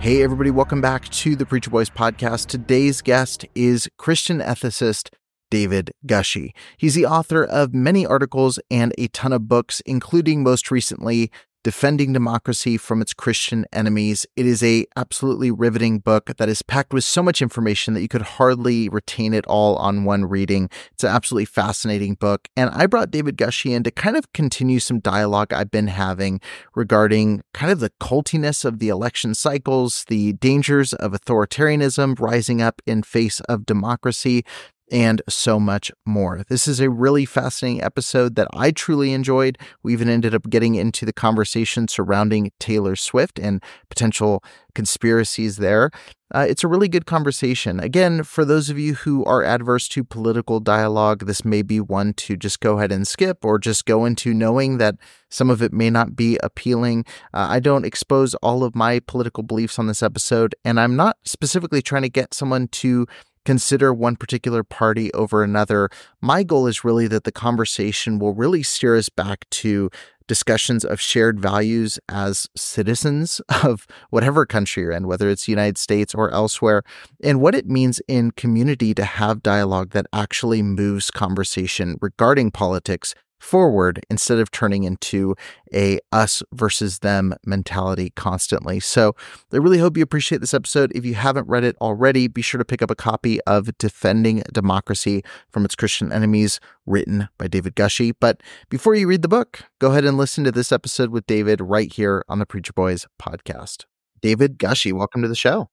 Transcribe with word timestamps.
Hey, 0.00 0.22
everybody, 0.22 0.52
welcome 0.52 0.80
back 0.80 1.08
to 1.08 1.34
the 1.34 1.44
Preacher 1.44 1.70
Boys 1.70 1.90
podcast. 1.90 2.46
Today's 2.46 3.02
guest 3.02 3.44
is 3.56 3.88
Christian 3.98 4.38
ethicist 4.38 5.10
David 5.50 5.90
Gushee. 6.06 6.52
He's 6.76 6.94
the 6.94 7.04
author 7.04 7.44
of 7.44 7.74
many 7.74 8.06
articles 8.06 8.60
and 8.70 8.94
a 8.96 9.08
ton 9.08 9.32
of 9.32 9.48
books, 9.48 9.80
including 9.86 10.44
most 10.44 10.70
recently 10.70 11.32
Defending 11.68 12.14
Democracy 12.14 12.78
from 12.78 13.02
Its 13.02 13.12
Christian 13.12 13.66
Enemies. 13.74 14.24
It 14.36 14.46
is 14.46 14.62
a 14.62 14.86
absolutely 14.96 15.50
riveting 15.50 15.98
book 15.98 16.30
that 16.38 16.48
is 16.48 16.62
packed 16.62 16.94
with 16.94 17.04
so 17.04 17.22
much 17.22 17.42
information 17.42 17.92
that 17.92 18.00
you 18.00 18.08
could 18.08 18.22
hardly 18.22 18.88
retain 18.88 19.34
it 19.34 19.44
all 19.46 19.76
on 19.76 20.04
one 20.04 20.24
reading. 20.24 20.70
It's 20.92 21.04
an 21.04 21.10
absolutely 21.10 21.44
fascinating 21.44 22.14
book. 22.14 22.48
And 22.56 22.70
I 22.70 22.86
brought 22.86 23.10
David 23.10 23.36
Gushee 23.36 23.74
in 23.74 23.82
to 23.82 23.90
kind 23.90 24.16
of 24.16 24.32
continue 24.32 24.80
some 24.80 24.98
dialogue 24.98 25.52
I've 25.52 25.70
been 25.70 25.88
having 25.88 26.40
regarding 26.74 27.42
kind 27.52 27.70
of 27.70 27.80
the 27.80 27.92
cultiness 28.00 28.64
of 28.64 28.78
the 28.78 28.88
election 28.88 29.34
cycles, 29.34 30.06
the 30.08 30.32
dangers 30.32 30.94
of 30.94 31.12
authoritarianism 31.12 32.18
rising 32.18 32.62
up 32.62 32.80
in 32.86 33.02
face 33.02 33.40
of 33.40 33.66
democracy, 33.66 34.42
and 34.90 35.22
so 35.28 35.60
much 35.60 35.90
more. 36.06 36.42
This 36.48 36.66
is 36.66 36.80
a 36.80 36.90
really 36.90 37.24
fascinating 37.24 37.82
episode 37.82 38.34
that 38.36 38.48
I 38.52 38.70
truly 38.70 39.12
enjoyed. 39.12 39.58
We 39.82 39.92
even 39.92 40.08
ended 40.08 40.34
up 40.34 40.48
getting 40.48 40.74
into 40.74 41.04
the 41.04 41.12
conversation 41.12 41.88
surrounding 41.88 42.50
Taylor 42.58 42.96
Swift 42.96 43.38
and 43.38 43.62
potential 43.88 44.42
conspiracies 44.74 45.56
there. 45.56 45.90
Uh, 46.34 46.46
it's 46.48 46.62
a 46.62 46.68
really 46.68 46.88
good 46.88 47.06
conversation. 47.06 47.80
Again, 47.80 48.22
for 48.22 48.44
those 48.44 48.68
of 48.68 48.78
you 48.78 48.94
who 48.94 49.24
are 49.24 49.42
adverse 49.42 49.88
to 49.88 50.04
political 50.04 50.60
dialogue, 50.60 51.24
this 51.24 51.42
may 51.42 51.62
be 51.62 51.80
one 51.80 52.12
to 52.14 52.36
just 52.36 52.60
go 52.60 52.76
ahead 52.76 52.92
and 52.92 53.08
skip 53.08 53.44
or 53.44 53.58
just 53.58 53.86
go 53.86 54.04
into 54.04 54.34
knowing 54.34 54.76
that 54.76 54.96
some 55.30 55.48
of 55.48 55.62
it 55.62 55.72
may 55.72 55.88
not 55.88 56.14
be 56.14 56.38
appealing. 56.42 57.06
Uh, 57.32 57.46
I 57.50 57.60
don't 57.60 57.86
expose 57.86 58.34
all 58.36 58.62
of 58.62 58.74
my 58.74 59.00
political 59.00 59.42
beliefs 59.42 59.78
on 59.78 59.86
this 59.86 60.02
episode, 60.02 60.54
and 60.64 60.78
I'm 60.78 60.96
not 60.96 61.16
specifically 61.24 61.80
trying 61.80 62.02
to 62.02 62.10
get 62.10 62.34
someone 62.34 62.68
to 62.68 63.06
consider 63.48 63.94
one 63.94 64.14
particular 64.14 64.62
party 64.62 65.10
over 65.14 65.42
another. 65.42 65.88
My 66.20 66.42
goal 66.42 66.66
is 66.66 66.84
really 66.84 67.06
that 67.06 67.24
the 67.24 67.32
conversation 67.32 68.18
will 68.18 68.34
really 68.34 68.62
steer 68.62 68.94
us 68.94 69.08
back 69.08 69.48
to 69.62 69.88
discussions 70.26 70.84
of 70.84 71.00
shared 71.00 71.40
values 71.40 71.98
as 72.10 72.46
citizens 72.54 73.40
of 73.64 73.86
whatever 74.10 74.44
country 74.44 74.82
you're 74.82 74.92
in, 74.92 75.06
whether 75.06 75.30
it's 75.30 75.46
the 75.46 75.52
United 75.52 75.78
States 75.78 76.14
or 76.14 76.30
elsewhere, 76.30 76.82
and 77.24 77.40
what 77.40 77.54
it 77.54 77.66
means 77.66 78.02
in 78.06 78.32
community 78.32 78.92
to 78.92 79.06
have 79.06 79.42
dialogue 79.42 79.92
that 79.92 80.04
actually 80.12 80.60
moves 80.60 81.10
conversation 81.10 81.96
regarding 82.02 82.50
politics 82.50 83.14
forward 83.38 84.04
instead 84.10 84.38
of 84.38 84.50
turning 84.50 84.84
into 84.84 85.34
a 85.74 85.98
us 86.12 86.42
versus 86.52 87.00
them 87.00 87.34
mentality 87.44 88.10
constantly. 88.10 88.80
So 88.80 89.14
I 89.52 89.56
really 89.56 89.78
hope 89.78 89.96
you 89.96 90.02
appreciate 90.02 90.40
this 90.40 90.54
episode. 90.54 90.92
If 90.94 91.04
you 91.04 91.14
haven't 91.14 91.48
read 91.48 91.64
it 91.64 91.76
already, 91.80 92.28
be 92.28 92.42
sure 92.42 92.58
to 92.58 92.64
pick 92.64 92.82
up 92.82 92.90
a 92.90 92.96
copy 92.96 93.40
of 93.42 93.76
Defending 93.78 94.42
Democracy 94.52 95.22
from 95.50 95.64
Its 95.64 95.74
Christian 95.74 96.12
Enemies, 96.12 96.60
written 96.86 97.28
by 97.38 97.48
David 97.48 97.76
Gushee. 97.76 98.12
But 98.18 98.42
before 98.68 98.94
you 98.94 99.06
read 99.06 99.22
the 99.22 99.28
book, 99.28 99.64
go 99.78 99.90
ahead 99.90 100.04
and 100.04 100.16
listen 100.16 100.44
to 100.44 100.52
this 100.52 100.72
episode 100.72 101.10
with 101.10 101.26
David 101.26 101.60
right 101.60 101.92
here 101.92 102.24
on 102.28 102.38
the 102.38 102.46
Preacher 102.46 102.72
Boys 102.72 103.06
podcast. 103.20 103.84
David 104.20 104.58
Gushee, 104.58 104.92
welcome 104.92 105.22
to 105.22 105.28
the 105.28 105.36
show. 105.36 105.70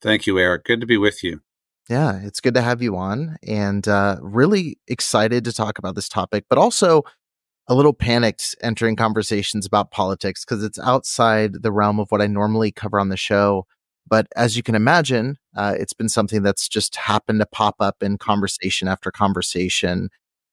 Thank 0.00 0.26
you, 0.26 0.38
Eric. 0.38 0.64
Good 0.64 0.80
to 0.80 0.86
be 0.86 0.96
with 0.96 1.24
you. 1.24 1.40
Yeah, 1.88 2.20
it's 2.22 2.40
good 2.40 2.54
to 2.54 2.60
have 2.62 2.82
you 2.82 2.96
on 2.96 3.38
and 3.46 3.86
uh, 3.88 4.16
really 4.20 4.78
excited 4.88 5.44
to 5.44 5.52
talk 5.52 5.78
about 5.78 5.94
this 5.94 6.08
topic, 6.08 6.44
but 6.48 6.58
also 6.58 7.02
a 7.68 7.74
little 7.74 7.94
panicked 7.94 8.56
entering 8.62 8.96
conversations 8.96 9.66
about 9.66 9.90
politics 9.90 10.44
because 10.44 10.64
it's 10.64 10.78
outside 10.80 11.62
the 11.62 11.72
realm 11.72 12.00
of 12.00 12.10
what 12.10 12.22
I 12.22 12.26
normally 12.26 12.72
cover 12.72 13.00
on 13.00 13.10
the 13.10 13.16
show. 13.16 13.66
But 14.08 14.28
as 14.36 14.56
you 14.56 14.62
can 14.62 14.74
imagine, 14.74 15.38
uh, 15.56 15.76
it's 15.78 15.94
been 15.94 16.08
something 16.08 16.42
that's 16.42 16.68
just 16.68 16.96
happened 16.96 17.40
to 17.40 17.46
pop 17.46 17.76
up 17.80 18.02
in 18.02 18.18
conversation 18.18 18.88
after 18.88 19.10
conversation. 19.10 20.10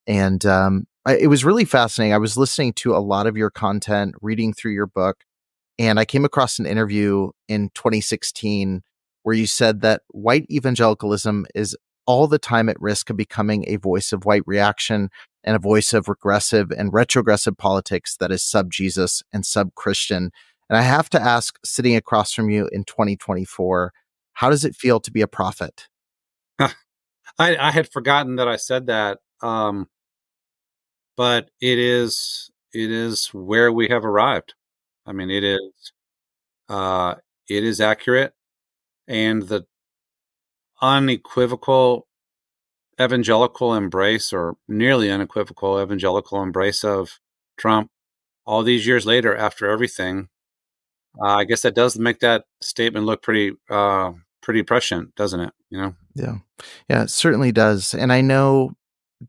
And 0.08 0.46
um, 0.46 0.88
I, 1.06 1.18
it 1.18 1.28
was 1.28 1.46
really 1.46 1.66
fascinating. 1.66 2.14
I 2.14 2.20
was 2.20 2.38
listening 2.38 2.74
to 2.76 2.96
a 2.96 3.00
lot 3.00 3.28
of 3.28 3.38
your 3.38 3.50
content, 3.52 4.16
reading 4.22 4.54
through 4.54 4.74
your 4.74 4.88
book, 4.88 5.18
and 5.80 6.00
I 6.00 6.06
came 6.06 6.26
across 6.26 6.60
an 6.60 6.66
interview 6.66 7.32
in 7.48 7.70
2016 7.76 8.84
where 9.26 9.36
you 9.36 9.48
said 9.48 9.82
that 9.82 10.04
white 10.10 10.46
evangelicalism 10.52 11.48
is 11.56 11.76
all 12.06 12.28
the 12.28 12.38
time 12.38 12.70
at 12.70 12.80
risk 12.80 13.10
of 13.10 13.18
becoming 13.18 13.66
a 13.68 13.78
voice 13.78 14.14
of 14.14 14.24
white 14.24 14.44
reaction 14.46 15.10
and 15.44 15.56
a 15.56 15.60
voice 15.60 15.94
of 15.94 16.08
regressive 16.08 16.70
and 16.70 16.94
retrogressive 16.94 17.58
politics 17.58 18.18
that 18.18 18.32
is 18.32 18.44
sub 18.44 18.70
Jesus 18.70 19.24
and 19.34 19.44
sub 19.44 19.74
Christian. 19.74 20.30
And 20.70 20.78
I 20.78 20.84
have 20.84 21.10
to 21.10 21.20
ask, 21.20 21.58
sitting 21.66 21.96
across 21.96 22.34
from 22.34 22.52
you 22.52 22.70
in 22.72 22.84
2024, 22.84 23.92
how 24.34 24.52
does 24.52 24.64
it 24.64 24.76
feel 24.76 25.00
to 25.00 25.12
be 25.12 25.22
a 25.22 25.28
prophet? 25.28 25.88
I, 26.60 26.76
I 27.40 27.72
had 27.72 27.92
forgotten 27.92 28.36
that 28.36 28.48
I 28.48 28.58
said 28.58 28.86
that, 28.86 29.18
um, 29.42 29.88
but 31.18 31.50
it 31.60 31.80
is 31.80 32.52
it 32.74 32.92
is 32.92 33.30
where 33.34 33.72
we 33.72 33.88
have 33.88 34.06
arrived. 34.06 34.54
I 35.08 35.14
mean, 35.14 35.32
it 35.32 35.44
is 35.44 35.94
uh, 36.70 37.16
it 37.50 37.64
is 37.64 37.82
accurate 37.82 38.35
and 39.08 39.44
the 39.44 39.66
unequivocal 40.82 42.08
evangelical 43.00 43.74
embrace 43.74 44.32
or 44.32 44.56
nearly 44.68 45.12
unequivocal 45.12 45.82
evangelical 45.82 46.42
embrace 46.42 46.84
of 46.84 47.20
Trump 47.58 47.90
all 48.46 48.64
these 48.64 48.86
years 48.86 49.06
later, 49.06 49.36
after 49.36 49.70
everything, 49.70 50.30
uh, 51.22 51.36
I 51.36 51.44
guess 51.46 51.62
that 51.62 51.76
does 51.76 51.98
make 51.98 52.20
that 52.20 52.46
statement 52.62 53.06
look 53.06 53.22
pretty 53.22 53.54
uh, 53.70 54.12
pretty 54.42 54.64
prescient, 54.64 55.16
doesn't 55.16 55.40
it? 55.40 55.54
You 55.70 55.82
know? 55.82 55.96
Yeah, 56.14 56.36
yeah, 56.90 57.04
it 57.04 57.10
certainly 57.10 57.52
does. 57.52 57.94
And 57.94 58.14
I 58.14 58.22
know 58.22 58.74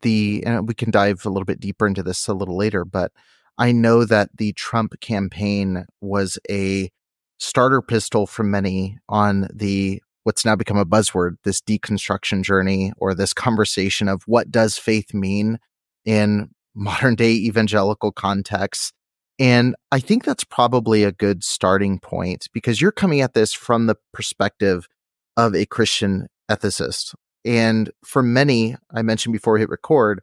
the 0.03 0.43
and 0.45 0.69
we 0.69 0.75
can 0.75 0.91
dive 0.91 1.25
a 1.25 1.31
little 1.31 1.45
bit 1.45 1.61
deeper 1.61 1.87
into 1.87 2.03
this 2.03 2.29
a 2.29 2.35
little 2.35 2.57
later, 2.57 2.85
but 2.85 3.13
I 3.59 3.73
know 3.73 4.05
that 4.05 4.31
the 4.37 4.53
Trump 4.53 5.01
campaign 5.01 5.87
was 6.01 6.39
a 6.51 6.91
starter 7.39 7.83
pistol 7.83 8.27
for 8.27 8.43
many 8.43 8.99
on 9.09 9.49
the 9.53 10.03
what's 10.25 10.45
now 10.45 10.57
become 10.57 10.77
a 10.77 10.85
buzzword 10.85 11.37
this 11.45 11.61
deconstruction 11.61 12.43
journey 12.43 12.93
or 12.97 13.15
this 13.15 13.33
conversation 13.33 14.09
of 14.09 14.23
what 14.27 14.51
does 14.51 14.77
faith 14.77 15.15
mean 15.15 15.59
in 16.05 16.51
modern 16.75 17.15
day 17.15 17.33
evangelical 17.33 18.13
contexts. 18.13 18.93
And 19.39 19.77
i 19.93 20.01
think 20.01 20.25
that's 20.25 20.45
probably 20.45 21.05
a 21.05 21.13
good 21.13 21.45
starting 21.45 21.99
point 21.99 22.49
because 22.53 22.81
you're 22.81 22.93
coming 22.93 23.21
at 23.21 23.35
this 23.35 23.53
from 23.53 23.87
the 23.87 23.97
perspective 24.13 24.89
of 25.37 25.55
a 25.55 25.67
christian 25.67 26.27
ethicist. 26.51 27.15
And 27.45 27.91
for 28.05 28.23
many 28.23 28.77
i 28.95 29.03
mentioned 29.03 29.33
before 29.33 29.55
we 29.55 29.61
hit 29.61 29.69
record 29.69 30.23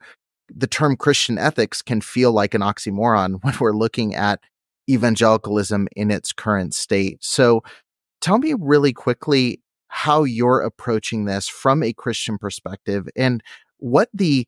the 0.50 0.68
term 0.68 0.95
christian 0.95 1.38
ethics 1.38 1.81
can 1.81 2.01
feel 2.01 2.31
like 2.31 2.54
an 2.54 2.62
oxymoron 2.62 3.39
when 3.44 3.56
we're 3.60 3.74
looking 3.74 4.15
at 4.15 4.39
evangelicalism 4.89 5.88
in 5.95 6.12
its 6.12 6.33
current 6.33 6.74
state. 6.74 7.24
So 7.24 7.63
tell 8.21 8.38
me 8.38 8.53
really 8.59 8.94
quickly 8.94 9.62
how 9.88 10.24
you're 10.24 10.62
approaching 10.62 11.25
this 11.25 11.47
from 11.47 11.83
a 11.83 11.94
Christian 11.94 12.38
perspective 12.38 13.07
and 13.15 13.44
what 13.77 14.09
the 14.13 14.47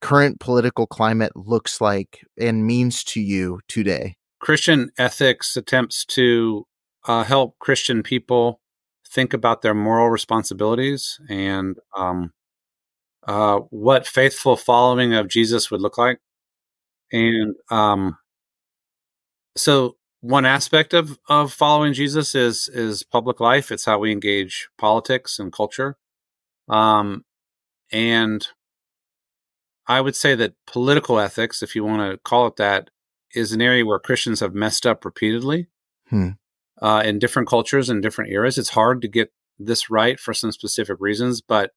current 0.00 0.40
political 0.40 0.86
climate 0.86 1.32
looks 1.34 1.80
like 1.80 2.26
and 2.38 2.66
means 2.66 3.04
to 3.04 3.20
you 3.20 3.60
today. 3.68 4.16
Christian 4.40 4.90
ethics 4.98 5.56
attempts 5.56 6.04
to 6.06 6.66
uh, 7.06 7.22
help 7.24 7.58
Christian 7.60 8.02
people 8.02 8.60
think 9.08 9.32
about 9.32 9.62
their 9.62 9.74
moral 9.74 10.10
responsibilities 10.10 11.20
and 11.28 11.76
um, 11.96 12.32
uh, 13.26 13.58
what 13.70 14.06
faithful 14.06 14.56
following 14.56 15.14
of 15.14 15.28
Jesus 15.28 15.70
would 15.70 15.80
look 15.80 15.96
like. 15.96 16.18
And 17.12 17.54
um, 17.70 18.16
so 19.56 19.96
one 20.20 20.46
aspect 20.46 20.94
of 20.94 21.18
of 21.28 21.52
following 21.52 21.92
Jesus 21.92 22.34
is 22.34 22.68
is 22.68 23.02
public 23.02 23.40
life. 23.40 23.70
It's 23.70 23.84
how 23.84 23.98
we 23.98 24.12
engage 24.12 24.68
politics 24.78 25.38
and 25.38 25.52
culture. 25.52 25.96
Um, 26.68 27.24
and 27.90 28.46
I 29.86 30.00
would 30.00 30.16
say 30.16 30.34
that 30.36 30.54
political 30.66 31.18
ethics, 31.18 31.62
if 31.62 31.74
you 31.74 31.84
want 31.84 32.10
to 32.10 32.18
call 32.18 32.46
it 32.46 32.56
that, 32.56 32.90
is 33.34 33.52
an 33.52 33.60
area 33.60 33.84
where 33.84 33.98
Christians 33.98 34.40
have 34.40 34.54
messed 34.54 34.86
up 34.86 35.04
repeatedly 35.04 35.66
hmm. 36.08 36.30
uh, 36.80 37.02
in 37.04 37.18
different 37.18 37.48
cultures 37.48 37.90
and 37.90 38.00
different 38.00 38.30
eras. 38.30 38.58
It's 38.58 38.70
hard 38.70 39.02
to 39.02 39.08
get 39.08 39.32
this 39.58 39.90
right 39.90 40.18
for 40.18 40.32
some 40.32 40.52
specific 40.52 40.96
reasons, 41.00 41.40
but 41.40 41.72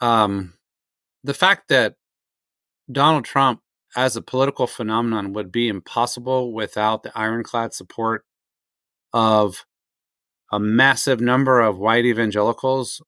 um, 0.00 0.54
the 1.24 1.34
fact 1.34 1.68
that 1.68 1.94
Donald 2.90 3.24
Trump 3.24 3.60
as 3.96 4.16
a 4.16 4.22
political 4.22 4.66
phenomenon 4.66 5.32
would 5.32 5.50
be 5.50 5.68
impossible 5.68 6.52
without 6.52 7.02
the 7.02 7.12
ironclad 7.16 7.72
support 7.72 8.24
of 9.12 9.64
a 10.52 10.58
massive 10.58 11.20
number 11.20 11.60
of 11.60 11.78
white 11.78 12.04
evangelicals 12.04 13.02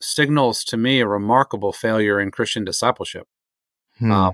signals 0.00 0.64
to 0.64 0.76
me 0.76 1.00
a 1.00 1.06
remarkable 1.06 1.72
failure 1.72 2.18
in 2.20 2.30
Christian 2.30 2.64
discipleship. 2.64 3.26
Hmm. 3.98 4.12
Uh, 4.12 4.32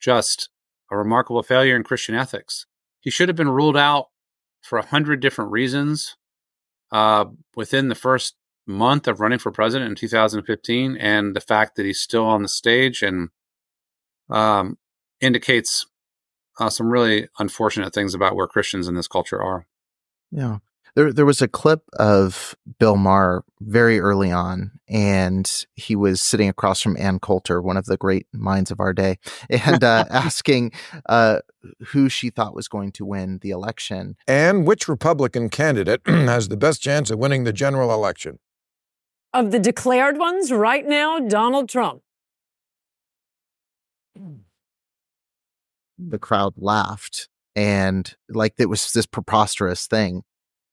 just 0.00 0.48
a 0.90 0.96
remarkable 0.96 1.42
failure 1.42 1.76
in 1.76 1.84
Christian 1.84 2.14
ethics. 2.14 2.66
He 3.00 3.10
should 3.10 3.28
have 3.28 3.36
been 3.36 3.50
ruled 3.50 3.76
out 3.76 4.06
for 4.62 4.78
a 4.78 4.86
hundred 4.86 5.20
different 5.20 5.52
reasons 5.52 6.16
uh, 6.92 7.26
within 7.54 7.88
the 7.88 7.94
first 7.94 8.34
month 8.66 9.06
of 9.08 9.20
running 9.20 9.38
for 9.38 9.52
president 9.52 9.90
in 9.90 9.96
2015, 9.96 10.96
and 10.96 11.34
the 11.34 11.40
fact 11.40 11.76
that 11.76 11.86
he's 11.86 12.00
still 12.00 12.24
on 12.24 12.42
the 12.42 12.48
stage 12.48 13.02
and 13.02 13.28
um, 14.28 14.76
indicates 15.20 15.86
uh, 16.58 16.70
some 16.70 16.90
really 16.90 17.28
unfortunate 17.38 17.94
things 17.94 18.14
about 18.14 18.36
where 18.36 18.46
Christians 18.46 18.88
in 18.88 18.94
this 18.94 19.08
culture 19.08 19.42
are. 19.42 19.66
Yeah. 20.30 20.58
There, 20.96 21.12
there 21.12 21.26
was 21.26 21.40
a 21.40 21.48
clip 21.48 21.82
of 21.98 22.56
Bill 22.78 22.96
Maher 22.96 23.44
very 23.60 24.00
early 24.00 24.32
on, 24.32 24.72
and 24.88 25.50
he 25.74 25.94
was 25.94 26.20
sitting 26.20 26.48
across 26.48 26.82
from 26.82 26.96
Ann 26.96 27.20
Coulter, 27.20 27.62
one 27.62 27.76
of 27.76 27.86
the 27.86 27.96
great 27.96 28.26
minds 28.32 28.70
of 28.70 28.80
our 28.80 28.92
day, 28.92 29.18
and 29.50 29.84
uh, 29.84 30.04
asking 30.10 30.72
uh, 31.08 31.40
who 31.88 32.08
she 32.08 32.30
thought 32.30 32.54
was 32.54 32.68
going 32.68 32.92
to 32.92 33.04
win 33.04 33.38
the 33.42 33.50
election. 33.50 34.16
And 34.26 34.66
which 34.66 34.88
Republican 34.88 35.48
candidate 35.48 36.02
has 36.06 36.48
the 36.48 36.56
best 36.56 36.82
chance 36.82 37.10
of 37.10 37.18
winning 37.18 37.44
the 37.44 37.52
general 37.52 37.92
election? 37.92 38.38
Of 39.32 39.52
the 39.52 39.60
declared 39.60 40.18
ones 40.18 40.50
right 40.50 40.84
now, 40.84 41.20
Donald 41.20 41.68
Trump. 41.68 42.02
The 46.08 46.18
crowd 46.18 46.54
laughed 46.56 47.28
and 47.56 48.14
like 48.28 48.54
it 48.58 48.68
was 48.68 48.92
this 48.92 49.06
preposterous 49.06 49.86
thing. 49.86 50.22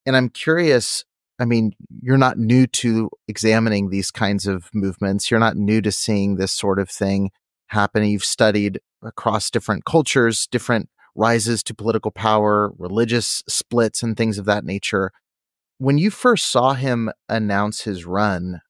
And 0.06 0.16
I'm 0.16 0.30
curious, 0.30 1.04
I 1.40 1.46
mean, 1.46 1.74
you're 2.02 2.18
not 2.18 2.38
new 2.38 2.68
to 2.68 3.10
examining 3.28 3.90
these 3.90 4.12
kinds 4.12 4.48
of 4.48 4.70
movements. 4.74 5.30
You're 5.30 5.40
not 5.40 5.58
new 5.58 5.82
to 5.82 5.92
seeing 5.92 6.36
this 6.36 6.52
sort 6.52 6.80
of 6.80 6.90
thing 6.90 7.32
happen. 7.68 8.06
You've 8.06 8.24
studied 8.24 8.80
across 9.04 9.52
different 9.52 9.86
cultures, 9.86 10.48
different 10.48 10.90
rises 11.16 11.64
to 11.64 11.74
political 11.74 12.12
power, 12.12 12.72
religious 12.78 13.44
splits, 13.50 14.04
and 14.04 14.16
things 14.16 14.38
of 14.38 14.46
that 14.46 14.64
nature. 14.64 15.12
When 15.80 15.98
you 15.98 16.10
first 16.10 16.50
saw 16.50 16.74
him 16.74 17.12
announce 17.28 17.82
his 17.82 18.06
run, 18.06 18.62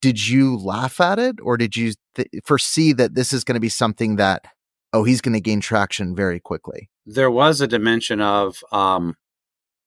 did 0.00 0.28
you 0.28 0.56
laugh 0.56 1.00
at 1.00 1.18
it 1.18 1.36
or 1.42 1.56
did 1.56 1.76
you 1.76 1.94
th- 2.14 2.28
foresee 2.44 2.92
that 2.92 3.14
this 3.14 3.32
is 3.32 3.44
going 3.44 3.54
to 3.54 3.60
be 3.60 3.68
something 3.68 4.16
that 4.16 4.44
oh, 4.92 5.04
he's 5.04 5.20
going 5.20 5.34
to 5.34 5.40
gain 5.40 5.60
traction 5.60 6.14
very 6.14 6.40
quickly. 6.40 6.90
There 7.06 7.30
was 7.30 7.60
a 7.60 7.66
dimension 7.66 8.20
of, 8.20 8.62
um, 8.72 9.16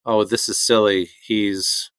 oh, 0.06 0.24
this 0.24 0.50
is 0.50 0.60
silly. 0.60 1.10
He's 1.24 1.92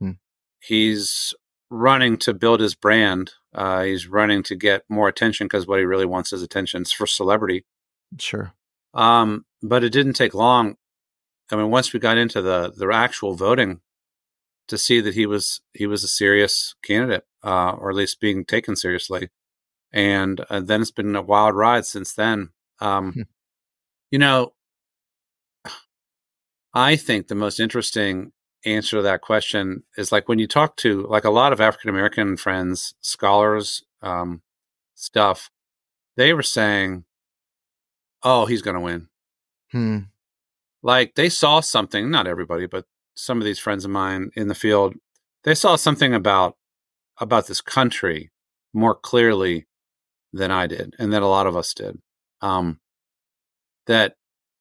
hmm. 0.00 0.12
he's 0.60 1.34
running 1.70 2.16
to 2.18 2.34
build 2.34 2.60
his 2.60 2.74
brand. 2.74 3.32
Uh, 3.54 3.82
he's 3.84 4.06
running 4.06 4.42
to 4.44 4.54
get 4.54 4.84
more 4.88 5.08
attention 5.08 5.46
because 5.46 5.66
what 5.66 5.78
he 5.78 5.84
really 5.84 6.06
wants 6.06 6.32
is 6.32 6.42
attention 6.42 6.82
it's 6.82 6.92
for 6.92 7.06
celebrity. 7.06 7.64
Sure. 8.18 8.52
Um, 8.94 9.44
but 9.62 9.84
it 9.84 9.90
didn't 9.90 10.14
take 10.14 10.34
long. 10.34 10.76
I 11.50 11.56
mean, 11.56 11.70
once 11.70 11.92
we 11.92 12.00
got 12.00 12.18
into 12.18 12.42
the 12.42 12.72
the 12.76 12.88
actual 12.92 13.34
voting, 13.34 13.80
to 14.68 14.76
see 14.76 15.00
that 15.00 15.14
he 15.14 15.26
was 15.26 15.62
he 15.72 15.86
was 15.86 16.04
a 16.04 16.08
serious 16.08 16.74
candidate, 16.82 17.24
uh, 17.42 17.72
or 17.72 17.90
at 17.90 17.96
least 17.96 18.20
being 18.20 18.44
taken 18.44 18.76
seriously 18.76 19.30
and 19.92 20.40
uh, 20.50 20.60
then 20.60 20.82
it's 20.82 20.90
been 20.90 21.16
a 21.16 21.22
wild 21.22 21.56
ride 21.56 21.86
since 21.86 22.12
then. 22.12 22.50
Um, 22.80 23.12
hmm. 23.12 23.22
You 24.10 24.18
know, 24.18 24.52
I 26.74 26.96
think 26.96 27.28
the 27.28 27.34
most 27.34 27.60
interesting 27.60 28.32
answer 28.64 28.96
to 28.96 29.02
that 29.02 29.20
question 29.20 29.84
is 29.96 30.12
like 30.12 30.28
when 30.28 30.38
you 30.38 30.46
talk 30.46 30.76
to 30.76 31.06
like 31.08 31.24
a 31.24 31.30
lot 31.30 31.52
of 31.52 31.60
African 31.60 31.90
American 31.90 32.36
friends, 32.36 32.94
scholars, 33.00 33.82
um, 34.02 34.42
stuff, 34.94 35.50
they 36.16 36.32
were 36.32 36.42
saying, 36.42 37.04
"Oh, 38.22 38.46
he's 38.46 38.62
going 38.62 38.74
to 38.74 38.80
win." 38.80 39.08
Hmm. 39.72 39.98
Like 40.82 41.14
they 41.14 41.28
saw 41.28 41.60
something, 41.60 42.10
not 42.10 42.26
everybody, 42.26 42.66
but 42.66 42.86
some 43.14 43.38
of 43.38 43.44
these 43.44 43.58
friends 43.58 43.84
of 43.84 43.90
mine 43.90 44.30
in 44.36 44.48
the 44.48 44.54
field, 44.54 44.94
they 45.44 45.54
saw 45.54 45.76
something 45.76 46.14
about 46.14 46.56
about 47.20 47.46
this 47.46 47.60
country 47.60 48.30
more 48.72 48.94
clearly 48.94 49.66
than 50.32 50.50
I 50.50 50.66
did, 50.66 50.94
and 50.98 51.12
that 51.12 51.22
a 51.22 51.28
lot 51.28 51.46
of 51.46 51.56
us 51.56 51.74
did. 51.74 51.98
Um, 52.40 52.80
that 53.86 54.14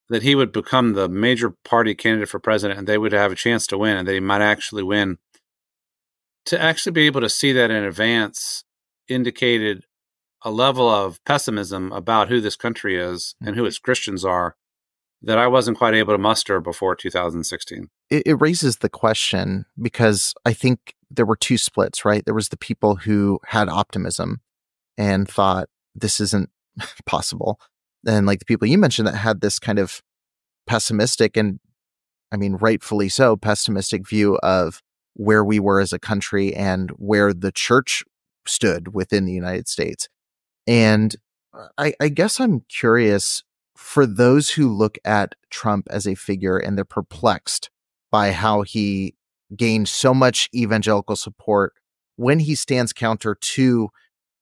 that 0.09 0.23
he 0.23 0.35
would 0.35 0.53
become 0.53 0.93
the 0.93 1.09
major 1.09 1.53
party 1.65 1.93
candidate 1.93 2.29
for 2.29 2.39
president, 2.39 2.79
and 2.79 2.87
they 2.87 2.97
would 2.97 3.11
have 3.11 3.31
a 3.31 3.35
chance 3.35 3.67
to 3.67 3.77
win, 3.77 3.97
and 3.97 4.07
that 4.07 4.13
he 4.13 4.19
might 4.19 4.41
actually 4.41 4.83
win. 4.83 5.17
To 6.45 6.61
actually 6.61 6.93
be 6.93 7.05
able 7.07 7.21
to 7.21 7.29
see 7.29 7.51
that 7.51 7.71
in 7.71 7.83
advance 7.83 8.63
indicated 9.09 9.83
a 10.43 10.51
level 10.51 10.89
of 10.89 11.23
pessimism 11.25 11.91
about 11.91 12.29
who 12.29 12.39
this 12.39 12.55
country 12.55 12.95
is 12.95 13.35
and 13.41 13.55
who 13.55 13.61
mm-hmm. 13.61 13.67
its 13.67 13.79
Christians 13.79 14.23
are 14.23 14.55
that 15.21 15.37
I 15.37 15.47
wasn't 15.47 15.77
quite 15.77 15.93
able 15.93 16.13
to 16.13 16.17
muster 16.17 16.61
before 16.61 16.95
2016. 16.95 17.89
It, 18.09 18.23
it, 18.25 18.33
raises 18.35 18.77
the 18.77 18.89
question 18.89 19.65
because 19.81 20.33
I 20.45 20.53
think 20.53 20.93
there 21.09 21.25
were 21.25 21.35
two 21.35 21.57
splits, 21.57 22.05
right? 22.05 22.23
There 22.23 22.35
was 22.35 22.49
the 22.49 22.57
people 22.57 22.97
who 22.97 23.39
had 23.45 23.67
optimism 23.67 24.41
and 24.97 25.27
thought 25.27 25.69
this 25.95 26.19
isn't 26.19 26.49
possible. 27.05 27.59
And 28.05 28.25
like 28.25 28.39
the 28.39 28.45
people 28.45 28.67
you 28.67 28.77
mentioned 28.77 29.07
that 29.07 29.15
had 29.15 29.41
this 29.41 29.59
kind 29.59 29.79
of 29.79 30.01
pessimistic 30.65 31.37
and 31.37 31.59
I 32.31 32.37
mean 32.37 32.55
rightfully 32.55 33.09
so 33.09 33.37
pessimistic 33.37 34.07
view 34.07 34.37
of 34.37 34.81
where 35.13 35.43
we 35.43 35.59
were 35.59 35.79
as 35.79 35.93
a 35.93 35.99
country 35.99 36.53
and 36.53 36.91
where 36.91 37.33
the 37.33 37.51
church 37.51 38.03
stood 38.45 38.93
within 38.93 39.25
the 39.25 39.33
United 39.33 39.67
States. 39.67 40.07
And 40.67 41.15
uh, 41.53 41.67
I, 41.77 41.93
I 41.99 42.09
guess 42.09 42.39
I'm 42.39 42.61
curious 42.69 43.43
for 43.75 44.05
those 44.05 44.51
who 44.51 44.69
look 44.69 44.97
at 45.05 45.35
Trump 45.49 45.87
as 45.89 46.07
a 46.07 46.15
figure 46.15 46.57
and 46.57 46.77
they're 46.77 46.85
perplexed 46.85 47.69
by 48.11 48.31
how 48.31 48.61
he 48.61 49.15
gained 49.55 49.87
so 49.87 50.13
much 50.13 50.49
evangelical 50.53 51.15
support 51.15 51.73
when 52.15 52.39
he 52.39 52.55
stands 52.55 52.93
counter 52.93 53.35
to 53.39 53.89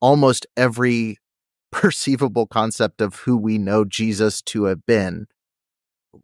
almost 0.00 0.46
every 0.56 1.18
perceivable 1.72 2.46
concept 2.46 3.00
of 3.00 3.16
who 3.20 3.36
we 3.36 3.58
know 3.58 3.84
Jesus 3.84 4.40
to 4.42 4.64
have 4.64 4.86
been. 4.86 5.26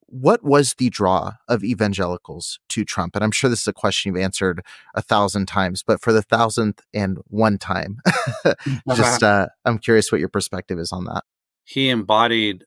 What 0.07 0.43
was 0.43 0.75
the 0.75 0.89
draw 0.89 1.33
of 1.49 1.63
evangelicals 1.63 2.59
to 2.71 2.85
Trump? 2.85 3.15
And 3.15 3.23
I'm 3.23 3.31
sure 3.31 3.51
this 3.51 3.63
is 3.63 3.69
a 3.69 3.73
question 3.75 4.15
you've 4.15 4.23
answered 4.23 4.63
a 4.95 5.03
thousand 5.03 5.47
times, 5.47 5.83
but 5.87 6.01
for 6.01 6.13
the 6.13 6.23
thousandth 6.23 6.81
and 6.95 7.19
one 7.27 7.59
time, 7.59 7.99
just 8.95 9.23
uh, 9.23 9.49
I'm 9.67 9.79
curious 9.79 10.11
what 10.11 10.21
your 10.21 10.31
perspective 10.31 10.79
is 10.79 10.93
on 10.93 11.05
that. 11.05 11.25
He 11.65 11.91
embodied 11.91 12.65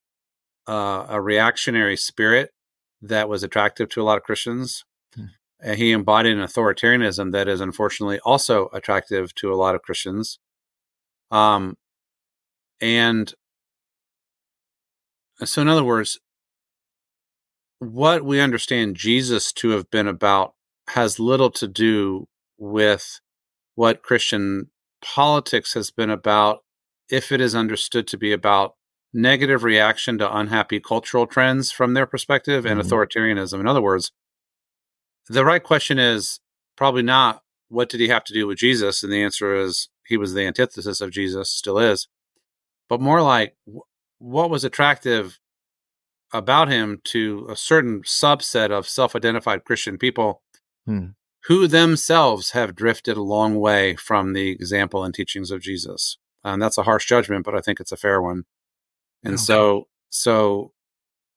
uh, 0.67 1.05
a 1.09 1.21
reactionary 1.21 1.97
spirit 1.97 2.51
that 3.01 3.29
was 3.29 3.43
attractive 3.43 3.89
to 3.89 4.01
a 4.01 4.03
lot 4.03 4.17
of 4.17 4.23
Christians. 4.23 4.83
Hmm. 5.15 5.25
And 5.61 5.77
he 5.77 5.91
embodied 5.91 6.37
an 6.37 6.43
authoritarianism 6.43 7.31
that 7.31 7.47
is 7.47 7.61
unfortunately 7.61 8.19
also 8.19 8.69
attractive 8.73 9.33
to 9.35 9.51
a 9.51 9.55
lot 9.55 9.75
of 9.75 9.81
Christians. 9.81 10.39
Um, 11.35 11.75
and 12.79 13.33
so, 15.43 15.61
in 15.61 15.67
other 15.67 15.83
words, 15.83 16.17
what 17.79 18.23
we 18.23 18.39
understand 18.39 18.95
Jesus 18.95 19.51
to 19.53 19.71
have 19.71 19.91
been 19.91 20.07
about 20.07 20.53
has 20.89 21.19
little 21.19 21.51
to 21.51 21.67
do 21.67 22.27
with 22.57 23.19
what 23.75 24.01
Christian 24.01 24.71
politics 25.01 25.73
has 25.73 25.91
been 25.91 26.09
about 26.09 26.59
if 27.09 27.33
it 27.33 27.41
is 27.41 27.53
understood 27.53 28.07
to 28.07 28.17
be 28.17 28.31
about 28.31 28.75
negative 29.13 29.65
reaction 29.65 30.17
to 30.19 30.37
unhappy 30.37 30.79
cultural 30.79 31.27
trends 31.27 31.69
from 31.69 31.93
their 31.93 32.05
perspective 32.05 32.65
and 32.65 32.79
mm-hmm. 32.79 32.93
authoritarianism. 32.93 33.59
In 33.59 33.67
other 33.67 33.81
words, 33.81 34.13
the 35.27 35.43
right 35.43 35.63
question 35.63 35.99
is 35.99 36.39
probably 36.77 37.03
not 37.03 37.41
what 37.67 37.89
did 37.89 37.99
he 37.99 38.07
have 38.07 38.23
to 38.23 38.33
do 38.33 38.47
with 38.47 38.57
Jesus? 38.57 39.03
And 39.03 39.11
the 39.11 39.21
answer 39.21 39.53
is 39.53 39.89
he 40.05 40.17
was 40.17 40.33
the 40.33 40.45
antithesis 40.45 41.01
of 41.01 41.11
Jesus, 41.11 41.49
still 41.49 41.79
is, 41.79 42.07
but 42.87 43.01
more 43.01 43.21
like 43.21 43.55
what 44.19 44.49
was 44.49 44.63
attractive 44.63 45.39
about 46.31 46.69
him 46.69 47.01
to 47.05 47.47
a 47.49 47.55
certain 47.55 48.01
subset 48.01 48.71
of 48.71 48.87
self 48.87 49.15
identified 49.15 49.65
Christian 49.65 49.97
people 49.97 50.41
hmm. 50.85 51.07
who 51.45 51.67
themselves 51.67 52.51
have 52.51 52.75
drifted 52.75 53.17
a 53.17 53.23
long 53.23 53.55
way 53.55 53.95
from 53.95 54.33
the 54.33 54.51
example 54.51 55.03
and 55.03 55.13
teachings 55.13 55.51
of 55.51 55.61
Jesus. 55.61 56.17
And 56.43 56.61
that's 56.61 56.77
a 56.77 56.83
harsh 56.83 57.07
judgment, 57.07 57.45
but 57.45 57.55
I 57.55 57.61
think 57.61 57.79
it's 57.79 57.91
a 57.91 57.97
fair 57.97 58.21
one. 58.21 58.43
And 59.23 59.35
okay. 59.35 59.41
so, 59.41 59.87
so 60.09 60.73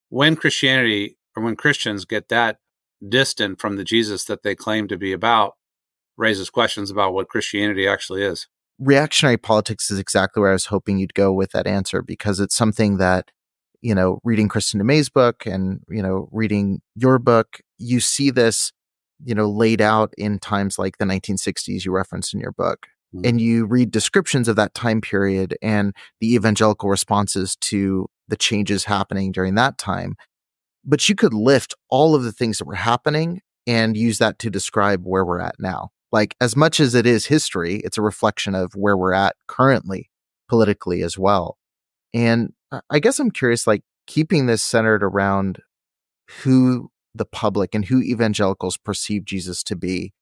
when 0.09 0.35
Christianity 0.35 1.17
or 1.35 1.43
when 1.43 1.55
Christians 1.55 2.05
get 2.05 2.29
that 2.29 2.59
distant 3.07 3.59
from 3.59 3.75
the 3.75 3.83
Jesus 3.83 4.25
that 4.25 4.43
they 4.43 4.55
claim 4.55 4.87
to 4.87 4.97
be 4.97 5.13
about, 5.13 5.55
raises 6.17 6.49
questions 6.49 6.91
about 6.91 7.13
what 7.13 7.29
Christianity 7.29 7.87
actually 7.87 8.23
is. 8.23 8.47
Reactionary 8.79 9.37
politics 9.37 9.91
is 9.91 9.99
exactly 9.99 10.41
where 10.41 10.51
I 10.51 10.53
was 10.53 10.67
hoping 10.67 10.97
you'd 10.97 11.13
go 11.13 11.33
with 11.33 11.51
that 11.51 11.67
answer 11.67 12.01
because 12.01 12.39
it's 12.39 12.55
something 12.55 12.97
that, 12.97 13.29
you 13.81 13.93
know, 13.93 14.19
reading 14.23 14.47
Kristin 14.47 14.77
Du 14.77 14.83
Mez's 14.83 15.09
book 15.09 15.45
and, 15.45 15.81
you 15.89 16.01
know, 16.01 16.29
reading 16.31 16.81
your 16.95 17.19
book, 17.19 17.59
you 17.77 17.99
see 17.99 18.29
this, 18.29 18.71
you 19.23 19.35
know, 19.35 19.49
laid 19.49 19.81
out 19.81 20.13
in 20.17 20.39
times 20.39 20.79
like 20.79 20.97
the 20.97 21.05
1960s 21.05 21.83
you 21.83 21.91
referenced 21.91 22.33
in 22.33 22.39
your 22.39 22.53
book 22.53 22.87
mm-hmm. 23.13 23.25
and 23.25 23.41
you 23.41 23.65
read 23.65 23.91
descriptions 23.91 24.47
of 24.47 24.55
that 24.55 24.73
time 24.73 25.01
period 25.01 25.57
and 25.61 25.93
the 26.19 26.33
evangelical 26.33 26.89
responses 26.89 27.55
to 27.57 28.07
the 28.27 28.37
changes 28.37 28.85
happening 28.85 29.31
during 29.31 29.55
that 29.55 29.77
time. 29.77 30.15
But 30.85 31.09
you 31.09 31.15
could 31.15 31.33
lift 31.33 31.75
all 31.89 32.15
of 32.15 32.23
the 32.23 32.31
things 32.31 32.57
that 32.57 32.65
were 32.65 32.75
happening 32.75 33.41
and 33.67 33.97
use 33.97 34.17
that 34.19 34.39
to 34.39 34.49
describe 34.49 35.03
where 35.03 35.25
we're 35.25 35.41
at 35.41 35.55
now. 35.59 35.89
Like, 36.11 36.35
as 36.41 36.55
much 36.55 36.79
as 36.79 36.95
it 36.95 37.05
is 37.05 37.27
history, 37.27 37.81
it's 37.83 37.97
a 37.97 38.01
reflection 38.01 38.55
of 38.55 38.73
where 38.73 38.97
we're 38.97 39.13
at 39.13 39.35
currently 39.47 40.09
politically 40.47 41.03
as 41.03 41.17
well. 41.17 41.57
And 42.13 42.53
I 42.89 42.99
guess 42.99 43.19
I'm 43.19 43.31
curious, 43.31 43.67
like, 43.67 43.83
keeping 44.07 44.47
this 44.47 44.63
centered 44.63 45.03
around 45.03 45.59
who 46.41 46.89
the 47.13 47.25
public 47.25 47.75
and 47.75 47.85
who 47.85 48.01
evangelicals 48.01 48.77
perceive 48.77 49.25
Jesus 49.25 49.63
to 49.63 49.75
be. 49.75 50.13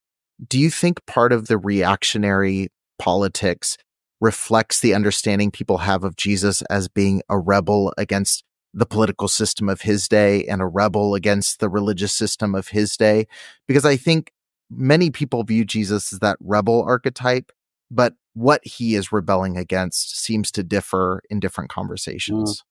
Do 0.46 0.60
you 0.60 0.70
think 0.70 1.06
part 1.06 1.32
of 1.32 1.48
the 1.48 1.58
reactionary 1.58 2.70
politics 3.00 3.77
reflects 4.20 4.79
the 4.79 4.94
understanding 4.94 5.51
people 5.51 5.79
have 5.79 6.03
of 6.03 6.15
Jesus 6.15 6.62
as 6.63 6.88
being 6.88 7.22
a 7.29 7.38
rebel 7.38 7.94
against 7.98 8.44
the 8.74 8.86
political 8.86 9.27
system 9.27 9.70
of 9.70 9.82
his 9.82 10.08
day 10.08 10.44
and 10.46 10.62
a 10.62 10.67
rebel 10.67 11.15
against 11.15 11.60
the 11.60 11.70
religious 11.70 12.13
system 12.13 12.56
of 12.56 12.70
his 12.70 12.98
day. 12.98 13.27
Because 13.67 13.86
I 13.86 13.96
think 13.96 14.32
many 14.69 15.09
people 15.09 15.43
view 15.43 15.65
Jesus 15.65 16.13
as 16.13 16.19
that 16.19 16.38
rebel 16.39 16.83
archetype, 16.83 17.51
but 17.89 18.13
what 18.33 18.62
he 18.63 18.95
is 18.95 19.12
rebelling 19.12 19.57
against 19.57 20.19
seems 20.19 20.51
to 20.51 20.63
differ 20.63 21.21
in 21.29 21.39
different 21.39 21.69
conversations. 21.69 22.63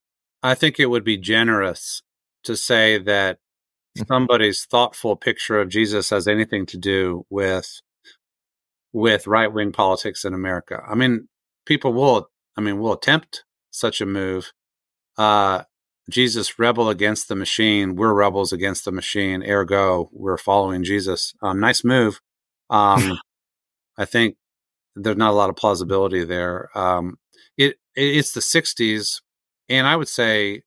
I 0.42 0.54
think 0.54 0.78
it 0.78 0.86
would 0.86 1.04
be 1.04 1.16
generous 1.16 2.02
to 2.44 2.56
say 2.56 2.98
that 2.98 3.38
somebody's 4.06 4.64
thoughtful 4.64 5.16
picture 5.16 5.60
of 5.60 5.68
Jesus 5.68 6.10
has 6.10 6.28
anything 6.28 6.66
to 6.66 6.78
do 6.78 7.26
with 7.30 7.80
with 8.92 9.26
right 9.26 9.52
wing 9.52 9.72
politics 9.72 10.24
in 10.24 10.32
America. 10.32 10.80
I 10.88 10.94
mean, 10.94 11.28
people 11.66 11.92
will, 11.92 12.30
I 12.56 12.60
mean, 12.60 12.78
will 12.78 12.92
attempt 12.92 13.44
such 13.70 14.00
a 14.00 14.06
move. 14.06 14.52
Uh, 15.18 15.64
Jesus 16.08 16.58
rebel 16.58 16.88
against 16.88 17.28
the 17.28 17.36
machine. 17.36 17.96
We're 17.96 18.14
rebels 18.14 18.52
against 18.52 18.84
the 18.84 18.92
machine. 18.92 19.42
Ergo, 19.42 20.08
we're 20.12 20.38
following 20.38 20.84
Jesus. 20.84 21.34
Um, 21.42 21.60
nice 21.60 21.84
move. 21.84 22.20
Um, 22.70 23.18
I 23.98 24.04
think 24.04 24.36
there's 24.94 25.16
not 25.16 25.32
a 25.32 25.36
lot 25.36 25.50
of 25.50 25.56
plausibility 25.56 26.25
there. 26.25 26.70
Um, 26.76 27.18
it, 27.56 27.76
it, 27.96 28.16
it's 28.16 28.32
the 28.32 28.40
'60s, 28.40 29.20
and 29.68 29.86
I 29.86 29.96
would 29.96 30.08
say, 30.08 30.62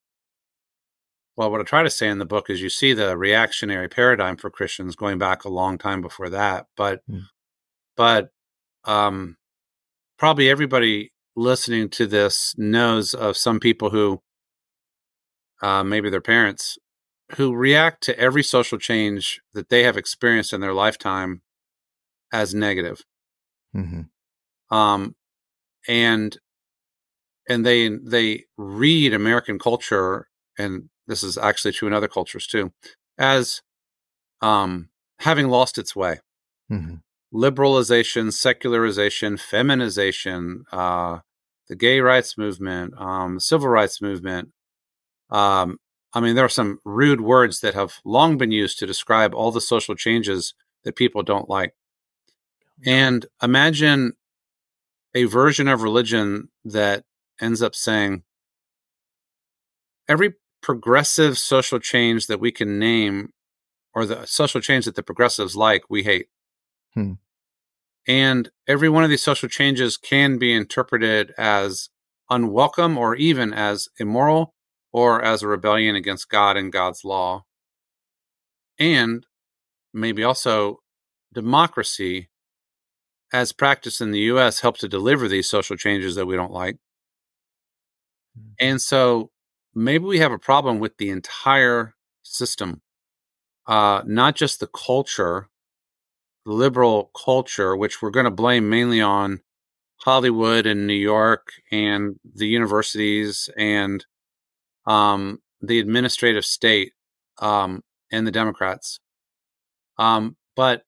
well, 1.38 1.52
what 1.52 1.62
I 1.62 1.64
try 1.64 1.84
to 1.84 1.90
say 1.90 2.10
in 2.10 2.18
the 2.18 2.26
book 2.26 2.50
is 2.50 2.62
you 2.62 2.70
see 2.70 2.94
the 2.94 3.18
reactionary 3.18 3.88
paradigm 3.88 4.36
for 4.36 4.50
Christians 4.50 4.96
going 4.96 5.18
back 5.18 5.46
a 5.46 5.50
long 5.50 5.78
time 5.78 6.02
before 6.02 6.30
that, 6.30 6.68
but 6.76 7.02
mm 7.10 7.24
but 8.00 8.30
um, 8.86 9.36
probably 10.18 10.50
everybody 10.50 11.12
listening 11.36 11.90
to 11.90 12.08
this 12.08 12.56
knows 12.58 13.14
of 13.14 13.36
some 13.36 13.60
people 13.60 13.90
who, 13.90 14.22
uh, 15.62 15.84
maybe 15.84 16.10
their 16.10 16.22
parents, 16.22 16.78
who 17.34 17.54
react 17.56 18.04
to 18.04 18.18
every 18.20 18.44
social 18.44 18.78
change 18.78 19.42
that 19.54 19.70
they 19.70 19.84
have 19.84 19.98
experienced 19.98 20.54
in 20.54 20.62
their 20.62 20.74
lifetime 20.74 21.42
as 22.32 22.54
negative. 22.54 23.04
Mm-hmm. 23.76 24.76
Um, 24.76 25.16
and 25.88 26.38
and 27.48 27.66
they 27.66 27.90
they 27.90 28.46
read 28.58 29.14
American 29.14 29.60
culture, 29.60 30.28
and 30.58 30.90
this 31.08 31.24
is 31.24 31.38
actually 31.38 31.72
true 31.72 31.88
in 31.88 31.94
other 31.94 32.08
cultures 32.08 32.48
too, 32.48 32.72
as 33.18 33.62
um, 34.42 34.90
having 35.20 35.50
lost 35.50 35.78
its 35.78 35.96
way. 35.96 36.20
Mm-hmm 36.72 36.96
liberalization, 37.34 38.34
secularization, 38.34 39.38
feminization, 39.38 40.64
uh, 40.72 41.20
the 41.68 41.76
gay 41.76 42.00
rights 42.00 42.38
movement, 42.38 42.94
um, 42.98 43.40
civil 43.40 43.70
rights 43.70 44.02
movement. 44.02 44.50
Um, 45.30 45.80
I 46.14 46.20
mean, 46.22 46.36
there 46.36 46.46
are 46.46 46.50
some 46.50 46.80
rude 46.84 47.22
words 47.22 47.60
that 47.62 47.76
have 47.76 48.00
long 48.04 48.38
been 48.38 48.52
used 48.52 48.80
to 48.80 48.88
describe 48.88 49.34
all 49.34 49.52
the 49.52 49.62
social 49.62 49.96
changes 49.96 50.54
that 50.84 50.96
people 50.96 51.24
don't 51.24 51.50
like. 51.50 51.74
And 52.86 53.26
imagine 53.42 54.14
a 55.14 55.26
version 55.26 55.68
of 55.68 55.84
religion 55.84 56.50
that 56.64 57.04
ends 57.42 57.62
up 57.62 57.76
saying 57.76 58.24
every 60.08 60.36
progressive 60.62 61.38
social 61.38 61.80
change 61.80 62.28
that 62.28 62.40
we 62.40 62.52
can 62.52 62.80
name 62.80 63.34
or 63.94 64.06
the 64.06 64.26
social 64.26 64.62
change 64.62 64.86
that 64.86 64.96
the 64.96 65.04
progressives 65.04 65.56
like, 65.56 65.84
we 65.90 66.04
hate. 66.04 66.28
Hmm. 66.94 67.14
And 68.08 68.50
every 68.68 68.90
one 68.90 69.04
of 69.04 69.10
these 69.10 69.22
social 69.22 69.50
changes 69.50 69.98
can 69.98 70.38
be 70.38 70.54
interpreted 70.54 71.34
as 71.38 71.90
unwelcome 72.30 72.98
or 72.98 73.16
even 73.16 73.54
as 73.54 73.90
immoral 74.00 74.54
or 74.92 75.22
as 75.22 75.44
a 75.44 75.48
rebellion 75.48 75.96
against 75.96 76.30
God 76.30 76.58
and 76.58 76.72
God's 76.72 77.04
law. 77.04 77.46
And 78.78 79.26
maybe 79.94 80.24
also 80.24 80.80
democracy, 81.34 82.30
as 83.32 83.52
practiced 83.52 84.02
in 84.02 84.12
the 84.12 84.22
US, 84.22 84.62
helps 84.62 84.80
to 84.82 84.88
deliver 84.88 85.28
these 85.28 85.50
social 85.50 85.76
changes 85.76 86.16
that 86.16 86.26
we 86.26 86.36
don't 86.36 86.52
like. 86.52 86.78
Hmm. 88.36 88.52
And 88.60 88.82
so 88.82 89.32
maybe 89.76 90.06
we 90.06 90.20
have 90.20 90.32
a 90.32 90.40
problem 90.40 90.80
with 90.80 90.98
the 90.98 91.10
entire 91.10 91.96
system, 92.24 92.82
uh, 93.68 94.02
not 94.06 94.36
just 94.36 94.60
the 94.60 94.68
culture 94.68 95.50
the 96.46 96.56
liberal 96.56 97.12
culture, 97.16 97.76
which 97.76 98.02
we're 98.02 98.10
going 98.10 98.26
to 98.26 98.32
blame 98.32 98.70
mainly 98.70 99.02
on 99.02 99.42
Hollywood 99.98 100.66
and 100.66 100.88
New 100.88 100.94
York 100.94 101.52
and 101.72 102.16
the 102.24 102.48
universities 102.48 103.50
and 103.58 104.06
um, 104.90 105.40
the 105.62 105.80
administrative 105.80 106.46
state, 106.46 106.94
um, 107.38 107.84
and 108.12 108.26
the 108.26 108.32
Democrats. 108.32 109.00
Um, 109.98 110.36
but, 110.56 110.84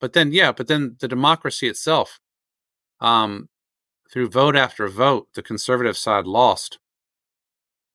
but 0.00 0.12
then, 0.12 0.32
yeah, 0.32 0.52
but 0.52 0.66
then 0.66 0.96
the 1.00 1.08
democracy 1.08 1.68
itself, 1.68 2.18
um, 3.00 3.48
through 4.12 4.28
vote 4.28 4.56
after 4.56 4.88
vote, 4.88 5.28
the 5.34 5.42
conservative 5.42 5.96
side 5.96 6.26
lost, 6.26 6.78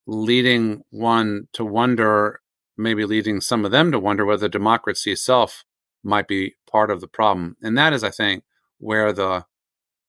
leading 0.08 0.84
one 0.90 1.48
to 1.54 1.66
wonder, 1.66 2.40
maybe 2.78 3.06
leading 3.06 3.42
some 3.42 3.66
of 3.66 3.72
them 3.72 3.92
to 3.92 4.00
wonder 4.00 4.26
whether 4.26 4.48
democracy 4.48 5.12
itself 5.12 5.66
might 6.04 6.28
be 6.28 6.56
part 6.72 6.90
of 6.90 7.02
the 7.02 7.08
problem. 7.08 7.56
And 7.62 7.78
that 7.78 7.94
is, 7.94 8.04
I 8.04 8.12
think, 8.12 8.44
where 8.80 9.12
the 9.14 9.46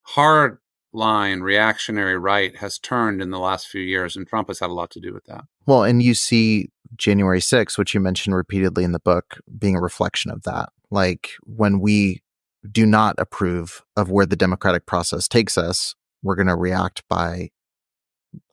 hard 0.02 0.58
line 0.92 1.40
reactionary 1.40 2.18
right 2.18 2.56
has 2.56 2.78
turned 2.78 3.22
in 3.22 3.30
the 3.30 3.38
last 3.38 3.68
few 3.68 3.80
years, 3.80 4.16
and 4.16 4.26
Trump 4.26 4.48
has 4.48 4.60
had 4.60 4.70
a 4.70 4.74
lot 4.74 4.90
to 4.90 5.00
do 5.00 5.12
with 5.12 5.24
that. 5.24 5.44
Well, 5.66 5.84
and 5.84 6.02
you 6.02 6.14
see 6.14 6.68
January 6.96 7.40
6th, 7.40 7.78
which 7.78 7.94
you 7.94 8.00
mentioned 8.00 8.36
repeatedly 8.36 8.84
in 8.84 8.92
the 8.92 9.00
book, 9.00 9.40
being 9.58 9.76
a 9.76 9.80
reflection 9.80 10.30
of 10.30 10.42
that. 10.42 10.68
Like 10.90 11.30
when 11.44 11.80
we 11.80 12.22
do 12.70 12.86
not 12.86 13.16
approve 13.18 13.82
of 13.96 14.10
where 14.10 14.26
the 14.26 14.36
democratic 14.36 14.86
process 14.86 15.26
takes 15.26 15.56
us, 15.56 15.94
we're 16.22 16.36
going 16.36 16.46
to 16.46 16.56
react 16.56 17.02
by 17.08 17.50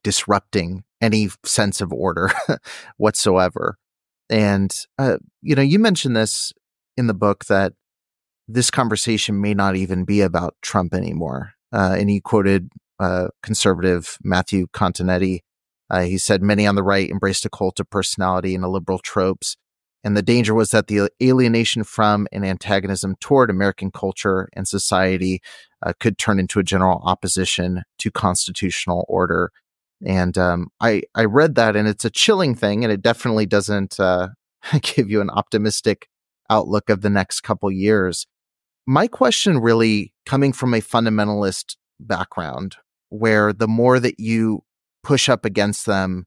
disrupting 0.03 0.83
any 1.01 1.29
sense 1.43 1.81
of 1.81 1.93
order 1.93 2.31
whatsoever. 2.97 3.77
And, 4.29 4.71
uh, 4.97 5.17
you 5.41 5.55
know, 5.55 5.61
you 5.61 5.79
mentioned 5.79 6.15
this 6.15 6.53
in 6.97 7.07
the 7.07 7.13
book 7.13 7.45
that 7.45 7.73
this 8.47 8.71
conversation 8.71 9.39
may 9.41 9.53
not 9.53 9.75
even 9.75 10.05
be 10.05 10.21
about 10.21 10.55
Trump 10.61 10.93
anymore. 10.93 11.53
Uh, 11.71 11.95
and 11.99 12.09
he 12.09 12.19
quoted 12.19 12.69
uh, 12.99 13.27
conservative 13.43 14.17
Matthew 14.23 14.67
Continetti. 14.73 15.39
Uh, 15.89 16.01
he 16.01 16.17
said, 16.17 16.41
Many 16.41 16.67
on 16.67 16.75
the 16.75 16.83
right 16.83 17.09
embraced 17.09 17.45
a 17.45 17.49
cult 17.49 17.79
of 17.79 17.89
personality 17.89 18.55
and 18.55 18.63
liberal 18.67 18.99
tropes. 18.99 19.55
And 20.03 20.15
the 20.15 20.21
danger 20.21 20.53
was 20.53 20.69
that 20.69 20.87
the 20.87 21.09
alienation 21.21 21.83
from 21.83 22.27
and 22.31 22.45
antagonism 22.45 23.15
toward 23.19 23.49
American 23.49 23.91
culture 23.91 24.47
and 24.53 24.67
society 24.67 25.41
uh, 25.85 25.93
could 25.99 26.17
turn 26.17 26.39
into 26.39 26.59
a 26.59 26.63
general 26.63 27.01
opposition 27.03 27.83
to 27.99 28.11
constitutional 28.11 29.05
order. 29.09 29.51
And 30.05 30.37
um, 30.37 30.67
I 30.79 31.03
I 31.15 31.25
read 31.25 31.55
that, 31.55 31.75
and 31.75 31.87
it's 31.87 32.05
a 32.05 32.09
chilling 32.09 32.55
thing, 32.55 32.85
and 32.85 32.93
it 32.93 33.01
definitely 33.01 33.45
doesn't 33.45 33.99
uh, 33.99 34.29
give 34.81 35.09
you 35.09 35.19
an 35.19 35.29
optimistic 35.29 36.07
outlook 36.49 36.89
of 36.89 37.01
the 37.01 37.09
next 37.09 37.41
couple 37.41 37.69
years. 37.69 38.25
My 38.87 39.07
question 39.07 39.59
really 39.59 40.13
coming 40.25 40.53
from 40.53 40.73
a 40.73 40.81
fundamentalist 40.81 41.75
background, 41.99 42.77
where 43.09 43.53
the 43.53 43.67
more 43.67 43.99
that 43.99 44.19
you 44.19 44.63
push 45.03 45.29
up 45.29 45.45
against 45.45 45.85
them, 45.85 46.25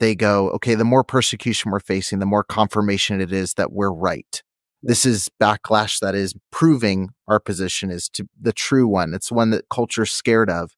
they 0.00 0.14
go, 0.14 0.50
okay, 0.50 0.74
the 0.74 0.84
more 0.84 1.04
persecution 1.04 1.70
we're 1.70 1.80
facing, 1.80 2.18
the 2.18 2.26
more 2.26 2.44
confirmation 2.44 3.20
it 3.20 3.32
is 3.32 3.54
that 3.54 3.72
we're 3.72 3.92
right. 3.92 4.42
This 4.82 5.04
is 5.04 5.28
backlash 5.40 6.00
that 6.00 6.14
is 6.14 6.34
proving 6.50 7.10
our 7.28 7.38
position 7.38 7.90
is 7.90 8.08
to 8.10 8.26
the 8.40 8.52
true 8.52 8.88
one. 8.88 9.12
It's 9.12 9.30
one 9.30 9.50
that 9.50 9.68
culture's 9.68 10.10
scared 10.10 10.48
of. 10.48 10.72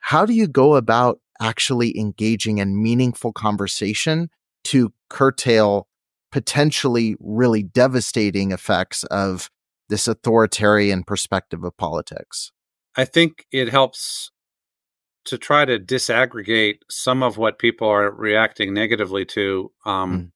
How 0.00 0.26
do 0.26 0.34
you 0.34 0.46
go 0.46 0.74
about 0.74 1.20
actually 1.40 1.98
engaging 1.98 2.58
in 2.58 2.82
meaningful 2.82 3.32
conversation 3.32 4.28
to 4.64 4.92
curtail 5.08 5.88
potentially 6.30 7.16
really 7.18 7.62
devastating 7.62 8.52
effects 8.52 9.04
of 9.04 9.50
this 9.90 10.08
authoritarian 10.08 11.04
perspective 11.04 11.62
of 11.64 11.76
politics? 11.76 12.52
I 12.96 13.04
think 13.04 13.44
it 13.52 13.68
helps 13.68 14.30
to 15.26 15.38
try 15.38 15.64
to 15.64 15.78
disaggregate 15.78 16.78
some 16.88 17.22
of 17.22 17.36
what 17.36 17.58
people 17.58 17.88
are 17.88 18.10
reacting 18.10 18.72
negatively 18.72 19.24
to 19.26 19.70
um, 19.84 20.18
mm. 20.18 20.30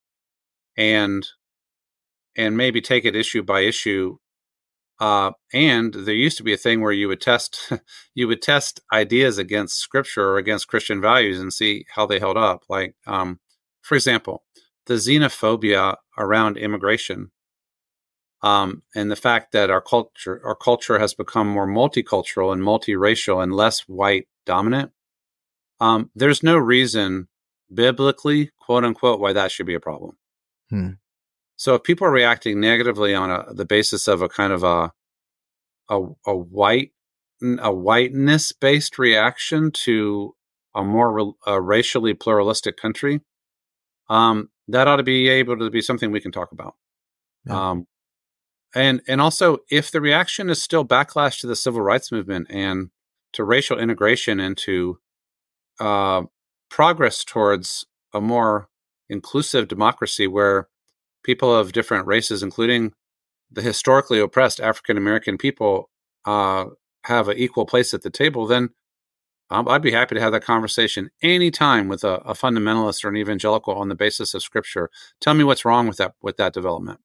and 0.76 1.26
and 2.36 2.56
maybe 2.56 2.80
take 2.80 3.04
it 3.04 3.16
issue 3.16 3.42
by 3.42 3.60
issue 3.60 4.16
uh, 5.00 5.32
and 5.52 5.92
there 5.92 6.14
used 6.14 6.36
to 6.36 6.44
be 6.44 6.52
a 6.52 6.58
thing 6.58 6.80
where 6.80 6.92
you 6.92 7.08
would 7.08 7.20
test 7.20 7.72
you 8.14 8.28
would 8.28 8.42
test 8.42 8.80
ideas 8.92 9.38
against 9.38 9.78
scripture 9.78 10.28
or 10.30 10.36
against 10.36 10.68
christian 10.68 11.00
values 11.00 11.40
and 11.40 11.52
see 11.52 11.86
how 11.94 12.04
they 12.06 12.18
held 12.18 12.36
up 12.36 12.62
like 12.68 12.94
um, 13.06 13.40
for 13.80 13.94
example 13.94 14.44
the 14.86 14.94
xenophobia 14.94 15.96
around 16.18 16.58
immigration 16.58 17.30
um, 18.44 18.82
and 18.94 19.10
the 19.10 19.16
fact 19.16 19.52
that 19.52 19.70
our 19.70 19.80
culture 19.80 20.40
our 20.44 20.54
culture 20.54 20.98
has 20.98 21.14
become 21.14 21.48
more 21.48 21.66
multicultural 21.66 22.52
and 22.52 22.62
multiracial 22.62 23.42
and 23.42 23.54
less 23.54 23.80
white 23.88 24.28
dominant 24.44 24.92
um, 25.80 26.10
there's 26.14 26.42
no 26.42 26.56
reason 26.56 27.28
biblically 27.72 28.50
quote 28.60 28.84
unquote 28.84 29.18
why 29.18 29.32
that 29.32 29.50
should 29.50 29.66
be 29.66 29.74
a 29.74 29.80
problem 29.80 30.16
hmm. 30.68 30.90
so 31.56 31.74
if 31.74 31.82
people 31.82 32.06
are 32.06 32.12
reacting 32.12 32.60
negatively 32.60 33.14
on 33.14 33.30
a, 33.30 33.52
the 33.54 33.64
basis 33.64 34.06
of 34.06 34.20
a 34.20 34.28
kind 34.28 34.52
of 34.52 34.62
a 34.62 34.92
a, 35.88 36.00
a 36.26 36.36
white 36.36 36.92
a 37.60 37.72
whiteness 37.72 38.52
based 38.52 38.98
reaction 38.98 39.70
to 39.70 40.34
a 40.74 40.84
more 40.84 41.34
a 41.46 41.60
racially 41.60 42.12
pluralistic 42.12 42.76
country 42.76 43.20
um, 44.10 44.50
that 44.68 44.86
ought 44.86 44.96
to 44.96 45.02
be 45.02 45.28
able 45.28 45.56
to 45.56 45.70
be 45.70 45.80
something 45.80 46.10
we 46.10 46.20
can 46.20 46.32
talk 46.32 46.52
about 46.52 46.74
yeah. 47.46 47.70
um, 47.70 47.86
and 48.74 49.00
and 49.06 49.20
also 49.20 49.58
if 49.70 49.90
the 49.90 50.00
reaction 50.00 50.50
is 50.50 50.62
still 50.62 50.84
backlash 50.84 51.40
to 51.40 51.46
the 51.46 51.56
civil 51.56 51.80
rights 51.80 52.10
movement 52.10 52.46
and 52.50 52.90
to 53.32 53.44
racial 53.44 53.78
integration 53.78 54.40
and 54.40 54.56
to 54.56 54.98
uh, 55.80 56.22
progress 56.70 57.24
towards 57.24 57.86
a 58.12 58.20
more 58.20 58.68
inclusive 59.08 59.68
democracy 59.68 60.26
where 60.26 60.68
people 61.22 61.54
of 61.54 61.72
different 61.72 62.06
races, 62.06 62.42
including 62.42 62.92
the 63.50 63.62
historically 63.62 64.20
oppressed 64.20 64.60
African 64.60 64.96
American 64.96 65.38
people, 65.38 65.90
uh, 66.24 66.66
have 67.04 67.28
an 67.28 67.36
equal 67.36 67.66
place 67.66 67.92
at 67.92 68.02
the 68.02 68.10
table, 68.10 68.46
then 68.46 68.70
I'd 69.50 69.82
be 69.82 69.92
happy 69.92 70.14
to 70.14 70.20
have 70.20 70.32
that 70.32 70.44
conversation 70.44 71.10
anytime 71.22 71.86
with 71.86 72.02
a, 72.02 72.14
a 72.22 72.32
fundamentalist 72.32 73.04
or 73.04 73.08
an 73.08 73.16
evangelical 73.16 73.74
on 73.74 73.88
the 73.88 73.94
basis 73.94 74.34
of 74.34 74.42
Scripture. 74.42 74.90
Tell 75.20 75.34
me 75.34 75.44
what's 75.44 75.64
wrong 75.64 75.86
with 75.86 75.98
that 75.98 76.14
with 76.22 76.36
that 76.38 76.54
development. 76.54 77.00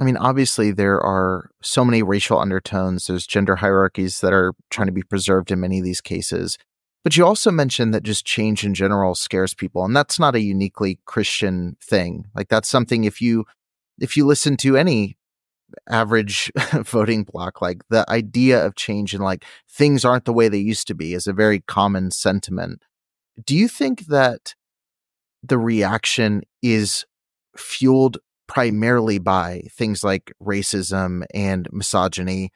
I 0.00 0.04
mean, 0.04 0.16
obviously, 0.16 0.70
there 0.70 1.00
are 1.00 1.50
so 1.60 1.84
many 1.84 2.02
racial 2.02 2.38
undertones. 2.38 3.06
There's 3.06 3.26
gender 3.26 3.56
hierarchies 3.56 4.20
that 4.20 4.32
are 4.32 4.54
trying 4.70 4.86
to 4.86 4.92
be 4.92 5.02
preserved 5.02 5.50
in 5.50 5.60
many 5.60 5.78
of 5.78 5.84
these 5.84 6.00
cases. 6.00 6.56
But 7.02 7.16
you 7.16 7.24
also 7.24 7.50
mentioned 7.50 7.94
that 7.94 8.02
just 8.02 8.24
change 8.24 8.64
in 8.64 8.74
general 8.74 9.14
scares 9.14 9.54
people, 9.54 9.84
and 9.84 9.96
that's 9.96 10.18
not 10.18 10.34
a 10.34 10.40
uniquely 10.40 11.00
Christian 11.04 11.76
thing. 11.82 12.26
Like 12.34 12.48
that's 12.48 12.68
something 12.68 13.04
if 13.04 13.20
you 13.20 13.44
if 13.98 14.16
you 14.16 14.26
listen 14.26 14.56
to 14.58 14.76
any 14.76 15.16
average 15.88 16.52
voting 16.72 17.24
block, 17.24 17.60
like 17.60 17.82
the 17.88 18.08
idea 18.10 18.64
of 18.64 18.76
change 18.76 19.14
and 19.14 19.22
like 19.22 19.44
things 19.70 20.04
aren't 20.04 20.24
the 20.24 20.32
way 20.32 20.48
they 20.48 20.58
used 20.58 20.86
to 20.88 20.94
be 20.94 21.14
is 21.14 21.26
a 21.26 21.32
very 21.32 21.60
common 21.60 22.10
sentiment. 22.10 22.82
Do 23.44 23.56
you 23.56 23.68
think 23.68 24.06
that 24.06 24.54
the 25.42 25.58
reaction 25.58 26.42
is 26.62 27.06
fueled 27.56 28.18
primarily 28.48 29.18
by 29.18 29.62
things 29.70 30.02
like 30.02 30.32
racism 30.42 31.24
and 31.32 31.68
misogyny? 31.70 32.50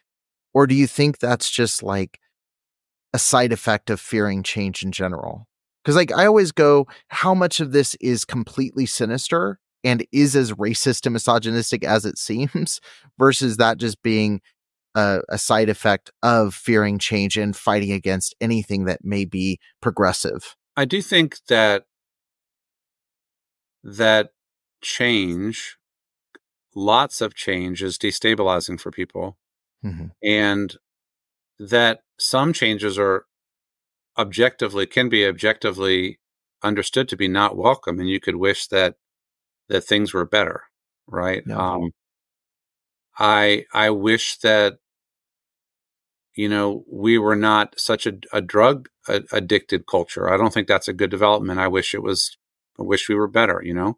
Or 0.52 0.66
do 0.66 0.74
you 0.74 0.87
think 0.87 1.18
that's 1.18 1.50
just 1.50 1.83
like 1.83 2.18
a 3.14 3.18
side 3.18 3.52
effect 3.52 3.90
of 3.90 4.00
fearing 4.00 4.42
change 4.42 4.83
in 4.83 4.90
general? 4.90 5.46
Because, 5.85 5.96
like, 5.96 6.12
I 6.12 6.26
always 6.26 6.52
go, 6.52 6.87
how 7.09 7.35
much 7.35 7.61
of 7.61 7.72
this 7.72 7.94
is 8.00 8.24
completely 8.24 8.87
sinister 8.87 9.59
and 9.85 10.07
is 10.12 10.37
as 10.37 10.52
racist 10.52 11.07
and 11.07 11.12
misogynistic 11.12 11.85
as 11.85 12.05
it 12.07 12.18
seems, 12.18 12.81
versus 13.18 13.57
that 13.57 13.78
just 13.78 14.02
being 14.02 14.40
a, 14.94 15.20
a 15.28 15.38
side 15.38 15.68
effect 15.68 16.11
of 16.22 16.55
fearing 16.55 16.98
change 16.98 17.37
and 17.37 17.57
fighting 17.57 17.92
against 17.92 18.35
anything 18.40 18.85
that 18.85 19.05
may 19.05 19.24
be 19.24 19.59
progressive? 19.81 20.57
I 20.76 20.85
do 20.85 21.02
think 21.02 21.37
that 21.48 21.85
that 23.83 24.31
change 24.81 25.76
lots 26.74 27.20
of 27.20 27.35
change 27.35 27.82
is 27.82 27.98
destabilizing 27.98 28.80
for 28.80 28.90
people. 28.90 29.37
Mm-hmm. 29.85 30.06
And 30.22 30.76
that 31.58 32.00
some 32.18 32.52
changes 32.52 32.98
are 32.98 33.26
objectively 34.18 34.87
can 34.87 35.08
be 35.08 35.26
objectively 35.26 36.18
understood 36.62 37.08
to 37.08 37.16
be 37.16 37.28
not 37.28 37.56
welcome 37.56 37.98
and 37.98 38.08
you 38.08 38.20
could 38.20 38.37
wish 38.37 38.66
that 38.66 38.96
that 39.68 39.80
things 39.82 40.12
were 40.12 40.26
better 40.26 40.64
right 41.06 41.48
um 41.50 41.90
i 43.18 43.64
i 43.72 43.88
wish 43.88 44.37
that 44.38 44.74
you 46.35 46.48
know 46.48 46.85
we 46.90 47.16
were 47.18 47.37
not 47.37 47.78
such 47.78 48.06
a, 48.06 48.12
a 48.32 48.40
drug 48.40 48.88
addicted 49.32 49.87
culture 49.87 50.30
i 50.32 50.37
don't 50.37 50.52
think 50.52 50.68
that's 50.68 50.88
a 50.88 50.92
good 50.92 51.11
development 51.11 51.58
i 51.58 51.68
wish 51.68 51.94
it 51.94 52.02
was 52.02 52.37
i 52.78 52.82
wish 52.82 53.08
we 53.08 53.14
were 53.14 53.28
better 53.28 53.62
you 53.64 53.74
know 53.74 53.96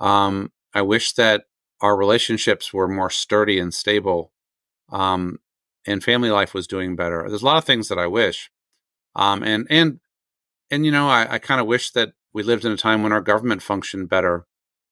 um 0.00 0.50
i 0.74 0.80
wish 0.80 1.12
that 1.12 1.44
our 1.82 1.96
relationships 1.96 2.72
were 2.72 2.88
more 2.88 3.10
sturdy 3.10 3.58
and 3.58 3.74
stable 3.74 4.32
um, 4.90 5.38
and 5.86 6.02
family 6.02 6.30
life 6.30 6.54
was 6.54 6.66
doing 6.66 6.96
better. 6.96 7.26
There's 7.28 7.42
a 7.42 7.46
lot 7.46 7.58
of 7.58 7.64
things 7.64 7.88
that 7.88 7.98
I 7.98 8.06
wish, 8.06 8.50
um, 9.16 9.42
and 9.42 9.66
and 9.68 10.00
and 10.70 10.86
you 10.86 10.92
know, 10.92 11.08
I, 11.08 11.34
I 11.34 11.38
kind 11.38 11.60
of 11.60 11.66
wish 11.66 11.90
that 11.90 12.12
we 12.32 12.42
lived 12.42 12.64
in 12.64 12.72
a 12.72 12.76
time 12.76 13.02
when 13.02 13.12
our 13.12 13.20
government 13.20 13.62
functioned 13.62 14.08
better 14.08 14.46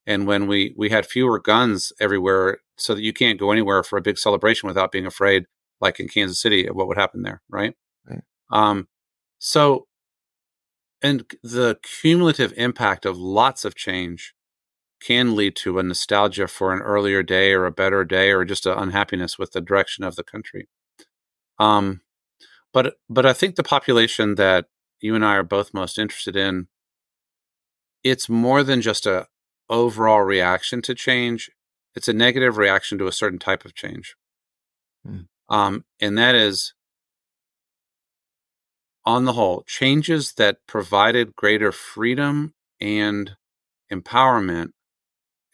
and 0.06 0.26
when 0.26 0.46
we 0.46 0.74
we 0.76 0.90
had 0.90 1.06
fewer 1.06 1.38
guns 1.38 1.92
everywhere 2.00 2.58
so 2.76 2.94
that 2.94 3.02
you 3.02 3.12
can't 3.12 3.38
go 3.38 3.52
anywhere 3.52 3.82
for 3.82 3.96
a 3.96 4.02
big 4.02 4.18
celebration 4.18 4.66
without 4.66 4.92
being 4.92 5.06
afraid 5.06 5.44
like 5.80 6.00
in 6.00 6.08
Kansas 6.08 6.40
City 6.40 6.66
of 6.66 6.76
what 6.76 6.88
would 6.88 6.98
happen 6.98 7.22
there, 7.22 7.42
right? 7.48 7.74
right. 8.08 8.22
Um 8.50 8.88
so 9.38 9.86
and 11.02 11.24
the 11.42 11.78
cumulative 11.82 12.52
impact 12.56 13.06
of 13.06 13.16
lots 13.16 13.64
of 13.64 13.74
change 13.74 14.34
can 15.00 15.34
lead 15.34 15.56
to 15.56 15.78
a 15.78 15.82
nostalgia 15.82 16.46
for 16.46 16.72
an 16.72 16.80
earlier 16.80 17.22
day 17.22 17.52
or 17.52 17.64
a 17.64 17.72
better 17.72 18.04
day 18.04 18.30
or 18.30 18.44
just 18.44 18.66
an 18.66 18.76
unhappiness 18.76 19.38
with 19.38 19.52
the 19.52 19.60
direction 19.60 20.04
of 20.04 20.16
the 20.16 20.22
country. 20.22 20.68
Um, 21.58 22.02
but 22.72 22.96
but 23.08 23.26
I 23.26 23.32
think 23.32 23.56
the 23.56 23.62
population 23.62 24.36
that 24.36 24.66
you 25.00 25.14
and 25.14 25.24
I 25.24 25.36
are 25.36 25.42
both 25.42 25.74
most 25.74 25.98
interested 25.98 26.36
in, 26.36 26.68
it's 28.04 28.28
more 28.28 28.62
than 28.62 28.80
just 28.80 29.06
a 29.06 29.26
overall 29.68 30.22
reaction 30.22 30.82
to 30.82 30.94
change. 30.94 31.50
It's 31.94 32.08
a 32.08 32.12
negative 32.12 32.56
reaction 32.56 32.98
to 32.98 33.06
a 33.06 33.12
certain 33.12 33.38
type 33.38 33.64
of 33.64 33.74
change. 33.74 34.14
Hmm. 35.04 35.22
Um, 35.48 35.84
and 36.00 36.16
that 36.16 36.34
is 36.34 36.74
on 39.04 39.24
the 39.24 39.32
whole, 39.32 39.64
changes 39.66 40.34
that 40.34 40.58
provided 40.66 41.34
greater 41.34 41.72
freedom 41.72 42.54
and 42.80 43.32
empowerment 43.92 44.70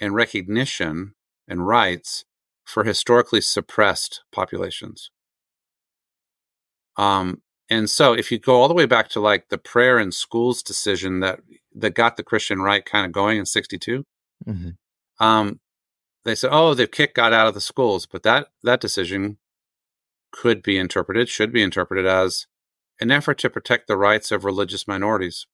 and 0.01 0.15
recognition 0.15 1.15
and 1.49 1.67
rights 1.67 2.25
for 2.65 2.85
historically 2.85 3.41
suppressed 3.41 4.23
populations. 4.33 5.11
Um, 6.97 7.43
and 7.69 7.91
so 7.91 8.13
if 8.13 8.31
you 8.31 8.39
go 8.39 8.61
all 8.61 8.69
the 8.69 8.75
way 8.75 8.87
back 8.87 9.09
to 9.11 9.21
like 9.21 9.49
the 9.49 9.59
prayer 9.59 9.99
in 9.99 10.13
schools 10.13 10.63
decision 10.63 11.21
that 11.21 11.41
that 11.75 11.95
got 11.95 12.17
the 12.17 12.23
Christian 12.23 12.61
right 12.61 12.85
kind 12.85 13.05
of 13.05 13.13
going 13.13 13.39
in 13.39 13.47
62, 13.47 14.05
mm-hmm. 14.47 15.25
um, 15.25 15.61
they 16.25 16.35
said, 16.35 16.51
oh, 16.53 16.75
the 16.75 16.87
kick 16.87 17.15
got 17.15 17.33
out 17.33 17.47
of 17.47 17.55
the 17.55 17.61
schools. 17.61 18.07
But 18.07 18.23
that 18.23 18.49
that 18.63 18.81
decision 18.81 19.39
could 20.33 20.63
be 20.63 20.79
interpreted, 20.79 21.29
should 21.29 21.53
be 21.53 21.63
interpreted 21.63 22.07
as 22.07 22.47
an 23.01 23.11
effort 23.11 23.39
to 23.39 23.51
protect 23.51 23.89
the 23.89 23.97
rights 23.97 24.31
of 24.31 24.45
religious 24.45 24.89
minorities. 24.89 25.47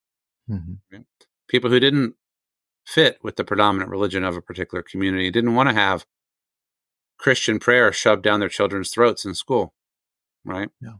Mm-hmm. 0.48 1.00
People 1.48 1.70
who 1.70 1.81
didn't 1.81 2.14
fit 2.87 3.18
with 3.23 3.37
the 3.37 3.45
predominant 3.45 3.90
religion 3.90 4.25
of 4.25 4.37
a 4.37 4.42
particular 4.42 4.83
community, 4.83 5.31
didn't 5.31 5.55
want 5.55 5.68
to 5.68 5.75
have 5.75 6.05
Christian 7.18 7.59
prayer 7.59 7.92
shoved 7.92 8.23
down 8.23 8.40
their 8.40 8.49
children's 8.49 8.90
throats 8.90 9.25
in 9.25 9.35
school, 9.35 9.75
right? 10.45 10.71
Yeah. 10.81 10.95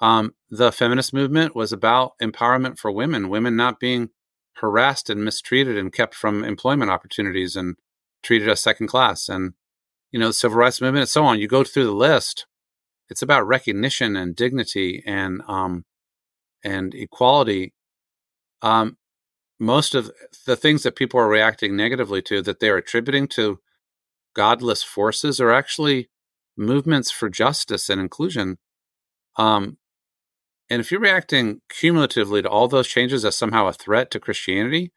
Um, 0.00 0.34
the 0.50 0.72
feminist 0.72 1.12
movement 1.12 1.54
was 1.54 1.72
about 1.72 2.12
empowerment 2.22 2.78
for 2.78 2.90
women, 2.90 3.28
women 3.28 3.56
not 3.56 3.80
being 3.80 4.10
harassed 4.54 5.10
and 5.10 5.24
mistreated 5.24 5.76
and 5.76 5.92
kept 5.92 6.14
from 6.14 6.44
employment 6.44 6.90
opportunities 6.90 7.56
and 7.56 7.76
treated 8.22 8.48
as 8.48 8.60
second 8.60 8.88
class. 8.88 9.28
And, 9.28 9.54
you 10.10 10.18
know, 10.18 10.28
the 10.28 10.32
civil 10.32 10.58
rights 10.58 10.80
movement 10.80 11.02
and 11.02 11.08
so 11.08 11.24
on. 11.24 11.38
You 11.38 11.48
go 11.48 11.64
through 11.64 11.84
the 11.84 11.92
list, 11.92 12.46
it's 13.08 13.22
about 13.22 13.46
recognition 13.46 14.16
and 14.16 14.36
dignity 14.36 15.02
and, 15.06 15.42
um, 15.48 15.84
and 16.64 16.94
equality. 16.94 17.72
Um, 18.62 18.96
most 19.58 19.94
of 19.94 20.10
the 20.46 20.56
things 20.56 20.82
that 20.82 20.96
people 20.96 21.18
are 21.18 21.28
reacting 21.28 21.76
negatively 21.76 22.22
to 22.22 22.42
that 22.42 22.60
they're 22.60 22.76
attributing 22.76 23.26
to 23.28 23.58
godless 24.34 24.82
forces 24.82 25.40
are 25.40 25.52
actually 25.52 26.08
movements 26.56 27.10
for 27.10 27.28
justice 27.28 27.88
and 27.88 28.00
inclusion. 28.00 28.58
Um, 29.36 29.78
and 30.70 30.80
if 30.80 30.90
you're 30.90 31.00
reacting 31.00 31.60
cumulatively 31.68 32.42
to 32.42 32.48
all 32.48 32.68
those 32.68 32.88
changes 32.88 33.24
as 33.24 33.36
somehow 33.36 33.66
a 33.66 33.72
threat 33.72 34.10
to 34.12 34.20
Christianity, 34.20 34.92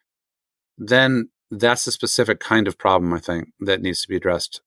then 0.78 1.30
that's 1.50 1.88
a 1.88 1.92
specific 1.92 2.40
kind 2.40 2.68
of 2.68 2.78
problem, 2.78 3.14
I 3.14 3.20
think, 3.20 3.50
that 3.60 3.82
needs 3.82 4.02
to 4.02 4.08
be 4.08 4.16
addressed 4.16 4.62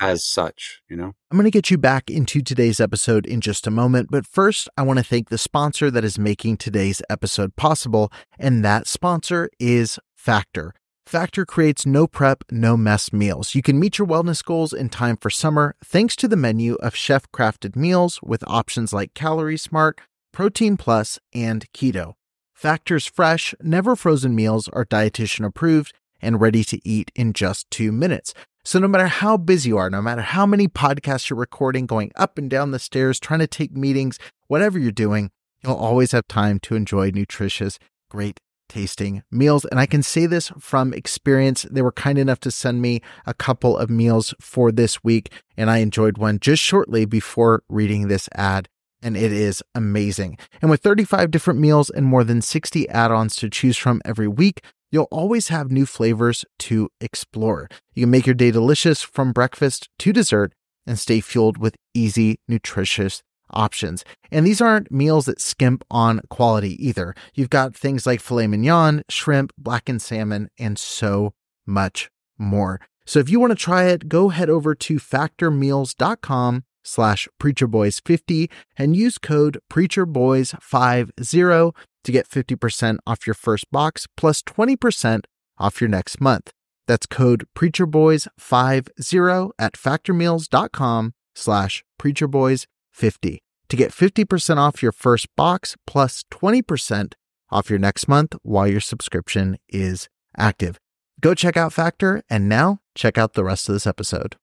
as 0.00 0.24
such, 0.24 0.82
you 0.88 0.96
know? 0.96 1.12
I'm 1.30 1.38
going 1.38 1.44
to 1.44 1.50
get 1.50 1.70
you 1.70 1.78
back 1.78 2.10
into 2.10 2.42
today's 2.42 2.80
episode 2.80 3.26
in 3.26 3.40
just 3.40 3.66
a 3.66 3.70
moment, 3.70 4.08
but 4.10 4.26
first, 4.26 4.68
I 4.76 4.82
want 4.82 4.98
to 4.98 5.04
thank 5.04 5.28
the 5.28 5.38
sponsor 5.38 5.90
that 5.90 6.04
is 6.04 6.18
making 6.18 6.56
today's 6.56 7.02
episode 7.08 7.56
possible, 7.56 8.12
and 8.38 8.64
that 8.64 8.86
sponsor 8.86 9.50
is 9.58 9.98
Factor. 10.14 10.74
Factor 11.06 11.44
creates 11.44 11.84
no 11.84 12.06
prep, 12.06 12.44
no 12.50 12.76
mess 12.76 13.12
meals. 13.12 13.54
You 13.54 13.62
can 13.62 13.78
meet 13.78 13.98
your 13.98 14.06
wellness 14.06 14.44
goals 14.44 14.72
in 14.72 14.88
time 14.88 15.16
for 15.16 15.30
summer 15.30 15.74
thanks 15.84 16.14
to 16.16 16.28
the 16.28 16.36
menu 16.36 16.74
of 16.76 16.94
chef 16.94 17.30
crafted 17.32 17.76
meals 17.76 18.20
with 18.22 18.44
options 18.46 18.92
like 18.92 19.14
Calorie 19.14 19.58
Smart, 19.58 20.00
Protein 20.32 20.76
Plus, 20.76 21.18
and 21.34 21.66
Keto. 21.72 22.14
Factor's 22.54 23.06
fresh, 23.06 23.54
never 23.60 23.96
frozen 23.96 24.34
meals 24.34 24.68
are 24.68 24.84
dietitian 24.84 25.44
approved 25.44 25.92
and 26.20 26.40
ready 26.40 26.62
to 26.62 26.80
eat 26.88 27.10
in 27.16 27.32
just 27.32 27.68
two 27.70 27.90
minutes. 27.90 28.32
So, 28.64 28.78
no 28.78 28.86
matter 28.86 29.08
how 29.08 29.36
busy 29.36 29.70
you 29.70 29.78
are, 29.78 29.90
no 29.90 30.00
matter 30.00 30.22
how 30.22 30.46
many 30.46 30.68
podcasts 30.68 31.28
you're 31.28 31.38
recording, 31.38 31.84
going 31.86 32.12
up 32.14 32.38
and 32.38 32.48
down 32.48 32.70
the 32.70 32.78
stairs, 32.78 33.18
trying 33.18 33.40
to 33.40 33.48
take 33.48 33.76
meetings, 33.76 34.20
whatever 34.46 34.78
you're 34.78 34.92
doing, 34.92 35.32
you'll 35.64 35.74
always 35.74 36.12
have 36.12 36.28
time 36.28 36.60
to 36.60 36.76
enjoy 36.76 37.10
nutritious, 37.10 37.80
great 38.08 38.38
tasting 38.68 39.24
meals. 39.32 39.64
And 39.64 39.80
I 39.80 39.86
can 39.86 40.02
say 40.04 40.26
this 40.26 40.52
from 40.60 40.94
experience. 40.94 41.66
They 41.70 41.82
were 41.82 41.92
kind 41.92 42.18
enough 42.18 42.38
to 42.40 42.52
send 42.52 42.80
me 42.80 43.02
a 43.26 43.34
couple 43.34 43.76
of 43.76 43.90
meals 43.90 44.32
for 44.40 44.70
this 44.70 45.02
week, 45.02 45.32
and 45.56 45.68
I 45.68 45.78
enjoyed 45.78 46.16
one 46.16 46.38
just 46.38 46.62
shortly 46.62 47.04
before 47.04 47.64
reading 47.68 48.06
this 48.06 48.28
ad. 48.32 48.68
And 49.04 49.16
it 49.16 49.32
is 49.32 49.64
amazing. 49.74 50.38
And 50.60 50.70
with 50.70 50.82
35 50.82 51.32
different 51.32 51.58
meals 51.58 51.90
and 51.90 52.06
more 52.06 52.22
than 52.22 52.40
60 52.40 52.88
add 52.88 53.10
ons 53.10 53.34
to 53.36 53.50
choose 53.50 53.76
from 53.76 54.00
every 54.04 54.28
week, 54.28 54.62
you'll 54.92 55.08
always 55.10 55.48
have 55.48 55.72
new 55.72 55.86
flavors 55.86 56.44
to 56.60 56.88
explore. 57.00 57.68
You 57.94 58.04
can 58.04 58.10
make 58.10 58.26
your 58.26 58.34
day 58.34 58.52
delicious 58.52 59.02
from 59.02 59.32
breakfast 59.32 59.88
to 59.98 60.12
dessert 60.12 60.52
and 60.86 60.98
stay 60.98 61.20
fueled 61.20 61.58
with 61.58 61.74
easy, 61.94 62.38
nutritious 62.46 63.22
options. 63.50 64.04
And 64.30 64.46
these 64.46 64.60
aren't 64.60 64.92
meals 64.92 65.26
that 65.26 65.40
skimp 65.40 65.84
on 65.90 66.20
quality 66.30 66.86
either. 66.86 67.14
You've 67.34 67.50
got 67.50 67.74
things 67.74 68.06
like 68.06 68.20
filet 68.20 68.46
mignon, 68.46 69.02
shrimp, 69.08 69.52
blackened 69.58 70.02
salmon, 70.02 70.48
and 70.58 70.78
so 70.78 71.32
much 71.66 72.10
more. 72.38 72.80
So 73.04 73.18
if 73.18 73.28
you 73.28 73.40
want 73.40 73.50
to 73.50 73.56
try 73.56 73.84
it, 73.84 74.08
go 74.08 74.28
head 74.28 74.48
over 74.48 74.74
to 74.74 74.96
factormeals.com 74.96 76.64
slash 76.84 77.28
preacherboys50 77.40 78.50
and 78.76 78.96
use 78.96 79.18
code 79.18 79.60
preacherboys50 79.70 81.72
to 82.04 82.12
get 82.12 82.28
50% 82.28 82.98
off 83.06 83.26
your 83.26 83.34
first 83.34 83.70
box 83.70 84.06
plus 84.16 84.42
20% 84.42 85.24
off 85.58 85.80
your 85.80 85.88
next 85.88 86.20
month. 86.20 86.52
That's 86.86 87.06
code 87.06 87.46
preacherboys50 87.56 89.50
at 89.58 89.74
factormeals.com 89.74 91.14
slash 91.34 91.84
preacherboys50 92.00 93.38
to 93.68 93.76
get 93.76 93.90
50% 93.90 94.56
off 94.58 94.82
your 94.82 94.92
first 94.92 95.26
box 95.36 95.76
plus 95.86 96.24
20% 96.30 97.14
off 97.50 97.70
your 97.70 97.78
next 97.78 98.08
month 98.08 98.34
while 98.42 98.66
your 98.66 98.80
subscription 98.80 99.58
is 99.68 100.08
active. 100.36 100.78
Go 101.20 101.34
check 101.34 101.56
out 101.56 101.72
Factor 101.72 102.22
and 102.28 102.48
now 102.48 102.80
check 102.94 103.16
out 103.16 103.34
the 103.34 103.44
rest 103.44 103.68
of 103.68 103.74
this 103.74 103.86
episode. 103.86 104.36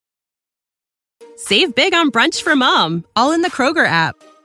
Save 1.35 1.75
big 1.75 1.93
on 1.93 2.11
brunch 2.11 2.41
for 2.41 2.55
mom, 2.55 3.05
all 3.15 3.31
in 3.31 3.41
the 3.41 3.51
Kroger 3.51 3.85
app. 3.85 4.15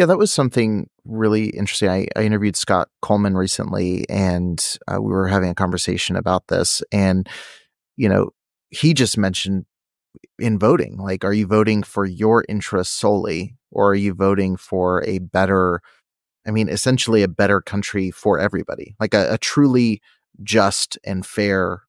Yeah, 0.00 0.06
that 0.06 0.16
was 0.16 0.32
something 0.32 0.88
really 1.04 1.50
interesting. 1.50 1.90
I, 1.90 2.06
I 2.16 2.22
interviewed 2.22 2.56
Scott 2.56 2.88
Coleman 3.02 3.36
recently, 3.36 4.08
and 4.08 4.58
uh, 4.88 4.98
we 4.98 5.12
were 5.12 5.28
having 5.28 5.50
a 5.50 5.54
conversation 5.54 6.16
about 6.16 6.46
this. 6.46 6.82
And, 6.90 7.28
you 7.98 8.08
know, 8.08 8.30
he 8.70 8.94
just 8.94 9.18
mentioned 9.18 9.66
in 10.38 10.58
voting, 10.58 10.96
like, 10.96 11.22
are 11.22 11.34
you 11.34 11.46
voting 11.46 11.82
for 11.82 12.06
your 12.06 12.46
interests 12.48 12.94
solely, 12.96 13.58
or 13.70 13.90
are 13.90 13.94
you 13.94 14.14
voting 14.14 14.56
for 14.56 15.04
a 15.04 15.18
better, 15.18 15.82
I 16.48 16.50
mean, 16.50 16.70
essentially 16.70 17.22
a 17.22 17.28
better 17.28 17.60
country 17.60 18.10
for 18.10 18.38
everybody, 18.38 18.96
like 19.00 19.12
a, 19.12 19.34
a 19.34 19.36
truly 19.36 20.00
just 20.42 20.96
and 21.04 21.26
fair 21.26 21.82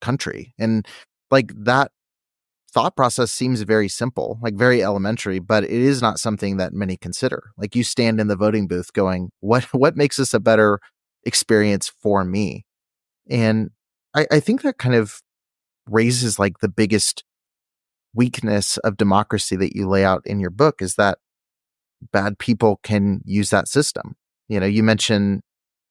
country? 0.00 0.52
And 0.58 0.84
like 1.30 1.52
that 1.54 1.92
thought 2.72 2.96
process 2.96 3.32
seems 3.32 3.62
very 3.62 3.88
simple, 3.88 4.38
like 4.42 4.54
very 4.54 4.82
elementary, 4.82 5.38
but 5.38 5.64
it 5.64 5.70
is 5.70 6.00
not 6.00 6.18
something 6.18 6.56
that 6.56 6.72
many 6.72 6.96
consider. 6.96 7.50
Like 7.56 7.74
you 7.74 7.82
stand 7.82 8.20
in 8.20 8.28
the 8.28 8.36
voting 8.36 8.68
booth 8.68 8.92
going, 8.92 9.30
what 9.40 9.64
what 9.74 9.96
makes 9.96 10.16
this 10.16 10.34
a 10.34 10.40
better 10.40 10.80
experience 11.24 11.92
for 12.00 12.24
me? 12.24 12.64
And 13.28 13.70
I, 14.14 14.26
I 14.30 14.40
think 14.40 14.62
that 14.62 14.78
kind 14.78 14.94
of 14.94 15.20
raises 15.86 16.38
like 16.38 16.58
the 16.58 16.68
biggest 16.68 17.24
weakness 18.14 18.76
of 18.78 18.96
democracy 18.96 19.56
that 19.56 19.76
you 19.76 19.88
lay 19.88 20.04
out 20.04 20.22
in 20.24 20.40
your 20.40 20.50
book 20.50 20.82
is 20.82 20.94
that 20.96 21.18
bad 22.12 22.38
people 22.38 22.80
can 22.82 23.20
use 23.24 23.50
that 23.50 23.68
system. 23.68 24.16
You 24.48 24.60
know, 24.60 24.66
you 24.66 24.82
mentioned 24.82 25.42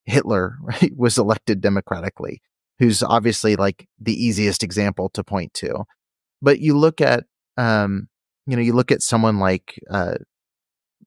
Hitler 0.06 0.58
right, 0.62 0.92
was 0.98 1.18
elected 1.18 1.62
democratically, 1.62 2.42
who's 2.80 3.04
obviously 3.04 3.56
like 3.56 3.88
the 4.00 4.14
easiest 4.14 4.64
example 4.64 5.10
to 5.10 5.24
point 5.24 5.54
to. 5.56 5.86
But 6.42 6.60
you 6.60 6.78
look 6.78 7.02
at, 7.02 7.26
um, 7.58 8.08
you 8.46 8.56
know, 8.56 8.62
you 8.62 8.74
look 8.74 8.92
at 8.92 9.02
someone 9.02 9.40
like, 9.40 9.80
uh, 9.90 10.16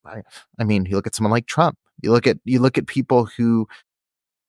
I, 0.04 0.22
I 0.58 0.64
mean, 0.64 0.86
you 0.86 0.96
look 0.96 1.06
at 1.06 1.14
someone 1.14 1.32
like 1.32 1.46
Trump. 1.46 1.78
You 2.02 2.10
look 2.10 2.26
at 2.26 2.38
you 2.44 2.58
look 2.58 2.78
at 2.78 2.86
people 2.86 3.26
who 3.26 3.66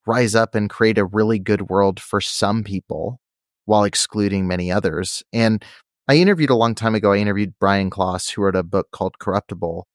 rise 0.06 0.36
up 0.36 0.56
and 0.56 0.70
create 0.70 0.98
a 0.98 1.06
really 1.06 1.40
good 1.40 1.70
world 1.70 2.00
for 2.00 2.20
some 2.20 2.64
people 2.64 3.20
while 3.66 3.84
excluding 3.84 4.48
many 4.48 4.72
others. 4.72 5.24
And 5.32 5.64
I 6.08 6.16
interviewed 6.16 6.50
a 6.50 6.56
long 6.56 6.76
time 6.76 6.96
ago, 6.96 7.14
I 7.14 7.18
interviewed 7.18 7.54
Brian 7.60 7.90
Klaas, 7.90 8.30
who 8.30 8.42
wrote 8.42 8.56
a 8.56 8.64
book 8.64 8.92
called 8.92 9.20
Corruptible. 9.20 9.88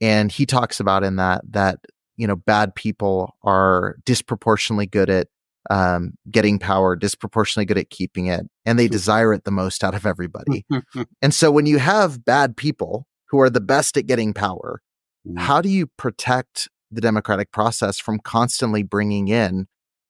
And 0.00 0.30
he 0.30 0.46
talks 0.46 0.78
about 0.78 1.02
in 1.02 1.16
that 1.16 1.42
that, 1.50 1.80
you 2.16 2.26
know, 2.26 2.36
bad 2.36 2.74
people 2.74 3.34
are 3.42 3.96
disproportionately 4.04 4.86
good 4.86 5.10
at 5.10 5.28
um, 5.70 6.12
getting 6.30 6.58
power, 6.58 6.96
disproportionately 6.96 7.66
good 7.66 7.78
at 7.78 7.90
keeping 7.90 8.26
it, 8.26 8.46
and 8.64 8.78
they 8.78 8.88
desire 8.88 9.32
it 9.32 9.44
the 9.44 9.50
most 9.50 9.84
out 9.84 9.94
of 9.94 10.06
everybody. 10.06 10.64
and 11.22 11.34
so 11.34 11.50
when 11.50 11.66
you 11.66 11.78
have 11.78 12.24
bad 12.24 12.56
people 12.56 13.06
who 13.28 13.40
are 13.40 13.50
the 13.50 13.60
best 13.60 13.96
at 13.96 14.06
getting 14.06 14.32
power, 14.32 14.80
mm. 15.26 15.38
how 15.38 15.60
do 15.60 15.68
you 15.68 15.86
protect 15.86 16.68
the 16.90 17.00
democratic 17.00 17.52
process 17.52 17.98
from 17.98 18.18
constantly 18.18 18.82
bringing 18.82 19.28
in 19.28 19.66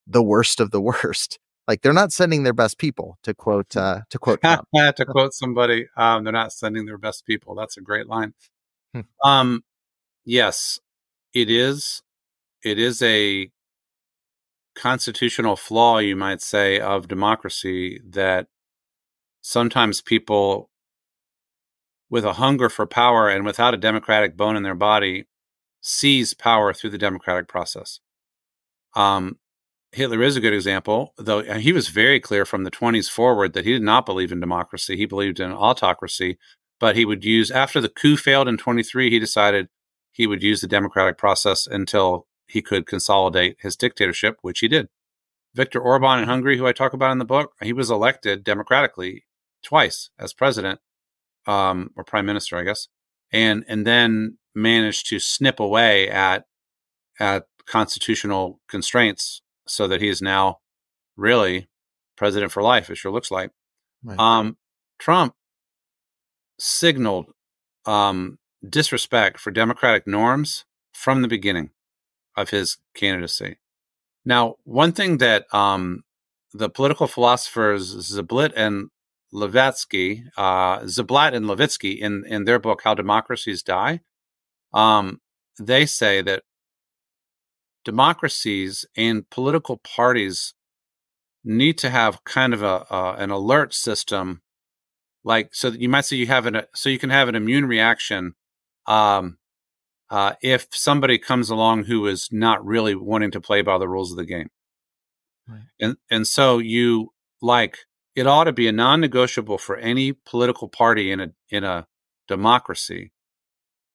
the 0.06 0.22
worst 0.22 0.60
of 0.60 0.70
the 0.70 0.80
worst? 0.80 1.38
Like 1.66 1.82
they're 1.82 1.92
not 1.92 2.12
sending 2.12 2.44
their 2.44 2.54
best 2.54 2.78
people 2.78 3.18
to 3.24 3.34
quote 3.34 3.76
uh, 3.76 4.00
to 4.08 4.18
quote 4.18 4.40
to 4.42 5.04
quote 5.06 5.34
somebody. 5.34 5.86
Um, 5.96 6.24
they're 6.24 6.32
not 6.32 6.52
sending 6.52 6.86
their 6.86 6.96
best 6.96 7.26
people. 7.26 7.54
That's 7.54 7.76
a 7.76 7.82
great 7.82 8.06
line. 8.06 8.32
Hmm. 8.94 9.00
um, 9.22 9.64
yes, 10.24 10.80
it 11.34 11.50
is. 11.50 12.02
It 12.64 12.78
is 12.78 13.02
a 13.02 13.50
constitutional 14.78 15.56
flaw, 15.56 15.98
you 15.98 16.16
might 16.16 16.40
say, 16.40 16.80
of 16.80 17.08
democracy 17.08 18.00
that 18.08 18.46
sometimes 19.42 20.00
people 20.00 20.70
with 22.08 22.24
a 22.24 22.34
hunger 22.34 22.68
for 22.68 22.86
power 22.86 23.28
and 23.28 23.44
without 23.44 23.74
a 23.74 23.78
democratic 23.78 24.36
bone 24.36 24.56
in 24.56 24.62
their 24.62 24.74
body 24.74 25.26
seize 25.80 26.32
power 26.32 26.72
through 26.72 26.90
the 26.90 26.98
democratic 26.98 27.48
process. 27.48 28.00
Um, 28.94 29.38
Hitler 29.92 30.22
is 30.22 30.36
a 30.36 30.40
good 30.40 30.52
example, 30.52 31.14
though 31.18 31.42
he 31.42 31.72
was 31.72 31.88
very 31.88 32.20
clear 32.20 32.44
from 32.44 32.64
the 32.64 32.70
20s 32.70 33.10
forward 33.10 33.52
that 33.54 33.64
he 33.64 33.72
did 33.72 33.82
not 33.82 34.06
believe 34.06 34.32
in 34.32 34.40
democracy. 34.40 34.96
He 34.96 35.06
believed 35.06 35.40
in 35.40 35.52
autocracy, 35.52 36.38
but 36.78 36.96
he 36.96 37.04
would 37.04 37.24
use, 37.24 37.50
after 37.50 37.80
the 37.80 37.88
coup 37.88 38.16
failed 38.16 38.48
in 38.48 38.58
23, 38.58 39.10
he 39.10 39.18
decided 39.18 39.68
he 40.12 40.26
would 40.26 40.42
use 40.42 40.60
the 40.60 40.66
democratic 40.66 41.16
process 41.16 41.66
until 41.66 42.26
he 42.48 42.62
could 42.62 42.86
consolidate 42.86 43.58
his 43.60 43.76
dictatorship, 43.76 44.38
which 44.42 44.60
he 44.60 44.68
did. 44.68 44.88
Viktor 45.54 45.80
Orban 45.80 46.20
in 46.20 46.24
Hungary, 46.24 46.56
who 46.56 46.66
I 46.66 46.72
talk 46.72 46.92
about 46.92 47.12
in 47.12 47.18
the 47.18 47.24
book, 47.24 47.52
he 47.62 47.72
was 47.72 47.90
elected 47.90 48.42
democratically 48.42 49.26
twice 49.62 50.10
as 50.18 50.32
president 50.32 50.80
um, 51.46 51.90
or 51.96 52.04
prime 52.04 52.26
minister, 52.26 52.56
I 52.56 52.64
guess, 52.64 52.88
and 53.32 53.64
and 53.68 53.86
then 53.86 54.38
managed 54.54 55.08
to 55.08 55.18
snip 55.18 55.60
away 55.60 56.08
at 56.08 56.46
at 57.20 57.46
constitutional 57.66 58.60
constraints 58.68 59.42
so 59.66 59.86
that 59.88 60.00
he 60.00 60.08
is 60.08 60.22
now 60.22 60.58
really 61.16 61.68
president 62.16 62.52
for 62.52 62.62
life. 62.62 62.88
It 62.90 62.96
sure 62.96 63.12
looks 63.12 63.30
like. 63.30 63.50
Right. 64.02 64.18
Um, 64.18 64.56
Trump 64.98 65.34
signaled 66.58 67.26
um, 67.84 68.38
disrespect 68.66 69.38
for 69.38 69.50
democratic 69.50 70.06
norms 70.06 70.64
from 70.92 71.22
the 71.22 71.28
beginning 71.28 71.70
of 72.38 72.50
his 72.50 72.78
candidacy. 72.94 73.58
Now, 74.24 74.56
one 74.64 74.92
thing 74.92 75.18
that 75.18 75.52
um, 75.52 76.04
the 76.52 76.70
political 76.70 77.06
philosophers 77.06 77.94
Ziblatt 77.96 78.52
and 78.56 78.90
Levitsky, 79.32 80.24
uh, 80.36 80.80
Ziblatt 80.80 81.34
and 81.34 81.46
Levitsky, 81.46 81.98
in 81.98 82.24
in 82.26 82.44
their 82.44 82.58
book 82.58 82.82
"How 82.84 82.94
Democracies 82.94 83.62
Die," 83.62 84.00
um, 84.72 85.20
they 85.58 85.86
say 85.86 86.22
that 86.22 86.42
democracies 87.84 88.84
and 88.96 89.28
political 89.30 89.78
parties 89.78 90.54
need 91.44 91.78
to 91.78 91.90
have 91.90 92.24
kind 92.24 92.52
of 92.52 92.62
a 92.62 92.86
uh, 92.92 93.16
an 93.18 93.30
alert 93.30 93.72
system 93.74 94.42
like 95.24 95.54
so 95.54 95.70
that 95.70 95.80
you 95.80 95.88
might 95.88 96.04
say 96.04 96.16
you 96.16 96.26
have 96.26 96.46
an 96.46 96.62
so 96.74 96.88
you 96.88 96.98
can 96.98 97.10
have 97.10 97.28
an 97.28 97.34
immune 97.34 97.66
reaction 97.66 98.34
um, 98.86 99.37
uh, 100.10 100.34
if 100.42 100.66
somebody 100.70 101.18
comes 101.18 101.50
along 101.50 101.84
who 101.84 102.06
is 102.06 102.28
not 102.32 102.64
really 102.64 102.94
wanting 102.94 103.30
to 103.30 103.40
play 103.40 103.62
by 103.62 103.78
the 103.78 103.88
rules 103.88 104.10
of 104.10 104.16
the 104.16 104.24
game 104.24 104.48
right. 105.48 105.62
and 105.80 105.96
and 106.10 106.26
so 106.26 106.58
you 106.58 107.12
like 107.40 107.78
it 108.14 108.26
ought 108.26 108.44
to 108.44 108.52
be 108.52 108.66
a 108.66 108.72
non-negotiable 108.72 109.58
for 109.58 109.76
any 109.76 110.12
political 110.12 110.68
party 110.68 111.12
in 111.12 111.20
a 111.20 111.28
in 111.50 111.64
a 111.64 111.86
democracy 112.26 113.12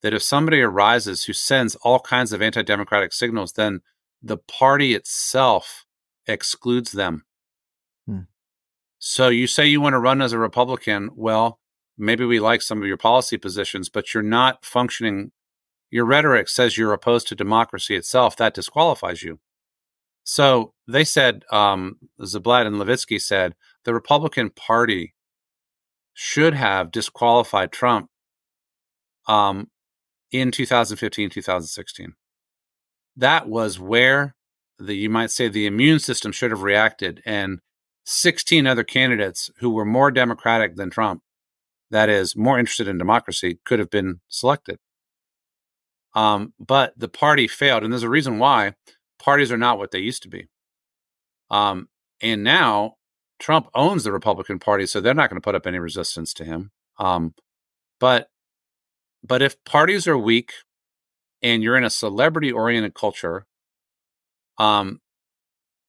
that 0.03 0.13
if 0.13 0.21
somebody 0.21 0.61
arises 0.61 1.23
who 1.23 1.33
sends 1.33 1.75
all 1.77 1.99
kinds 1.99 2.31
of 2.33 2.41
anti 2.41 2.61
democratic 2.61 3.13
signals, 3.13 3.53
then 3.53 3.79
the 4.21 4.37
party 4.37 4.93
itself 4.93 5.85
excludes 6.27 6.91
them. 6.91 7.23
Hmm. 8.05 8.19
So 8.99 9.29
you 9.29 9.47
say 9.47 9.65
you 9.65 9.81
want 9.81 9.93
to 9.93 9.99
run 9.99 10.21
as 10.21 10.33
a 10.33 10.37
Republican. 10.37 11.09
Well, 11.15 11.59
maybe 11.97 12.25
we 12.25 12.39
like 12.39 12.61
some 12.61 12.81
of 12.81 12.87
your 12.87 12.97
policy 12.97 13.37
positions, 13.37 13.89
but 13.89 14.13
you're 14.13 14.21
not 14.21 14.63
functioning. 14.65 15.31
Your 15.93 16.05
rhetoric 16.05 16.49
says 16.49 16.75
you're 16.75 16.91
opposed 16.91 17.27
to 17.27 17.35
democracy 17.35 17.95
itself. 17.95 18.35
That 18.35 18.55
disqualifies 18.55 19.21
you. 19.21 19.37
So 20.23 20.73
they 20.87 21.03
said, 21.03 21.43
um, 21.51 21.97
Ziblatt 22.19 22.65
and 22.65 22.77
Levitsky 22.77 23.21
said, 23.21 23.53
the 23.85 23.93
Republican 23.93 24.49
Party 24.49 25.13
should 26.11 26.55
have 26.55 26.89
disqualified 26.89 27.71
Trump 27.71 28.09
um, 29.27 29.67
in 30.31 30.49
2015, 30.49 31.29
2016. 31.29 32.13
That 33.15 33.47
was 33.47 33.79
where 33.79 34.33
the, 34.79 34.95
you 34.95 35.11
might 35.11 35.29
say, 35.29 35.47
the 35.47 35.67
immune 35.67 35.99
system 35.99 36.31
should 36.31 36.49
have 36.49 36.63
reacted. 36.63 37.21
And 37.23 37.59
16 38.05 38.65
other 38.65 38.83
candidates 38.83 39.51
who 39.59 39.69
were 39.69 39.85
more 39.85 40.09
democratic 40.09 40.75
than 40.75 40.89
Trump, 40.89 41.21
that 41.91 42.09
is, 42.09 42.35
more 42.35 42.57
interested 42.57 42.87
in 42.87 42.97
democracy, 42.97 43.59
could 43.63 43.77
have 43.77 43.91
been 43.91 44.21
selected. 44.27 44.79
Um, 46.15 46.53
but 46.59 46.93
the 46.97 47.07
party 47.07 47.47
failed. 47.47 47.83
And 47.83 47.91
there's 47.91 48.03
a 48.03 48.09
reason 48.09 48.39
why 48.39 48.75
parties 49.19 49.51
are 49.51 49.57
not 49.57 49.77
what 49.77 49.91
they 49.91 49.99
used 49.99 50.23
to 50.23 50.29
be. 50.29 50.47
Um, 51.49 51.89
and 52.21 52.43
now 52.43 52.95
Trump 53.39 53.67
owns 53.75 54.03
the 54.03 54.11
Republican 54.11 54.59
Party, 54.59 54.85
so 54.85 55.01
they're 55.01 55.13
not 55.13 55.29
going 55.29 55.41
to 55.41 55.45
put 55.45 55.55
up 55.55 55.67
any 55.67 55.79
resistance 55.79 56.33
to 56.35 56.45
him. 56.45 56.71
Um, 56.97 57.33
but 57.99 58.29
but 59.25 59.41
if 59.41 59.63
parties 59.63 60.07
are 60.07 60.17
weak 60.17 60.51
and 61.41 61.63
you're 61.63 61.77
in 61.77 61.83
a 61.83 61.89
celebrity 61.89 62.51
oriented 62.51 62.93
culture, 62.93 63.45
um, 64.57 64.99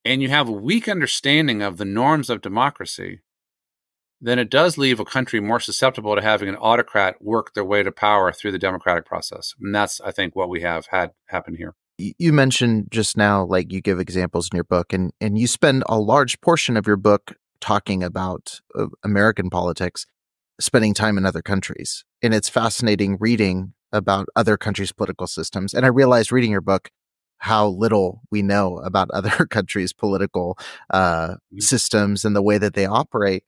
and 0.04 0.22
you 0.22 0.28
have 0.28 0.48
a 0.48 0.52
weak 0.52 0.88
understanding 0.88 1.62
of 1.62 1.76
the 1.76 1.84
norms 1.84 2.30
of 2.30 2.40
democracy, 2.40 3.20
then 4.24 4.38
it 4.38 4.50
does 4.50 4.78
leave 4.78 5.00
a 5.00 5.04
country 5.04 5.40
more 5.40 5.60
susceptible 5.60 6.14
to 6.14 6.22
having 6.22 6.48
an 6.48 6.56
autocrat 6.56 7.20
work 7.20 7.54
their 7.54 7.64
way 7.64 7.82
to 7.82 7.92
power 7.92 8.32
through 8.32 8.52
the 8.52 8.58
democratic 8.58 9.04
process. 9.04 9.54
And 9.60 9.74
that's, 9.74 10.00
I 10.00 10.10
think, 10.10 10.34
what 10.34 10.48
we 10.48 10.62
have 10.62 10.86
had 10.86 11.12
happen 11.26 11.54
here. 11.54 11.74
You 11.98 12.32
mentioned 12.32 12.88
just 12.90 13.16
now, 13.16 13.44
like 13.44 13.70
you 13.70 13.80
give 13.80 14.00
examples 14.00 14.48
in 14.50 14.56
your 14.56 14.64
book, 14.64 14.92
and, 14.92 15.12
and 15.20 15.38
you 15.38 15.46
spend 15.46 15.84
a 15.88 15.98
large 15.98 16.40
portion 16.40 16.76
of 16.76 16.86
your 16.86 16.96
book 16.96 17.34
talking 17.60 18.02
about 18.02 18.60
uh, 18.74 18.86
American 19.04 19.48
politics 19.48 20.06
spending 20.60 20.94
time 20.94 21.18
in 21.18 21.26
other 21.26 21.42
countries. 21.42 22.04
And 22.22 22.34
it's 22.34 22.48
fascinating 22.48 23.16
reading 23.20 23.74
about 23.92 24.26
other 24.34 24.56
countries' 24.56 24.92
political 24.92 25.26
systems. 25.26 25.72
And 25.72 25.84
I 25.84 25.88
realized 25.88 26.32
reading 26.32 26.50
your 26.50 26.60
book 26.60 26.90
how 27.38 27.68
little 27.68 28.22
we 28.30 28.42
know 28.42 28.78
about 28.78 29.10
other 29.12 29.46
countries' 29.46 29.92
political 29.92 30.58
uh, 30.90 31.28
mm-hmm. 31.28 31.58
systems 31.60 32.24
and 32.24 32.34
the 32.34 32.42
way 32.42 32.58
that 32.58 32.74
they 32.74 32.86
operate. 32.86 33.44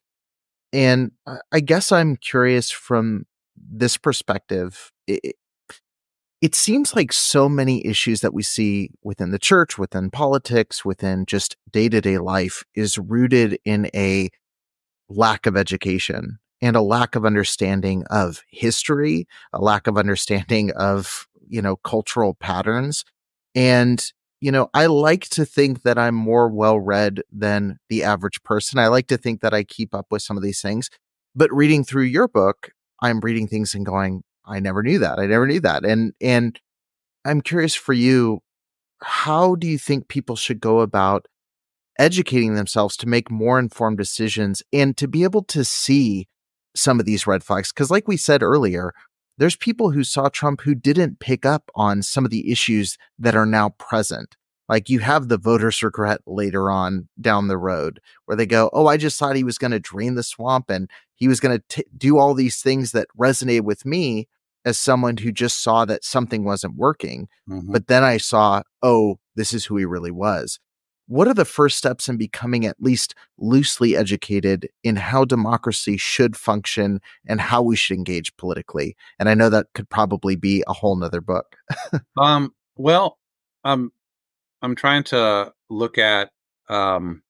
And 0.72 1.12
I 1.52 1.60
guess 1.60 1.92
I'm 1.92 2.16
curious 2.16 2.70
from 2.70 3.24
this 3.56 3.96
perspective. 3.96 4.92
It, 5.06 5.36
it 6.42 6.54
seems 6.54 6.94
like 6.94 7.12
so 7.12 7.48
many 7.48 7.86
issues 7.86 8.20
that 8.20 8.34
we 8.34 8.42
see 8.42 8.90
within 9.02 9.30
the 9.30 9.38
church, 9.38 9.78
within 9.78 10.10
politics, 10.10 10.84
within 10.84 11.24
just 11.26 11.56
day 11.70 11.88
to 11.88 12.00
day 12.00 12.18
life 12.18 12.62
is 12.74 12.98
rooted 12.98 13.58
in 13.64 13.90
a 13.94 14.28
lack 15.08 15.46
of 15.46 15.56
education 15.56 16.38
and 16.60 16.76
a 16.76 16.82
lack 16.82 17.14
of 17.14 17.24
understanding 17.24 18.04
of 18.10 18.42
history, 18.50 19.26
a 19.52 19.60
lack 19.60 19.86
of 19.86 19.96
understanding 19.96 20.72
of, 20.72 21.26
you 21.48 21.62
know, 21.62 21.76
cultural 21.76 22.34
patterns. 22.34 23.04
And, 23.54 24.04
you 24.46 24.52
know, 24.52 24.70
I 24.74 24.86
like 24.86 25.28
to 25.30 25.44
think 25.44 25.82
that 25.82 25.98
I'm 25.98 26.14
more 26.14 26.48
well 26.48 26.78
read 26.78 27.20
than 27.32 27.80
the 27.88 28.04
average 28.04 28.40
person. 28.44 28.78
I 28.78 28.86
like 28.86 29.08
to 29.08 29.16
think 29.16 29.40
that 29.40 29.52
I 29.52 29.64
keep 29.64 29.92
up 29.92 30.06
with 30.08 30.22
some 30.22 30.36
of 30.36 30.42
these 30.44 30.62
things. 30.62 30.88
But 31.34 31.52
reading 31.52 31.82
through 31.82 32.04
your 32.04 32.28
book, 32.28 32.70
I'm 33.02 33.18
reading 33.18 33.48
things 33.48 33.74
and 33.74 33.84
going, 33.84 34.22
I 34.46 34.60
never 34.60 34.84
knew 34.84 35.00
that. 35.00 35.18
I 35.18 35.26
never 35.26 35.48
knew 35.48 35.58
that. 35.62 35.84
And 35.84 36.12
and 36.20 36.60
I'm 37.24 37.40
curious 37.40 37.74
for 37.74 37.92
you, 37.92 38.38
how 39.02 39.56
do 39.56 39.66
you 39.66 39.78
think 39.78 40.06
people 40.06 40.36
should 40.36 40.60
go 40.60 40.78
about 40.78 41.26
educating 41.98 42.54
themselves 42.54 42.96
to 42.98 43.08
make 43.08 43.28
more 43.28 43.58
informed 43.58 43.98
decisions 43.98 44.62
and 44.72 44.96
to 44.96 45.08
be 45.08 45.24
able 45.24 45.42
to 45.42 45.64
see 45.64 46.28
some 46.76 47.00
of 47.00 47.04
these 47.04 47.26
red 47.26 47.42
flags? 47.42 47.72
Because, 47.72 47.90
like 47.90 48.06
we 48.06 48.16
said 48.16 48.44
earlier, 48.44 48.92
there's 49.38 49.56
people 49.56 49.90
who 49.90 50.04
saw 50.04 50.28
Trump 50.28 50.62
who 50.62 50.74
didn't 50.74 51.20
pick 51.20 51.44
up 51.44 51.70
on 51.74 52.02
some 52.02 52.24
of 52.24 52.30
the 52.30 52.50
issues 52.50 52.96
that 53.18 53.34
are 53.34 53.46
now 53.46 53.70
present. 53.70 54.36
Like 54.68 54.88
you 54.88 54.98
have 55.00 55.28
the 55.28 55.38
voters 55.38 55.82
regret 55.82 56.20
later 56.26 56.70
on 56.70 57.08
down 57.20 57.48
the 57.48 57.58
road 57.58 58.00
where 58.24 58.36
they 58.36 58.46
go, 58.46 58.70
Oh, 58.72 58.86
I 58.86 58.96
just 58.96 59.18
thought 59.18 59.36
he 59.36 59.44
was 59.44 59.58
going 59.58 59.70
to 59.70 59.78
drain 59.78 60.14
the 60.14 60.22
swamp 60.22 60.70
and 60.70 60.90
he 61.14 61.28
was 61.28 61.40
going 61.40 61.62
to 61.68 61.84
do 61.96 62.18
all 62.18 62.34
these 62.34 62.60
things 62.60 62.92
that 62.92 63.08
resonate 63.18 63.62
with 63.62 63.86
me 63.86 64.28
as 64.64 64.78
someone 64.78 65.18
who 65.18 65.30
just 65.30 65.62
saw 65.62 65.84
that 65.84 66.04
something 66.04 66.44
wasn't 66.44 66.74
working. 66.74 67.28
Mm-hmm. 67.48 67.72
But 67.72 67.86
then 67.86 68.02
I 68.02 68.16
saw, 68.16 68.62
Oh, 68.82 69.18
this 69.36 69.52
is 69.52 69.66
who 69.66 69.76
he 69.76 69.84
really 69.84 70.10
was. 70.10 70.58
What 71.08 71.28
are 71.28 71.34
the 71.34 71.44
first 71.44 71.78
steps 71.78 72.08
in 72.08 72.16
becoming 72.16 72.66
at 72.66 72.76
least 72.80 73.14
loosely 73.38 73.96
educated 73.96 74.68
in 74.82 74.96
how 74.96 75.24
democracy 75.24 75.96
should 75.96 76.36
function 76.36 77.00
and 77.26 77.40
how 77.40 77.62
we 77.62 77.76
should 77.76 77.96
engage 77.96 78.36
politically? 78.36 78.96
And 79.18 79.28
I 79.28 79.34
know 79.34 79.48
that 79.48 79.68
could 79.74 79.88
probably 79.88 80.34
be 80.34 80.64
a 80.66 80.72
whole 80.72 80.96
nother 80.96 81.20
book. 81.20 81.56
um, 82.16 82.52
well, 82.76 83.18
um, 83.64 83.92
I'm 84.62 84.74
trying 84.74 85.04
to 85.04 85.52
look 85.70 85.96
at 85.96 86.30
um, 86.68 87.22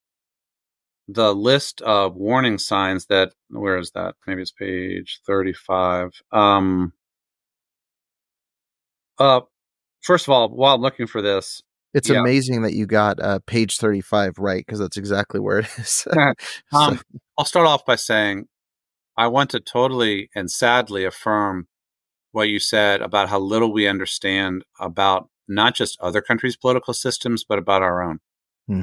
the 1.09 1.35
list 1.35 1.83
of 1.83 2.17
warning 2.17 2.59
signs 2.59 3.07
that 3.07 3.33
where 3.51 3.79
is 3.79 3.91
that? 3.93 4.15
Maybe 4.27 4.43
it's 4.43 4.53
page 4.53 5.21
35. 5.27 6.11
Um, 6.33 6.93
uh, 9.19 9.41
first 10.03 10.27
of 10.27 10.31
all, 10.31 10.49
while 10.49 10.75
I'm 10.75 10.81
looking 10.81 11.07
for 11.07 11.23
this, 11.23 11.63
it's 11.97 12.11
yeah. 12.11 12.21
amazing 12.21 12.61
that 12.61 12.75
you 12.75 12.85
got 12.85 13.19
uh, 13.21 13.39
page 13.47 13.79
35 13.79 14.39
right 14.39 14.65
because 14.65 14.79
that's 14.79 14.99
exactly 14.99 15.41
where 15.41 15.61
it 15.61 15.69
is. 15.79 15.89
so. 16.05 16.11
um, 16.75 17.01
I'll 17.39 17.47
start 17.47 17.67
off 17.67 17.87
by 17.87 17.97
saying 17.97 18.49
I 19.17 19.29
want 19.29 19.49
to 19.51 19.61
totally 19.61 20.29
and 20.35 20.51
sadly 20.51 21.07
affirm 21.07 21.69
what 22.33 22.51
you 22.51 22.59
said 22.59 23.01
about 23.01 23.31
how 23.31 23.39
little 23.39 23.73
we 23.73 23.89
understand 23.89 24.63
about 24.79 25.31
not 25.49 25.75
just 25.75 25.99
other 25.99 26.21
countries' 26.21 26.57
political 26.57 26.93
systems, 26.93 27.45
but 27.49 27.59
about 27.59 27.81
our 27.81 28.03
own. 28.03 28.19
Hmm. 28.67 28.83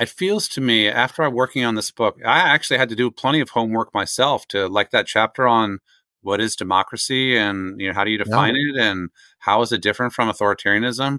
It 0.00 0.08
feels 0.08 0.48
to 0.50 0.62
me, 0.62 0.88
after 0.88 1.22
I'm 1.22 1.34
working 1.34 1.66
on 1.66 1.74
this 1.74 1.90
book, 1.90 2.16
I 2.24 2.38
actually 2.38 2.78
had 2.78 2.88
to 2.88 2.96
do 2.96 3.10
plenty 3.10 3.40
of 3.40 3.50
homework 3.50 3.92
myself 3.92 4.48
to 4.48 4.68
like 4.68 4.90
that 4.92 5.06
chapter 5.06 5.46
on 5.46 5.80
what 6.22 6.40
is 6.40 6.56
democracy 6.56 7.36
and 7.36 7.78
you 7.80 7.88
know 7.88 7.94
how 7.94 8.04
do 8.04 8.10
you 8.10 8.18
define 8.18 8.54
it 8.56 8.76
and 8.80 9.10
how 9.40 9.60
is 9.60 9.70
it 9.70 9.82
different 9.82 10.14
from 10.14 10.30
authoritarianism. 10.30 11.18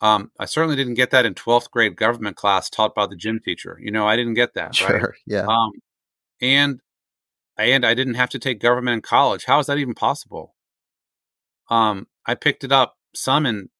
Um, 0.00 0.30
I 0.38 0.44
certainly 0.44 0.76
didn't 0.76 0.94
get 0.94 1.10
that 1.10 1.26
in 1.26 1.34
12th 1.34 1.70
grade 1.70 1.96
government 1.96 2.36
class 2.36 2.70
taught 2.70 2.94
by 2.94 3.06
the 3.06 3.16
gym 3.16 3.40
teacher. 3.44 3.78
You 3.82 3.90
know, 3.90 4.06
I 4.06 4.16
didn't 4.16 4.34
get 4.34 4.54
that. 4.54 4.74
Sure. 4.74 4.98
Right? 4.98 5.14
Yeah. 5.26 5.46
Um, 5.46 5.72
and 6.40 6.80
and 7.56 7.84
I 7.84 7.94
didn't 7.94 8.14
have 8.14 8.30
to 8.30 8.38
take 8.38 8.60
government 8.60 8.94
in 8.94 9.02
college. 9.02 9.44
How 9.44 9.58
is 9.58 9.66
that 9.66 9.78
even 9.78 9.94
possible? 9.94 10.54
Um, 11.68 12.06
I 12.24 12.34
picked 12.34 12.62
it 12.62 12.70
up 12.70 12.96
some 13.14 13.44
in 13.44 13.70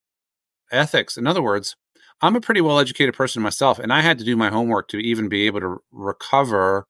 ethics. 0.73 1.17
In 1.17 1.27
other 1.27 1.43
words, 1.43 1.77
I'm 2.21 2.35
a 2.35 2.41
pretty 2.41 2.61
well 2.61 2.79
educated 2.79 3.15
person 3.15 3.43
myself, 3.43 3.79
and 3.79 3.93
I 3.93 4.01
had 4.01 4.19
to 4.19 4.25
do 4.25 4.37
my 4.37 4.51
homework 4.51 4.89
to 4.89 4.99
even 4.99 5.29
be 5.29 5.47
able 5.47 5.61
to 5.61 5.79
recover 5.93 6.87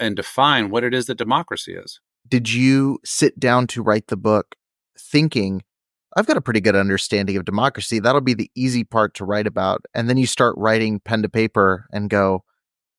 and 0.00 0.16
define 0.16 0.70
what 0.70 0.84
it 0.84 0.92
is 0.92 1.06
that 1.06 1.18
democracy 1.18 1.74
is. 1.74 2.00
Did 2.28 2.52
you 2.52 2.98
sit 3.04 3.38
down 3.38 3.66
to 3.68 3.82
write 3.82 4.08
the 4.08 4.16
book 4.16 4.56
thinking, 4.98 5.62
I've 6.16 6.26
got 6.26 6.36
a 6.36 6.42
pretty 6.42 6.60
good 6.60 6.76
understanding 6.76 7.36
of 7.36 7.44
democracy. 7.44 7.98
That'll 7.98 8.20
be 8.20 8.34
the 8.34 8.50
easy 8.54 8.84
part 8.84 9.14
to 9.14 9.24
write 9.24 9.46
about. 9.46 9.84
And 9.94 10.08
then 10.08 10.16
you 10.16 10.26
start 10.26 10.54
writing 10.58 11.00
pen 11.00 11.22
to 11.22 11.28
paper 11.28 11.86
and 11.92 12.10
go, 12.10 12.44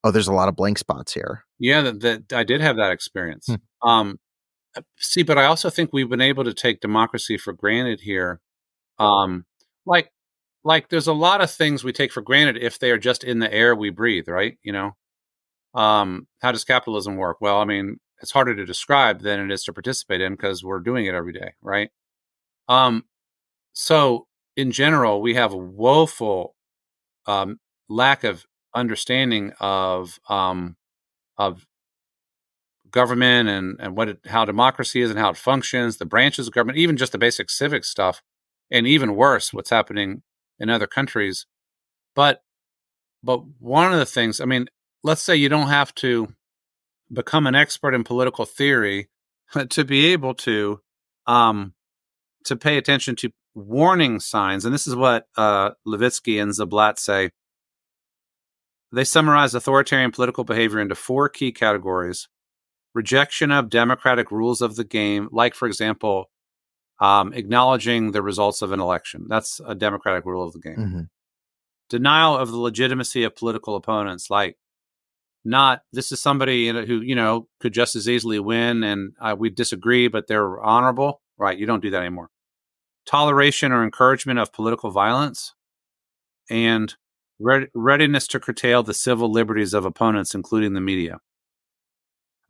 oh, 0.04 0.12
there's 0.12 0.28
a 0.28 0.34
lot 0.34 0.50
of 0.50 0.56
blank 0.56 0.78
spots 0.78 1.14
here. 1.14 1.44
Yeah, 1.60 1.82
that, 1.82 2.02
that 2.02 2.34
I 2.34 2.44
did 2.44 2.62
have 2.62 2.78
that 2.78 2.92
experience. 2.92 3.48
Hmm. 3.48 3.90
Um, 3.90 4.20
uh, 4.76 4.82
see, 4.98 5.24
but 5.24 5.38
I 5.38 5.46
also 5.46 5.70
think 5.70 5.92
we've 5.94 6.10
been 6.10 6.22
able 6.22 6.44
to 6.44 6.54
take 6.54 6.82
democracy 6.82 7.38
for 7.38 7.54
granted 7.54 8.02
here. 8.02 8.42
Um, 9.00 9.46
like, 9.86 10.12
like 10.64 10.90
there's 10.90 11.08
a 11.08 11.14
lot 11.14 11.42
of 11.42 11.52
things 11.52 11.84
we 11.84 11.94
take 11.94 12.12
for 12.12 12.22
granted 12.22 12.58
if 12.58 12.80
they 12.80 12.90
are 12.92 12.98
just 12.98 13.24
in 13.24 13.40
the 13.40 13.54
air 13.54 13.76
we 13.76 13.90
breathe, 13.90 14.28
right? 14.28 14.58
You 14.64 14.72
know, 14.74 14.92
um, 15.74 16.28
how 16.42 16.52
does 16.52 16.64
capitalism 16.64 17.18
work? 17.18 17.38
Well, 17.42 17.60
I 17.60 17.66
mean, 17.66 17.98
it's 18.22 18.32
harder 18.32 18.56
to 18.56 18.66
describe 18.66 19.22
than 19.22 19.40
it 19.40 19.52
is 19.52 19.64
to 19.66 19.74
participate 19.74 20.22
in 20.22 20.34
because 20.34 20.64
we're 20.64 20.80
doing 20.80 21.06
it 21.06 21.14
every 21.14 21.34
day, 21.34 21.54
right? 21.62 21.90
Um, 22.68 23.06
so 23.74 24.28
in 24.56 24.72
general, 24.72 25.22
we 25.22 25.36
have 25.36 25.54
a 25.54 25.58
woeful 25.58 26.56
um, 27.26 27.60
lack 27.90 28.24
of 28.24 28.46
understanding 28.76 29.54
of 29.60 30.20
um, 30.30 30.76
of 31.38 31.66
government 32.92 33.50
and 33.50 33.78
and 33.80 33.98
what 33.98 34.10
it, 34.10 34.20
how 34.28 34.46
democracy 34.46 35.02
is 35.02 35.10
and 35.10 35.20
how 35.20 35.32
it 35.32 35.38
functions, 35.38 35.98
the 35.98 36.06
branches 36.06 36.48
of 36.48 36.54
government, 36.54 36.78
even 36.78 36.98
just 36.98 37.12
the 37.12 37.18
basic 37.18 37.50
civic 37.50 37.84
stuff, 37.84 38.22
and 38.72 38.88
even 38.88 39.16
worse, 39.16 39.54
what's 39.54 39.70
happening 39.70 40.22
in 40.60 40.70
other 40.70 40.88
countries. 40.88 41.46
But 42.16 42.44
but 43.24 43.42
one 43.60 43.92
of 43.92 44.00
the 44.00 44.06
things, 44.06 44.40
I 44.42 44.46
mean, 44.46 44.68
let's 45.04 45.22
say 45.22 45.36
you 45.36 45.50
don't 45.50 45.68
have 45.70 45.94
to 45.96 46.34
become 47.12 47.48
an 47.48 47.56
expert 47.56 47.94
in 47.94 48.04
political 48.04 48.46
theory 48.46 49.10
to 49.70 49.84
be 49.84 50.08
able 50.08 50.34
to 50.34 50.80
um, 51.28 51.74
to 52.46 52.56
pay 52.56 52.78
attention 52.78 53.16
to 53.18 53.32
warning 53.56 54.20
signs. 54.20 54.66
And 54.66 54.74
this 54.74 54.88
is 54.88 54.96
what 54.96 55.28
uh, 55.38 55.72
Levitsky 55.88 56.42
and 56.42 56.52
Ziblatt 56.52 57.00
say. 57.00 57.32
They 58.92 59.04
summarize 59.04 59.56
authoritarian 59.56 60.12
political 60.12 60.44
behavior 60.44 60.80
into 60.80 60.96
four 60.96 61.28
key 61.28 61.52
categories 61.52 62.28
rejection 62.94 63.52
of 63.52 63.70
democratic 63.70 64.32
rules 64.32 64.62
of 64.62 64.76
the 64.76 64.84
game, 64.84 65.30
like, 65.32 65.56
for 65.56 65.68
example, 65.68 66.30
um, 67.00 67.34
acknowledging 67.34 68.12
the 68.12 68.22
results 68.22 68.62
of 68.62 68.72
an 68.72 68.80
election. 68.80 69.26
That's 69.28 69.60
a 69.66 69.76
democratic 69.76 70.26
rule 70.26 70.46
of 70.46 70.54
the 70.54 70.60
game. 70.60 70.78
Mm-hmm. 70.78 71.02
Denial 71.90 72.38
of 72.38 72.50
the 72.50 72.58
legitimacy 72.58 73.24
of 73.24 73.36
political 73.36 73.76
opponents, 73.76 74.30
like 74.30 74.58
not 75.44 75.82
this 75.92 76.12
is 76.12 76.22
somebody 76.22 76.70
who 76.70 77.02
you 77.02 77.16
know 77.16 77.48
could 77.60 77.74
just 77.74 77.96
as 77.96 78.08
easily 78.08 78.40
win, 78.40 78.84
and 78.84 79.12
uh, 79.20 79.36
we 79.38 79.50
disagree, 79.50 80.08
but 80.08 80.28
they're 80.28 80.62
honorable. 80.62 81.22
Right? 81.38 81.58
You 81.58 81.66
don't 81.66 81.82
do 81.82 81.90
that 81.90 82.00
anymore. 82.00 82.30
Toleration 83.06 83.72
or 83.72 83.84
encouragement 83.84 84.40
of 84.40 84.54
political 84.54 84.90
violence, 84.90 85.54
and 86.50 86.96
re- 87.40 87.68
readiness 87.74 88.28
to 88.28 88.40
curtail 88.40 88.84
the 88.84 88.94
civil 88.94 89.32
liberties 89.32 89.74
of 89.74 89.86
opponents, 89.86 90.34
including 90.34 90.74
the 90.74 90.82
media. 90.82 91.20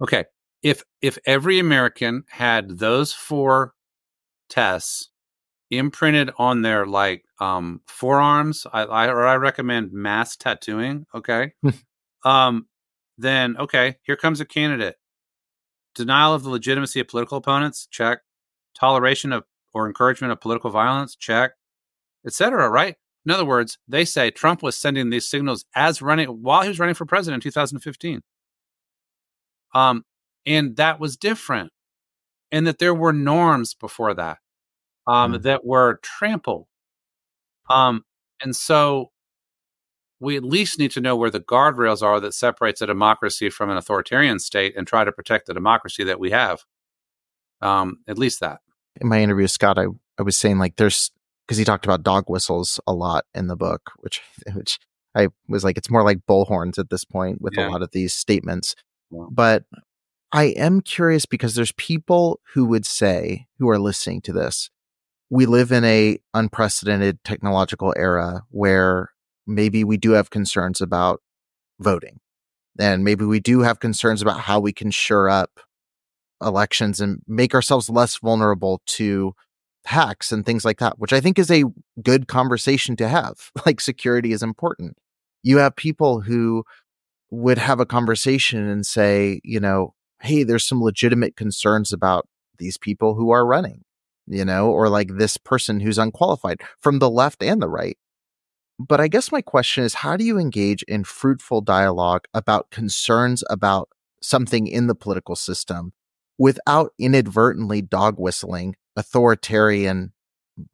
Okay, 0.01 0.25
if 0.61 0.83
if 1.01 1.17
every 1.25 1.59
American 1.59 2.23
had 2.29 2.77
those 2.77 3.13
four 3.13 3.73
tests 4.49 5.09
imprinted 5.71 6.29
on 6.37 6.61
their 6.61 6.85
like 6.85 7.23
um 7.39 7.81
forearms, 7.87 8.67
I, 8.71 8.83
I 8.83 9.07
or 9.07 9.25
I 9.25 9.35
recommend 9.35 9.91
mass 9.91 10.35
tattooing. 10.35 11.05
Okay, 11.15 11.53
um, 12.23 12.67
then 13.17 13.57
okay, 13.57 13.97
here 14.03 14.15
comes 14.15 14.39
a 14.39 14.45
candidate. 14.45 14.95
Denial 15.95 16.33
of 16.33 16.43
the 16.43 16.49
legitimacy 16.49 16.99
of 16.99 17.07
political 17.07 17.37
opponents, 17.37 17.87
check. 17.89 18.19
Toleration 18.75 19.31
of 19.31 19.43
or 19.73 19.87
encouragement 19.87 20.31
of 20.31 20.39
political 20.39 20.69
violence, 20.69 21.15
check, 21.15 21.51
etc. 22.25 22.69
Right? 22.69 22.95
In 23.25 23.31
other 23.31 23.45
words, 23.45 23.77
they 23.87 24.05
say 24.05 24.31
Trump 24.31 24.61
was 24.61 24.75
sending 24.75 25.09
these 25.09 25.29
signals 25.29 25.65
as 25.75 26.01
running 26.01 26.27
while 26.27 26.61
he 26.61 26.67
was 26.67 26.79
running 26.79 26.95
for 26.95 27.05
president 27.05 27.43
in 27.43 27.51
2015. 27.51 28.21
Um, 29.73 30.03
and 30.45 30.75
that 30.75 30.99
was 30.99 31.15
different, 31.17 31.71
and 32.51 32.67
that 32.67 32.79
there 32.79 32.93
were 32.93 33.13
norms 33.13 33.73
before 33.73 34.13
that 34.13 34.39
um, 35.07 35.33
mm. 35.33 35.41
that 35.43 35.65
were 35.65 35.99
trampled. 36.03 36.67
Um, 37.69 38.03
and 38.41 38.55
so 38.55 39.11
we 40.19 40.37
at 40.37 40.43
least 40.43 40.79
need 40.79 40.91
to 40.91 41.01
know 41.01 41.15
where 41.15 41.29
the 41.29 41.39
guardrails 41.39 42.01
are 42.01 42.19
that 42.19 42.33
separates 42.33 42.81
a 42.81 42.87
democracy 42.87 43.49
from 43.49 43.69
an 43.69 43.77
authoritarian 43.77 44.39
state 44.39 44.73
and 44.77 44.87
try 44.87 45.03
to 45.03 45.11
protect 45.11 45.47
the 45.47 45.53
democracy 45.53 46.03
that 46.03 46.19
we 46.19 46.31
have. 46.31 46.63
Um, 47.61 47.99
at 48.07 48.17
least 48.17 48.39
that. 48.41 48.59
In 49.01 49.07
my 49.07 49.21
interview 49.21 49.43
with 49.43 49.51
Scott, 49.51 49.79
I, 49.79 49.85
I 50.19 50.23
was 50.23 50.37
saying 50.37 50.59
like 50.59 50.75
there's 50.75 51.11
because 51.47 51.57
he 51.57 51.65
talked 51.65 51.85
about 51.85 52.03
dog 52.03 52.25
whistles 52.27 52.79
a 52.87 52.93
lot 52.93 53.25
in 53.33 53.47
the 53.47 53.55
book, 53.55 53.91
which 53.99 54.21
which 54.53 54.79
I 55.15 55.27
was 55.47 55.63
like, 55.63 55.77
it's 55.77 55.89
more 55.89 56.03
like 56.03 56.25
bullhorns 56.27 56.77
at 56.79 56.89
this 56.89 57.05
point 57.05 57.41
with 57.41 57.53
yeah. 57.55 57.67
a 57.67 57.69
lot 57.69 57.81
of 57.81 57.91
these 57.91 58.13
statements. 58.13 58.75
Yeah. 59.11 59.25
But 59.29 59.63
I 60.31 60.45
am 60.45 60.81
curious 60.81 61.25
because 61.25 61.53
there's 61.53 61.71
people 61.73 62.39
who 62.53 62.65
would 62.65 62.85
say, 62.85 63.45
who 63.59 63.69
are 63.69 63.77
listening 63.77 64.21
to 64.21 64.33
this, 64.33 64.71
we 65.29 65.45
live 65.45 65.71
in 65.71 65.83
a 65.83 66.17
unprecedented 66.33 67.23
technological 67.23 67.93
era 67.95 68.43
where 68.49 69.11
maybe 69.45 69.83
we 69.83 69.97
do 69.97 70.11
have 70.11 70.31
concerns 70.31 70.81
about 70.81 71.21
voting 71.79 72.19
and 72.79 73.03
maybe 73.03 73.25
we 73.25 73.39
do 73.39 73.61
have 73.61 73.79
concerns 73.79 74.21
about 74.21 74.39
how 74.39 74.59
we 74.59 74.73
can 74.73 74.89
shore 74.89 75.29
up 75.29 75.59
elections 76.43 76.99
and 76.99 77.21
make 77.27 77.53
ourselves 77.53 77.89
less 77.89 78.17
vulnerable 78.17 78.81
to 78.85 79.33
hacks 79.85 80.31
and 80.31 80.45
things 80.45 80.63
like 80.63 80.79
that, 80.79 80.99
which 80.99 81.13
I 81.13 81.19
think 81.19 81.37
is 81.37 81.51
a 81.51 81.65
good 82.01 82.27
conversation 82.27 82.95
to 82.97 83.07
have. 83.07 83.51
Like 83.65 83.81
security 83.81 84.31
is 84.31 84.43
important. 84.43 84.97
You 85.41 85.57
have 85.57 85.75
people 85.75 86.21
who 86.21 86.63
would 87.31 87.57
have 87.57 87.79
a 87.79 87.85
conversation 87.85 88.67
and 88.67 88.85
say, 88.85 89.41
you 89.43 89.59
know, 89.59 89.93
hey, 90.21 90.43
there's 90.43 90.65
some 90.65 90.81
legitimate 90.81 91.35
concerns 91.35 91.91
about 91.91 92.27
these 92.59 92.77
people 92.77 93.15
who 93.15 93.31
are 93.31 93.45
running, 93.45 93.83
you 94.27 94.45
know, 94.45 94.69
or 94.69 94.89
like 94.89 95.17
this 95.17 95.37
person 95.37 95.79
who's 95.79 95.97
unqualified 95.97 96.61
from 96.79 96.99
the 96.99 97.09
left 97.09 97.41
and 97.41 97.61
the 97.61 97.69
right. 97.69 97.97
But 98.79 99.01
I 99.01 99.07
guess 99.07 99.31
my 99.31 99.41
question 99.41 99.83
is 99.83 99.95
how 99.95 100.17
do 100.17 100.23
you 100.23 100.37
engage 100.37 100.83
in 100.83 101.03
fruitful 101.03 101.61
dialogue 101.61 102.25
about 102.33 102.71
concerns 102.71 103.43
about 103.49 103.89
something 104.21 104.67
in 104.67 104.87
the 104.87 104.95
political 104.95 105.35
system 105.35 105.93
without 106.37 106.91
inadvertently 106.99 107.81
dog 107.81 108.15
whistling 108.17 108.75
authoritarian 108.95 110.13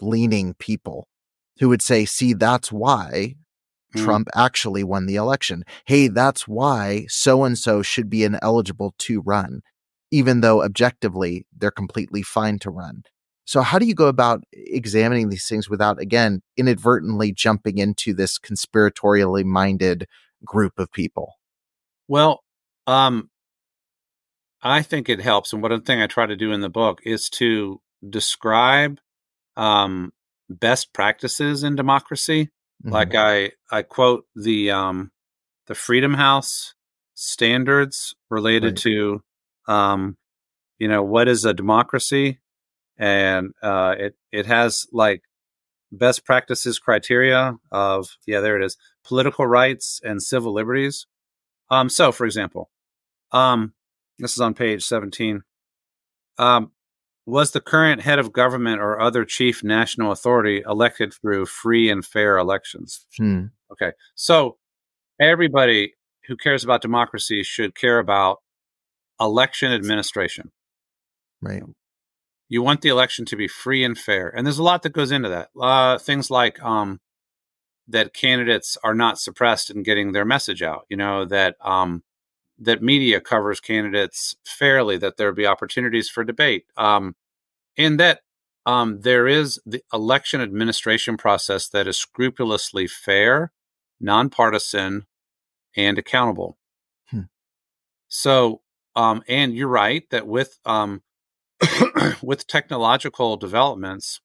leaning 0.01 0.53
people 0.55 1.07
who 1.59 1.69
would 1.69 1.81
say, 1.81 2.05
see, 2.05 2.33
that's 2.33 2.71
why 2.71 3.35
mm. 3.95 4.03
Trump 4.03 4.29
actually 4.35 4.83
won 4.83 5.05
the 5.05 5.15
election. 5.15 5.63
Hey, 5.85 6.07
that's 6.07 6.47
why 6.47 7.05
so 7.07 7.43
and 7.43 7.57
so 7.57 7.81
should 7.81 8.09
be 8.09 8.23
ineligible 8.23 8.93
to 8.99 9.21
run, 9.21 9.61
even 10.11 10.41
though 10.41 10.63
objectively 10.63 11.45
they're 11.55 11.71
completely 11.71 12.21
fine 12.21 12.59
to 12.59 12.69
run. 12.69 13.03
So, 13.45 13.61
how 13.61 13.79
do 13.79 13.87
you 13.87 13.95
go 13.95 14.05
about 14.05 14.43
examining 14.53 15.29
these 15.29 15.47
things 15.47 15.67
without, 15.67 15.99
again, 15.99 16.43
inadvertently 16.55 17.31
jumping 17.31 17.79
into 17.79 18.13
this 18.13 18.37
conspiratorially 18.37 19.43
minded 19.43 20.05
group 20.45 20.77
of 20.77 20.91
people? 20.91 21.33
Well, 22.07 22.43
um, 22.85 23.31
I 24.61 24.81
think 24.81 25.09
it 25.09 25.21
helps. 25.21 25.53
And 25.53 25.61
one 25.61 25.81
thing 25.81 26.01
I 26.01 26.07
try 26.07 26.25
to 26.25 26.35
do 26.35 26.51
in 26.51 26.61
the 26.61 26.69
book 26.69 26.99
is 27.03 27.29
to 27.31 27.81
describe 28.07 28.99
um, 29.55 30.11
best 30.49 30.93
practices 30.93 31.63
in 31.63 31.75
democracy. 31.75 32.45
Mm-hmm. 32.83 32.91
Like 32.91 33.15
I, 33.15 33.51
I 33.71 33.83
quote 33.83 34.25
the 34.35 34.71
um, 34.71 35.11
the 35.67 35.75
Freedom 35.75 36.13
House 36.13 36.73
standards 37.13 38.15
related 38.29 38.73
right. 38.73 38.77
to, 38.77 39.23
um, 39.67 40.17
you 40.77 40.87
know, 40.87 41.03
what 41.03 41.27
is 41.27 41.45
a 41.45 41.53
democracy, 41.53 42.39
and 42.97 43.51
uh, 43.61 43.95
it 43.97 44.15
it 44.31 44.45
has 44.45 44.87
like 44.91 45.23
best 45.91 46.25
practices 46.25 46.79
criteria 46.79 47.55
of 47.71 48.17
yeah, 48.25 48.39
there 48.39 48.59
it 48.59 48.63
is, 48.63 48.77
political 49.03 49.45
rights 49.45 49.99
and 50.03 50.23
civil 50.23 50.53
liberties. 50.53 51.05
Um, 51.69 51.89
so, 51.89 52.11
for 52.11 52.25
example, 52.25 52.69
um, 53.31 53.73
this 54.19 54.33
is 54.33 54.39
on 54.39 54.53
page 54.53 54.83
seventeen. 54.83 55.41
Um, 56.37 56.71
was 57.25 57.51
the 57.51 57.61
current 57.61 58.01
head 58.01 58.19
of 58.19 58.33
government 58.33 58.81
or 58.81 58.99
other 58.99 59.23
chief 59.25 59.63
national 59.63 60.11
authority 60.11 60.63
elected 60.67 61.13
through 61.13 61.45
free 61.45 61.89
and 61.89 62.03
fair 62.03 62.37
elections? 62.37 63.05
Hmm. 63.17 63.45
Okay. 63.71 63.91
So 64.15 64.57
everybody 65.19 65.93
who 66.27 66.35
cares 66.35 66.63
about 66.63 66.81
democracy 66.81 67.43
should 67.43 67.75
care 67.75 67.99
about 67.99 68.37
election 69.19 69.71
administration. 69.71 70.51
Right. 71.41 71.63
You 72.47 72.63
want 72.63 72.81
the 72.81 72.89
election 72.89 73.25
to 73.25 73.35
be 73.35 73.47
free 73.47 73.83
and 73.83 73.97
fair. 73.97 74.29
And 74.29 74.45
there's 74.45 74.57
a 74.57 74.63
lot 74.63 74.81
that 74.83 74.93
goes 74.93 75.11
into 75.11 75.29
that. 75.29 75.49
Uh, 75.59 75.99
things 75.99 76.31
like 76.31 76.61
um, 76.63 76.99
that 77.87 78.13
candidates 78.13 78.77
are 78.83 78.95
not 78.95 79.19
suppressed 79.19 79.69
in 79.69 79.83
getting 79.83 80.13
their 80.13 80.25
message 80.25 80.63
out, 80.63 80.85
you 80.89 80.97
know, 80.97 81.25
that 81.25 81.55
um, 81.61 82.01
that 82.59 82.81
media 82.81 83.21
covers 83.21 83.59
candidates 83.59 84.35
fairly, 84.45 84.97
that 84.97 85.17
there 85.17 85.31
be 85.31 85.45
opportunities 85.45 86.09
for 86.09 86.23
debate, 86.23 86.65
um, 86.77 87.15
and 87.77 87.99
that 87.99 88.21
um, 88.65 89.01
there 89.01 89.27
is 89.27 89.59
the 89.65 89.83
election 89.93 90.41
administration 90.41 91.17
process 91.17 91.69
that 91.69 91.87
is 91.87 91.97
scrupulously 91.97 92.87
fair, 92.87 93.51
nonpartisan, 93.99 95.05
and 95.75 95.97
accountable. 95.97 96.57
Hmm. 97.09 97.21
So, 98.09 98.61
um, 98.95 99.23
and 99.27 99.55
you're 99.55 99.67
right 99.67 100.03
that 100.11 100.27
with 100.27 100.59
um, 100.65 101.01
with 102.21 102.47
technological 102.47 103.37
developments, 103.37 104.21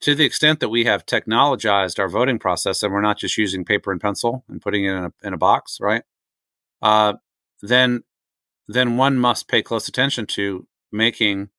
to 0.00 0.14
the 0.14 0.24
extent 0.24 0.60
that 0.60 0.68
we 0.68 0.84
have 0.84 1.06
technologized 1.06 1.98
our 1.98 2.08
voting 2.08 2.38
process 2.38 2.82
and 2.82 2.92
we're 2.92 3.00
not 3.00 3.18
just 3.18 3.38
using 3.38 3.64
paper 3.64 3.92
and 3.92 4.00
pencil 4.00 4.44
and 4.48 4.60
putting 4.60 4.84
it 4.84 4.90
in 4.90 5.04
a, 5.04 5.12
in 5.22 5.32
a 5.32 5.38
box, 5.38 5.78
right? 5.80 6.02
Uh, 6.82 7.14
then 7.62 8.02
then 8.66 8.96
one 8.96 9.18
must 9.18 9.48
pay 9.48 9.62
close 9.62 9.88
attention 9.88 10.26
to 10.26 10.66
making 10.90 11.50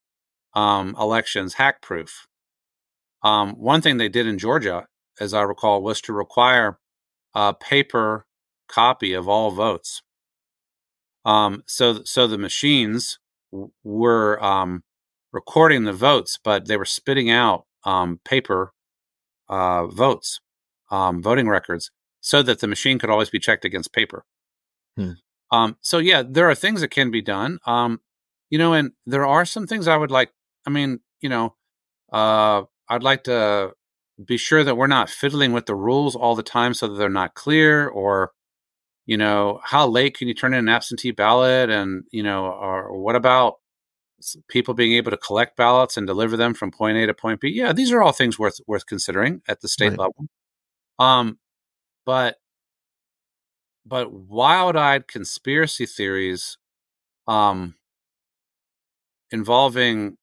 um, 0.56 0.96
elections 1.00 1.56
hack 1.56 1.82
proof. 1.82 2.28
Um, 3.22 3.52
one 3.54 3.82
thing 3.82 3.98
they 3.98 4.10
did 4.10 4.28
in 4.28 4.40
Georgia, 4.40 4.88
as 5.20 5.34
I 5.34 5.42
recall, 5.42 5.84
was 5.84 6.02
to 6.02 6.14
require 6.14 6.80
a 7.34 7.54
paper 7.54 8.26
copy 8.68 9.14
of 9.14 9.28
all 9.28 9.52
votes. 9.52 10.02
Um, 11.26 11.64
so, 11.66 12.04
so 12.04 12.28
the 12.28 12.38
machines 12.38 13.20
were 13.84 14.44
um, 14.44 14.84
recording 15.32 15.84
the 15.84 15.94
votes, 15.94 16.40
but 16.44 16.68
they 16.68 16.78
were 16.78 16.86
spitting 16.86 17.30
out 17.30 17.66
um, 17.84 18.20
paper 18.24 18.74
uh, 19.50 19.88
votes, 19.88 20.40
um, 20.92 21.22
voting 21.22 21.48
records, 21.48 21.92
so 22.22 22.42
that 22.44 22.60
the 22.60 22.68
machine 22.68 23.00
could 23.00 23.10
always 23.10 23.30
be 23.30 23.40
checked 23.40 23.66
against 23.66 23.94
paper. 23.94 24.24
Hmm. 24.96 25.14
Um, 25.56 25.78
so 25.82 26.00
yeah, 26.00 26.24
there 26.28 26.50
are 26.50 26.56
things 26.56 26.82
that 26.82 26.92
can 26.92 27.12
be 27.12 27.22
done. 27.22 27.60
Um, 27.66 28.02
you 28.50 28.58
know, 28.58 28.74
and 28.74 28.92
there 29.06 29.26
are 29.26 29.46
some 29.46 29.68
things 29.68 29.88
I 29.88 29.98
would 29.98 30.12
like. 30.12 30.32
I 30.68 30.70
mean, 30.70 31.00
you 31.22 31.30
know, 31.30 31.56
uh, 32.12 32.64
I'd 32.90 33.04
like 33.04 33.24
to 33.26 33.74
be 34.24 34.38
sure 34.38 34.64
that 34.64 34.76
we're 34.76 34.88
not 34.88 35.10
fiddling 35.10 35.52
with 35.52 35.66
the 35.66 35.76
rules 35.76 36.16
all 36.16 36.36
the 36.36 36.44
time 36.44 36.74
so 36.74 36.88
that 36.88 36.96
they're 36.96 37.10
not 37.10 37.34
clear 37.34 37.88
or 37.88 38.32
you 39.06 39.18
know 39.18 39.60
how 39.64 39.88
late 39.88 40.18
can 40.18 40.28
you 40.28 40.34
turn 40.34 40.54
in 40.54 40.60
an 40.60 40.70
absentee 40.70 41.12
ballot 41.12 41.70
and 41.70 42.06
you 42.12 42.24
know 42.24 42.46
or 42.46 42.98
what 42.98 43.16
about 43.16 43.56
people 44.48 44.74
being 44.74 44.94
able 44.94 45.12
to 45.12 45.18
collect 45.18 45.58
ballots 45.58 45.98
and 45.98 46.08
deliver 46.08 46.38
them 46.38 46.54
from 46.54 46.72
point 46.72 46.98
a 46.98 47.06
to 47.06 47.14
point 47.14 47.42
b 47.42 47.50
yeah 47.50 47.74
these 47.74 47.92
are 47.92 48.02
all 48.02 48.14
things 48.14 48.40
worth 48.40 48.60
worth 48.68 48.86
considering 48.86 49.42
at 49.48 49.60
the 49.60 49.68
state 49.68 49.90
right. 49.90 50.00
level 50.00 50.28
um 50.98 51.38
but 52.06 52.38
but 53.86 54.12
wild-eyed 54.12 55.08
conspiracy 55.08 55.86
theories 55.86 56.58
um, 57.28 57.76
involving 59.32 60.18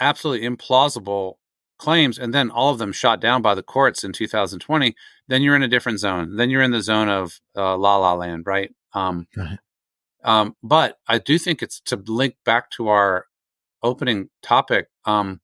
absolutely 0.00 0.48
implausible 0.48 1.34
claims 1.78 2.18
and 2.18 2.32
then 2.32 2.50
all 2.50 2.70
of 2.70 2.78
them 2.78 2.92
shot 2.92 3.20
down 3.20 3.42
by 3.42 3.54
the 3.54 3.62
courts 3.62 4.04
in 4.04 4.12
2020 4.12 4.94
then 5.26 5.42
you're 5.42 5.56
in 5.56 5.62
a 5.62 5.68
different 5.68 5.98
zone 5.98 6.36
then 6.36 6.48
you're 6.48 6.62
in 6.62 6.70
the 6.70 6.82
zone 6.82 7.08
of 7.08 7.40
uh, 7.56 7.76
la 7.76 7.96
la 7.96 8.14
land 8.14 8.44
right 8.46 8.72
um, 8.94 9.26
right. 9.36 9.58
Um, 10.22 10.54
but 10.62 10.98
i 11.08 11.18
do 11.18 11.38
think 11.38 11.62
it's 11.62 11.80
to 11.86 11.96
link 11.96 12.36
back 12.44 12.70
to 12.72 12.88
our 12.88 13.26
opening 13.82 14.28
topic 14.42 14.86
um, 15.04 15.40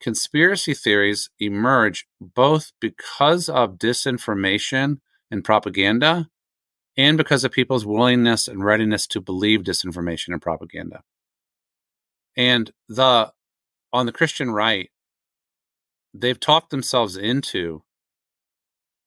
conspiracy 0.00 0.74
theories 0.74 1.28
emerge 1.40 2.06
both 2.20 2.72
because 2.80 3.48
of 3.48 3.76
disinformation 3.76 4.98
and 5.30 5.44
propaganda 5.44 6.28
and 7.00 7.16
because 7.16 7.44
of 7.44 7.50
people's 7.50 7.86
willingness 7.86 8.46
and 8.46 8.62
readiness 8.62 9.06
to 9.06 9.22
believe 9.22 9.62
disinformation 9.62 10.28
and 10.28 10.42
propaganda. 10.42 11.02
And 12.36 12.70
the 12.90 13.32
on 13.90 14.04
the 14.04 14.12
Christian 14.12 14.50
right, 14.50 14.90
they've 16.12 16.38
talked 16.38 16.68
themselves 16.68 17.16
into 17.16 17.82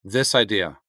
this 0.04 0.34
idea. 0.34 0.80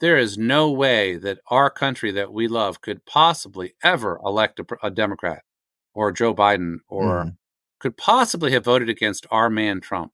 There 0.00 0.18
is 0.18 0.36
no 0.36 0.70
way 0.70 1.16
that 1.16 1.38
our 1.48 1.70
country 1.70 2.10
that 2.10 2.32
we 2.32 2.48
love 2.48 2.80
could 2.80 3.06
possibly 3.06 3.74
ever 3.82 4.20
elect 4.24 4.58
a, 4.58 4.66
a 4.82 4.90
Democrat 4.90 5.42
or 5.94 6.10
Joe 6.10 6.34
Biden 6.34 6.78
or 6.88 7.24
mm. 7.24 7.36
could 7.78 7.96
possibly 7.96 8.50
have 8.50 8.64
voted 8.64 8.88
against 8.88 9.26
our 9.30 9.48
man 9.48 9.80
Trump. 9.80 10.12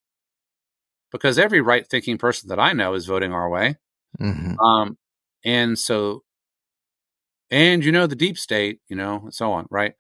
Because 1.11 1.39
every 1.39 1.63
right 1.63 1.87
thinking 1.87 2.19
person 2.19 2.51
that 2.51 2.61
I 2.61 2.75
know 2.75 2.93
is 2.93 3.07
voting 3.07 3.33
our 3.33 3.49
way. 3.49 3.77
Mm-hmm. 4.21 4.59
Um, 4.61 4.99
and 5.45 5.79
so, 5.79 6.25
and 7.51 7.85
you 7.85 7.93
know, 7.93 8.07
the 8.07 8.17
deep 8.17 8.39
state, 8.39 8.81
you 8.89 8.97
know, 8.97 9.21
and 9.25 9.35
so 9.35 9.53
on, 9.53 9.67
right? 9.71 9.95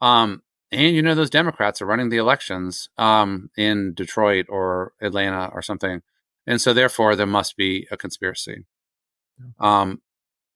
Um, 0.00 0.42
and 0.72 0.94
you 0.94 1.02
know, 1.02 1.14
those 1.14 1.30
Democrats 1.30 1.82
are 1.82 1.86
running 1.86 2.10
the 2.10 2.18
elections 2.18 2.88
um, 2.98 3.50
in 3.56 3.94
Detroit 3.94 4.46
or 4.48 4.92
Atlanta 5.00 5.50
or 5.52 5.62
something. 5.62 6.02
And 6.46 6.60
so, 6.60 6.72
therefore, 6.72 7.16
there 7.16 7.26
must 7.26 7.56
be 7.56 7.86
a 7.90 7.96
conspiracy. 7.96 8.64
Um, 9.58 10.02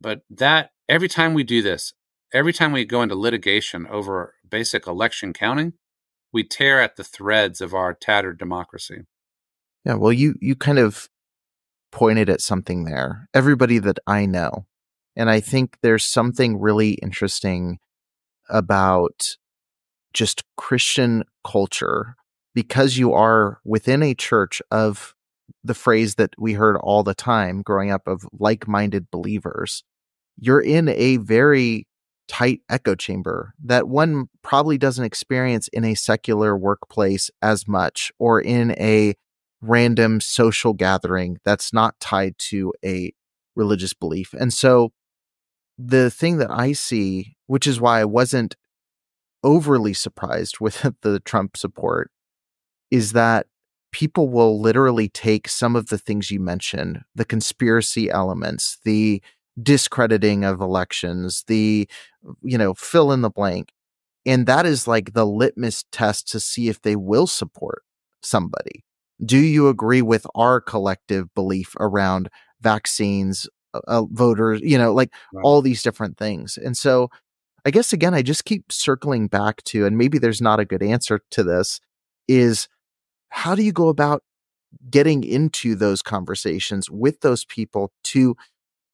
but 0.01 0.23
that 0.31 0.71
every 0.89 1.09
time 1.09 1.35
we 1.35 1.45
do 1.45 1.63
this, 1.63 1.95
every 2.33 2.53
time 2.53 2.73
we 2.73 2.85
go 2.85 3.03
into 3.03 3.15
litigation 3.15 3.87
over 3.87 4.35
basic 4.49 4.87
election 4.87 5.33
counting, 5.33 5.75
we 6.33 6.45
tear 6.45 6.81
at 6.81 6.97
the 6.97 7.05
threads 7.05 7.61
of 7.61 7.75
our 7.75 7.95
tattered 7.95 8.39
democracy. 8.39 9.03
Yeah, 9.85 9.95
well, 9.95 10.13
you 10.13 10.35
you 10.41 10.57
kind 10.57 10.79
of 10.79 11.09
pointed 11.95 12.29
at 12.29 12.41
something 12.41 12.85
there. 12.85 13.29
Everybody 13.33 13.79
that 13.79 13.99
I 14.07 14.27
know, 14.27 14.67
and 15.17 15.31
I 15.31 15.39
think 15.39 15.79
there's 15.81 16.05
something 16.05 16.61
really 16.61 16.95
interesting 16.95 17.79
about 18.51 19.37
just 20.13 20.43
Christian 20.57 21.23
culture 21.47 22.17
because 22.53 22.99
you 22.99 23.13
are 23.13 23.61
within 23.65 24.03
a 24.03 24.15
church 24.15 24.61
of 24.73 25.15
the 25.63 25.75
phrase 25.75 26.17
that 26.17 26.31
we 26.37 26.55
heard 26.55 26.77
all 26.77 27.05
the 27.05 27.15
time 27.15 27.63
growing 27.63 27.93
up 27.93 28.09
of 28.09 28.27
like-minded 28.33 29.11
believers. 29.11 29.85
You're 30.37 30.61
in 30.61 30.89
a 30.89 31.19
very 31.19 31.87
tight 32.27 32.61
echo 32.69 32.97
chamber 32.97 33.55
that 33.63 33.87
one 33.87 34.27
probably 34.43 34.79
doesn't 34.79 35.05
experience 35.05 35.69
in 35.69 35.85
a 35.85 35.95
secular 35.95 36.57
workplace 36.57 37.31
as 37.41 37.69
much 37.69 38.11
or 38.19 38.41
in 38.41 38.73
a 38.73 39.15
random 39.67 40.21
social 40.21 40.73
gathering 40.73 41.39
that's 41.45 41.73
not 41.73 41.99
tied 42.01 42.37
to 42.39 42.73
a 42.85 43.13
religious 43.57 43.95
belief. 43.95 44.35
And 44.35 44.53
so 44.53 44.93
the 45.79 46.11
thing 46.11 46.39
that 46.39 46.51
I 46.51 46.73
see, 46.73 47.37
which 47.47 47.67
is 47.67 47.81
why 47.81 48.01
I 48.01 48.05
wasn't 48.05 48.57
overly 49.43 49.93
surprised 49.93 50.61
with 50.61 50.87
the 51.03 51.21
Trump 51.21 51.57
support, 51.57 52.11
is 52.91 53.13
that 53.13 53.47
people 53.93 54.29
will 54.29 54.61
literally 54.61 55.09
take 55.09 55.49
some 55.49 55.77
of 55.77 55.87
the 55.87 55.99
things 55.99 56.31
you 56.31 56.41
mentioned, 56.41 57.03
the 57.15 57.25
conspiracy 57.25 58.11
elements, 58.11 58.79
the 58.85 59.23
discrediting 59.63 60.45
of 60.45 60.61
elections, 60.61 61.45
the, 61.47 61.89
you 62.43 62.59
know, 62.59 62.75
fill 62.75 63.13
in 63.13 63.23
the 63.23 63.31
blank. 63.31 63.73
And 64.27 64.47
that 64.47 64.67
is 64.67 64.89
like 64.89 65.13
the 65.13 65.27
litmus 65.27 65.85
test 65.93 66.29
to 66.33 66.41
see 66.41 66.69
if 66.69 66.83
they 66.83 66.97
will 66.97 67.27
support 67.27 67.83
somebody. 68.23 68.85
Do 69.25 69.39
you 69.39 69.69
agree 69.69 70.03
with 70.03 70.27
our 70.35 70.61
collective 70.61 71.33
belief 71.35 71.75
around 71.79 72.29
vaccines, 72.61 73.49
uh, 73.75 73.81
uh 73.87 74.05
voters, 74.11 74.61
you 74.63 74.79
know, 74.79 74.93
like 74.93 75.13
right. 75.33 75.43
all 75.45 75.63
these 75.63 75.83
different 75.83 76.17
things? 76.17 76.57
And 76.57 76.77
so 76.77 77.11
I 77.65 77.71
guess 77.71 77.93
again, 77.93 78.15
I 78.15 78.23
just 78.23 78.45
keep 78.45 78.71
circling 78.71 79.27
back 79.29 79.63
to, 79.65 79.87
and 79.87 79.97
maybe 79.97 80.19
there's 80.19 80.43
not 80.43 80.61
a 80.61 80.65
good 80.65 80.83
answer 80.83 81.21
to 81.31 81.43
this, 81.43 81.81
is 82.29 82.69
how 83.31 83.55
do 83.55 83.63
you 83.63 83.73
go 83.73 83.89
about 83.89 84.23
getting 84.91 85.25
into 85.25 85.75
those 85.75 86.03
conversations 86.03 86.91
with 86.91 87.21
those 87.21 87.45
people 87.45 87.93
to 88.05 88.37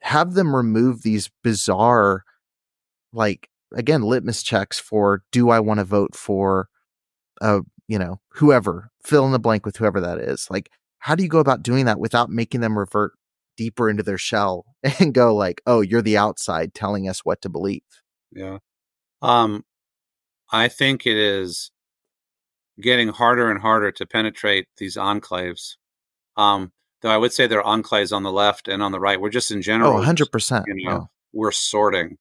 have 0.03 0.35
them 0.35 0.55
remove 0.55 1.03
these 1.03 1.31
bizarre, 1.43 2.25
like, 3.13 3.49
again, 3.75 4.03
litmus 4.03 4.43
checks 4.43 4.79
for 4.79 5.23
do 5.33 5.51
I 5.51 5.61
want 5.61 5.79
to 5.79 5.85
vote 5.85 6.15
for, 6.15 6.69
uh, 7.41 7.61
you 7.91 7.99
know, 7.99 8.21
whoever, 8.29 8.93
fill 9.03 9.27
in 9.27 9.33
the 9.33 9.41
blank 9.41 9.67
with 9.67 9.77
whoever 9.77 10.01
that 10.01 10.19
is. 10.19 10.47
Like, 10.49 10.71
how 11.01 11.17
do 11.17 11.25
you 11.25 11.29
go 11.29 11.41
about 11.41 11.65
doing 11.65 11.87
that 11.87 11.99
without 11.99 12.31
making 12.31 12.61
them 12.61 12.79
revert 12.79 13.15
deeper 13.57 13.91
into 13.91 14.05
their 14.05 14.17
shell 14.17 14.65
and 15.01 15.13
go 15.13 15.35
like, 15.35 15.61
oh, 15.67 15.81
you're 15.81 16.01
the 16.01 16.17
outside 16.17 16.73
telling 16.73 17.09
us 17.09 17.25
what 17.25 17.43
to 17.43 17.49
believe? 17.49 17.83
Yeah. 18.31 18.59
Um, 19.21 19.65
I 20.53 20.69
think 20.69 21.05
it 21.05 21.17
is 21.17 21.73
getting 22.81 23.09
harder 23.09 23.51
and 23.51 23.61
harder 23.61 23.91
to 23.91 24.07
penetrate 24.07 24.69
these 24.79 24.97
enclaves. 24.97 25.75
Um, 26.37 26.71
though 27.03 27.11
I 27.11 27.17
would 27.17 27.33
say 27.33 27.49
there 27.49 27.61
are 27.61 27.77
enclaves 27.77 28.15
on 28.15 28.23
the 28.23 28.31
left 28.31 28.69
and 28.69 28.85
on 28.85 28.93
the 28.93 29.01
right. 29.01 29.21
We're 29.21 29.31
just 29.31 29.51
in 29.51 29.63
general. 29.63 29.95
Oh, 29.95 30.01
100%. 30.01 30.63
You 30.69 30.75
know, 30.77 30.91
yeah. 30.91 31.01
We're 31.33 31.51
sorting. 31.51 32.19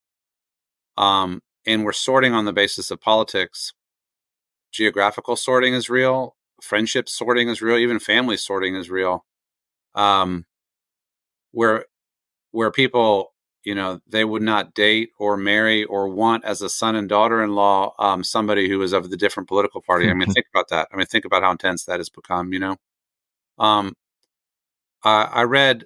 Um, 0.98 1.42
and 1.68 1.86
we're 1.86 1.92
sorting 1.92 2.34
on 2.34 2.46
the 2.46 2.54
basis 2.54 2.90
of 2.90 3.00
politics. 3.00 3.74
Geographical 4.72 5.36
sorting 5.36 5.74
is 5.74 5.90
real. 5.90 6.36
Friendship 6.62 7.10
sorting 7.10 7.50
is 7.50 7.62
real. 7.62 7.78
Even 7.78 8.00
family 8.00 8.38
sorting 8.38 8.76
is 8.76 8.90
real. 8.90 9.26
Um, 9.96 10.46
where 11.52 11.86
where 12.52 12.72
people, 12.72 13.34
you 13.64 13.76
know, 13.76 14.00
they 14.08 14.26
would 14.26 14.42
not 14.42 14.74
date 14.74 15.10
or 15.20 15.38
marry 15.38 15.84
or 15.84 16.10
want 16.10 16.46
as 16.46 16.62
a 16.62 16.70
son 16.70 16.96
and 16.96 17.08
daughter-in-law 17.08 17.94
um, 18.00 18.24
somebody 18.24 18.70
who 18.70 18.82
is 18.82 18.94
of 18.94 19.10
the 19.10 19.18
different 19.18 19.48
political 19.48 19.82
party. 19.82 20.10
I 20.10 20.14
mean, 20.14 20.30
think 20.34 20.46
about 20.54 20.70
that. 20.70 20.88
I 20.92 20.98
mean, 20.98 21.06
think 21.06 21.26
about 21.26 21.44
how 21.44 21.52
intense 21.52 21.86
that 21.86 22.00
has 22.00 22.10
become. 22.10 22.54
You 22.54 22.60
know, 22.60 22.78
um, 23.58 23.94
I, 25.04 25.24
I 25.24 25.44
read, 25.44 25.86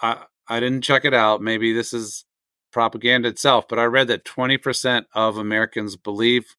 I, 0.00 0.24
I 0.48 0.60
didn't 0.60 0.82
check 0.82 1.04
it 1.04 1.14
out. 1.14 1.42
Maybe 1.42 1.72
this 1.72 1.92
is 1.92 2.24
propaganda 2.72 3.28
itself, 3.28 3.66
but 3.68 3.78
I 3.78 3.84
read 3.84 4.08
that 4.08 4.24
20% 4.24 5.04
of 5.14 5.36
Americans 5.36 5.96
believe 5.96 6.56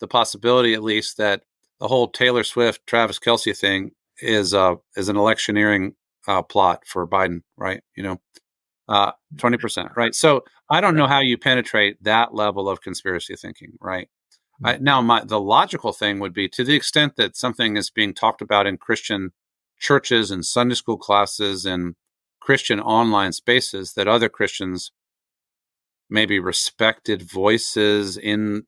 the 0.00 0.08
possibility, 0.08 0.74
at 0.74 0.82
least, 0.82 1.16
that 1.18 1.42
the 1.80 1.88
whole 1.88 2.08
Taylor 2.08 2.44
Swift, 2.44 2.86
Travis 2.86 3.18
Kelce 3.18 3.56
thing 3.56 3.92
is 4.20 4.54
uh, 4.54 4.76
is 4.96 5.08
an 5.08 5.16
electioneering 5.16 5.94
uh, 6.26 6.42
plot 6.42 6.82
for 6.86 7.06
Biden, 7.06 7.42
right? 7.56 7.82
You 7.96 8.02
know, 8.02 8.20
uh, 8.88 9.12
twenty 9.36 9.58
percent, 9.58 9.90
right? 9.96 10.14
So 10.14 10.44
I 10.70 10.80
don't 10.80 10.96
know 10.96 11.06
how 11.06 11.20
you 11.20 11.38
penetrate 11.38 12.02
that 12.04 12.34
level 12.34 12.68
of 12.68 12.80
conspiracy 12.80 13.36
thinking, 13.36 13.72
right? 13.80 14.08
I, 14.64 14.74
mm. 14.74 14.80
now, 14.80 15.00
my 15.00 15.24
the 15.24 15.40
logical 15.40 15.92
thing 15.92 16.18
would 16.18 16.34
be 16.34 16.48
to 16.50 16.64
the 16.64 16.74
extent 16.74 17.16
that 17.16 17.36
something 17.36 17.76
is 17.76 17.90
being 17.90 18.14
talked 18.14 18.42
about 18.42 18.66
in 18.66 18.76
Christian 18.76 19.32
churches 19.78 20.30
and 20.30 20.44
Sunday 20.44 20.74
school 20.74 20.98
classes 20.98 21.64
and 21.64 21.94
Christian 22.40 22.80
online 22.80 23.32
spaces 23.32 23.92
that 23.94 24.08
other 24.08 24.28
Christians, 24.28 24.90
maybe 26.10 26.38
respected 26.38 27.22
voices 27.22 28.16
in 28.16 28.64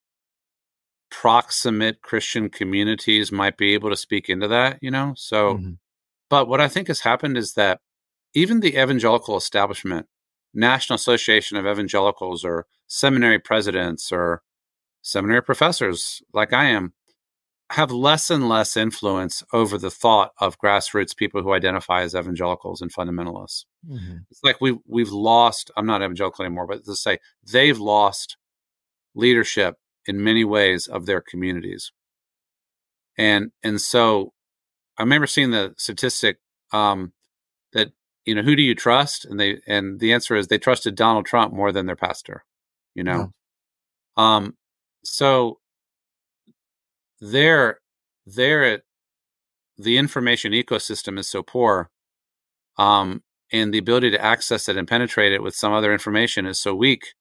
proximate 1.11 2.03
Christian 2.03 2.49
communities, 2.49 3.33
might 3.33 3.57
be 3.57 3.75
able 3.75 3.91
to 3.91 3.97
speak 3.97 4.29
into 4.29 4.49
that, 4.49 4.79
you 4.81 4.91
know? 4.91 5.15
So, 5.17 5.55
mm-hmm. 5.55 5.73
but 6.29 6.49
what 6.49 6.61
I 6.61 6.69
think 6.69 6.89
has 6.89 7.01
happened 7.01 7.37
is 7.37 7.55
that 7.55 7.81
even 8.35 8.61
the 8.61 8.81
evangelical 8.81 9.37
establishment, 9.37 10.07
National 10.55 10.95
Association 10.95 11.57
of 11.57 11.67
Evangelicals, 11.67 12.45
or 12.45 12.67
seminary 12.87 13.39
presidents, 13.39 14.13
or 14.13 14.43
seminary 15.03 15.43
professors 15.43 16.23
like 16.33 16.53
I 16.53 16.67
am, 16.67 16.93
have 17.71 17.93
less 17.93 18.31
and 18.31 18.49
less 18.49 18.77
influence 18.77 19.45
over 19.53 19.79
the 19.79 19.91
thought 19.91 20.33
of 20.39 20.59
grassroots 20.59 21.17
people 21.17 21.43
who 21.43 21.53
identify 21.53 22.03
as 22.03 22.17
evangelicals 22.17 22.81
and 22.81 22.93
fundamentalists. 22.93 23.65
Mm-hmm. 23.89 24.17
It's 24.31 24.43
like 24.43 24.61
we 24.61 24.79
we've 24.87 25.13
lost. 25.13 25.71
I'm 25.77 25.87
not 25.87 26.03
evangelical 26.03 26.45
anymore, 26.45 26.67
but 26.67 26.85
to 26.85 26.97
say 26.97 27.19
they've 27.45 27.79
lost 27.79 28.37
leadership 29.15 29.77
in 30.07 30.23
many 30.23 30.45
ways 30.45 30.87
of 30.87 31.07
their 31.07 31.21
communities, 31.21 31.93
and 33.17 33.53
and 33.63 33.81
so 33.81 34.33
I 34.99 35.03
remember 35.03 35.27
seeing 35.27 35.51
the 35.51 35.75
statistic 35.79 36.39
um, 36.73 37.13
that 37.73 37.93
you 38.25 38.35
know 38.35 38.43
who 38.43 38.57
do 38.57 38.63
you 38.63 38.75
trust, 38.75 39.25
and 39.25 39.39
they 39.39 39.61
and 39.67 40.01
the 40.01 40.13
answer 40.13 40.37
is 40.37 40.49
they 40.49 40.59
trusted 40.59 40.95
Donald 40.95 41.27
Trump 41.27 41.53
more 41.53 41.73
than 41.73 41.87
their 41.87 41.97
pastor. 41.97 42.45
You 42.95 43.05
know, 43.05 43.33
yeah. 44.17 44.37
um, 44.37 44.57
so 45.05 45.59
there 47.21 47.81
there 48.27 48.65
it 48.65 48.85
the 49.79 49.99
information 49.99 50.53
ecosystem 50.53 51.19
is 51.19 51.29
so 51.29 51.43
poor 51.43 51.91
um, 52.79 53.23
and 53.53 53.73
the 53.73 53.79
ability 53.79 54.11
to 54.11 54.25
access 54.25 54.69
it 54.69 54.77
and 54.77 54.87
penetrate 54.87 55.33
it 55.33 55.43
with 55.43 55.55
some 55.55 55.73
other 55.73 55.93
information 55.93 56.47
is 56.47 56.59
so 56.59 56.75
weak 56.75 57.15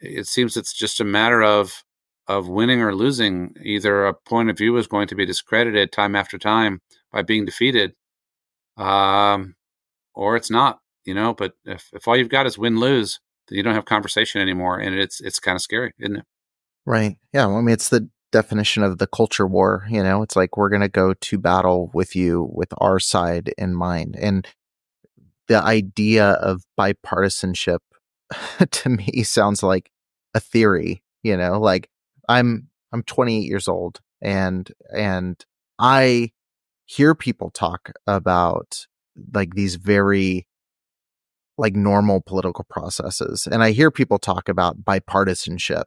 it 0.00 0.26
seems 0.26 0.56
it's 0.56 0.72
just 0.72 1.00
a 1.00 1.04
matter 1.04 1.42
of 1.42 1.84
of 2.26 2.48
winning 2.48 2.82
or 2.82 2.94
losing 2.94 3.54
either 3.62 4.06
a 4.06 4.14
point 4.14 4.50
of 4.50 4.58
view 4.58 4.76
is 4.76 4.86
going 4.86 5.08
to 5.08 5.14
be 5.14 5.24
discredited 5.24 5.90
time 5.90 6.14
after 6.14 6.38
time 6.38 6.80
by 7.12 7.22
being 7.22 7.44
defeated 7.44 7.94
um, 8.76 9.54
or 10.14 10.36
it's 10.36 10.50
not 10.50 10.80
you 11.04 11.14
know 11.14 11.34
but 11.34 11.52
if, 11.64 11.88
if 11.92 12.06
all 12.06 12.16
you've 12.16 12.28
got 12.28 12.46
is 12.46 12.58
win 12.58 12.78
lose 12.78 13.20
then 13.48 13.56
you 13.56 13.62
don't 13.62 13.74
have 13.74 13.86
conversation 13.86 14.40
anymore 14.40 14.78
and 14.78 14.94
it's 14.94 15.20
it's 15.20 15.38
kind 15.40 15.56
of 15.56 15.62
scary 15.62 15.92
isn't 15.98 16.18
it 16.18 16.24
right 16.84 17.16
yeah 17.32 17.46
well, 17.46 17.56
i 17.56 17.60
mean 17.60 17.72
it's 17.72 17.88
the 17.88 18.08
definition 18.30 18.82
of 18.82 18.98
the 18.98 19.06
culture 19.06 19.46
war. 19.46 19.86
You 19.88 20.02
know, 20.02 20.22
it's 20.22 20.36
like 20.36 20.56
we're 20.56 20.68
going 20.68 20.82
to 20.82 20.88
go 20.88 21.14
to 21.14 21.38
battle 21.38 21.90
with 21.94 22.14
you 22.14 22.50
with 22.52 22.72
our 22.78 22.98
side 22.98 23.52
in 23.56 23.74
mind. 23.74 24.16
And 24.20 24.46
the 25.48 25.62
idea 25.62 26.30
of 26.32 26.64
bipartisanship 26.78 27.78
to 28.70 28.88
me 28.88 29.22
sounds 29.22 29.62
like 29.62 29.90
a 30.34 30.40
theory, 30.40 31.02
you 31.22 31.36
know, 31.36 31.58
like 31.60 31.88
I'm 32.28 32.68
I'm 32.92 33.02
28 33.02 33.40
years 33.40 33.68
old 33.68 34.00
and 34.20 34.70
and 34.94 35.44
I 35.78 36.32
hear 36.86 37.14
people 37.14 37.50
talk 37.50 37.92
about 38.06 38.86
like 39.34 39.54
these 39.54 39.76
very 39.76 40.46
like 41.56 41.74
normal 41.74 42.20
political 42.20 42.64
processes 42.68 43.48
and 43.50 43.62
I 43.62 43.72
hear 43.72 43.90
people 43.90 44.18
talk 44.18 44.48
about 44.48 44.84
bipartisanship 44.84 45.84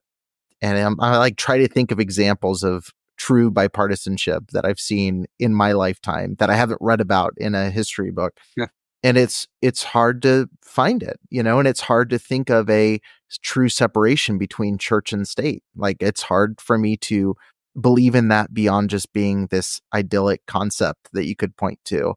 and 0.61 0.77
I'm, 0.77 0.99
I 0.99 1.17
like 1.17 1.37
try 1.37 1.57
to 1.57 1.67
think 1.67 1.91
of 1.91 1.99
examples 1.99 2.63
of 2.63 2.89
true 3.17 3.51
bipartisanship 3.51 4.49
that 4.51 4.65
I've 4.65 4.79
seen 4.79 5.27
in 5.39 5.53
my 5.53 5.71
lifetime 5.73 6.35
that 6.39 6.49
I 6.49 6.55
haven't 6.55 6.79
read 6.81 6.99
about 7.01 7.33
in 7.37 7.55
a 7.55 7.69
history 7.69 8.11
book. 8.11 8.33
Yeah. 8.57 8.67
And 9.03 9.17
it's 9.17 9.47
it's 9.61 9.83
hard 9.83 10.21
to 10.23 10.47
find 10.63 11.01
it, 11.01 11.19
you 11.29 11.41
know, 11.41 11.59
and 11.59 11.67
it's 11.67 11.81
hard 11.81 12.09
to 12.11 12.19
think 12.19 12.49
of 12.49 12.69
a 12.69 12.99
true 13.41 13.69
separation 13.69 14.37
between 14.37 14.77
church 14.77 15.11
and 15.11 15.27
state. 15.27 15.63
Like 15.75 15.97
it's 16.01 16.21
hard 16.21 16.61
for 16.61 16.77
me 16.77 16.97
to 16.97 17.35
believe 17.79 18.15
in 18.15 18.27
that 18.27 18.53
beyond 18.53 18.89
just 18.89 19.11
being 19.13 19.47
this 19.47 19.81
idyllic 19.93 20.45
concept 20.45 21.09
that 21.13 21.25
you 21.25 21.35
could 21.35 21.55
point 21.57 21.79
to. 21.85 22.13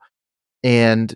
And 0.63 1.15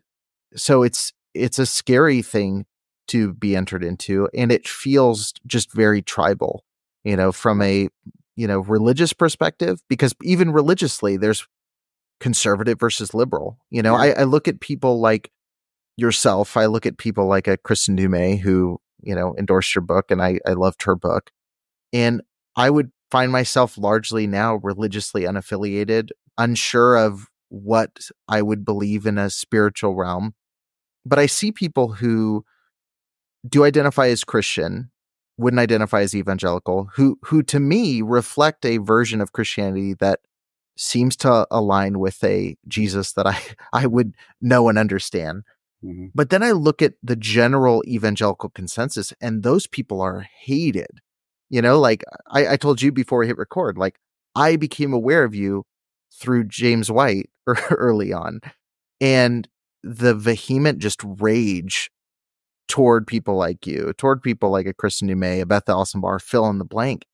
so 0.54 0.82
it's 0.82 1.12
it's 1.34 1.58
a 1.58 1.66
scary 1.66 2.22
thing 2.22 2.64
to 3.08 3.34
be 3.34 3.56
entered 3.56 3.82
into 3.82 4.28
and 4.34 4.52
it 4.52 4.66
feels 4.66 5.32
just 5.46 5.72
very 5.72 6.02
tribal, 6.02 6.64
you 7.04 7.16
know, 7.16 7.32
from 7.32 7.60
a 7.62 7.88
you 8.38 8.46
know, 8.46 8.60
religious 8.60 9.12
perspective 9.12 9.82
because 9.88 10.14
even 10.22 10.52
religiously 10.52 11.16
there's 11.16 11.44
conservative 12.20 12.78
versus 12.78 13.12
liberal. 13.12 13.58
You 13.68 13.82
know, 13.82 13.96
yeah. 13.96 14.14
I, 14.16 14.20
I 14.20 14.24
look 14.24 14.46
at 14.46 14.60
people 14.60 15.00
like 15.00 15.32
yourself, 15.98 16.56
I 16.56 16.66
look 16.66 16.86
at 16.86 16.96
people 16.96 17.26
like 17.26 17.48
uh, 17.48 17.52
a 17.52 17.58
Kristin 17.58 17.96
Du 17.96 18.08
Mez 18.08 18.38
who, 18.38 18.80
you 19.02 19.14
know, 19.14 19.34
endorsed 19.36 19.74
your 19.74 19.82
book 19.82 20.10
and 20.10 20.22
I, 20.22 20.38
I 20.46 20.52
loved 20.52 20.84
her 20.84 20.94
book. 20.94 21.30
And 21.92 22.22
I 22.56 22.70
would 22.70 22.92
find 23.10 23.32
myself 23.32 23.76
largely 23.76 24.26
now 24.26 24.56
religiously 24.56 25.22
unaffiliated, 25.22 26.10
unsure 26.38 26.96
of 26.96 27.26
what 27.48 28.10
I 28.28 28.42
would 28.42 28.64
believe 28.64 29.06
in 29.06 29.18
a 29.18 29.28
spiritual 29.28 29.94
realm. 29.94 30.34
But 31.04 31.18
I 31.18 31.26
see 31.26 31.50
people 31.50 31.94
who 31.94 32.44
do 33.48 33.64
identify 33.64 34.08
as 34.08 34.24
Christian, 34.24 34.90
wouldn't 35.36 35.60
identify 35.60 36.02
as 36.02 36.14
evangelical, 36.14 36.90
who 36.94 37.18
who 37.24 37.42
to 37.44 37.58
me 37.58 38.02
reflect 38.02 38.64
a 38.64 38.78
version 38.78 39.20
of 39.20 39.32
Christianity 39.32 39.94
that 39.94 40.20
seems 40.76 41.16
to 41.16 41.46
align 41.50 41.98
with 41.98 42.22
a 42.22 42.56
Jesus 42.68 43.12
that 43.14 43.26
I 43.26 43.40
I 43.72 43.86
would 43.86 44.14
know 44.40 44.68
and 44.68 44.78
understand. 44.78 45.44
Mm-hmm. 45.84 46.06
But 46.14 46.30
then 46.30 46.42
I 46.42 46.52
look 46.52 46.82
at 46.82 46.94
the 47.02 47.16
general 47.16 47.82
evangelical 47.86 48.50
consensus, 48.50 49.12
and 49.20 49.42
those 49.42 49.66
people 49.66 50.00
are 50.00 50.26
hated. 50.40 51.00
You 51.50 51.62
know, 51.62 51.78
like 51.78 52.04
I, 52.30 52.48
I 52.48 52.56
told 52.56 52.82
you 52.82 52.92
before 52.92 53.20
we 53.20 53.26
hit 53.26 53.38
record, 53.38 53.78
like 53.78 53.98
I 54.34 54.56
became 54.56 54.92
aware 54.92 55.24
of 55.24 55.34
you 55.34 55.64
through 56.12 56.44
James 56.44 56.90
White 56.90 57.30
early 57.70 58.12
on. 58.12 58.40
And 59.00 59.48
the 59.82 60.14
vehement 60.14 60.78
just 60.78 61.00
rage 61.04 61.90
toward 62.68 63.06
people 63.06 63.36
like 63.36 63.66
you, 63.66 63.92
toward 63.96 64.22
people 64.22 64.50
like 64.50 64.66
a 64.66 64.74
Kristin 64.74 65.08
Du 65.08 65.14
Mez, 65.14 65.42
a 65.42 65.46
Beth 65.46 65.68
Allison 65.68 66.00
Barr, 66.00 66.18
fill 66.18 66.46
in 66.50 66.58
the 66.58 66.64
blank. 66.64 67.06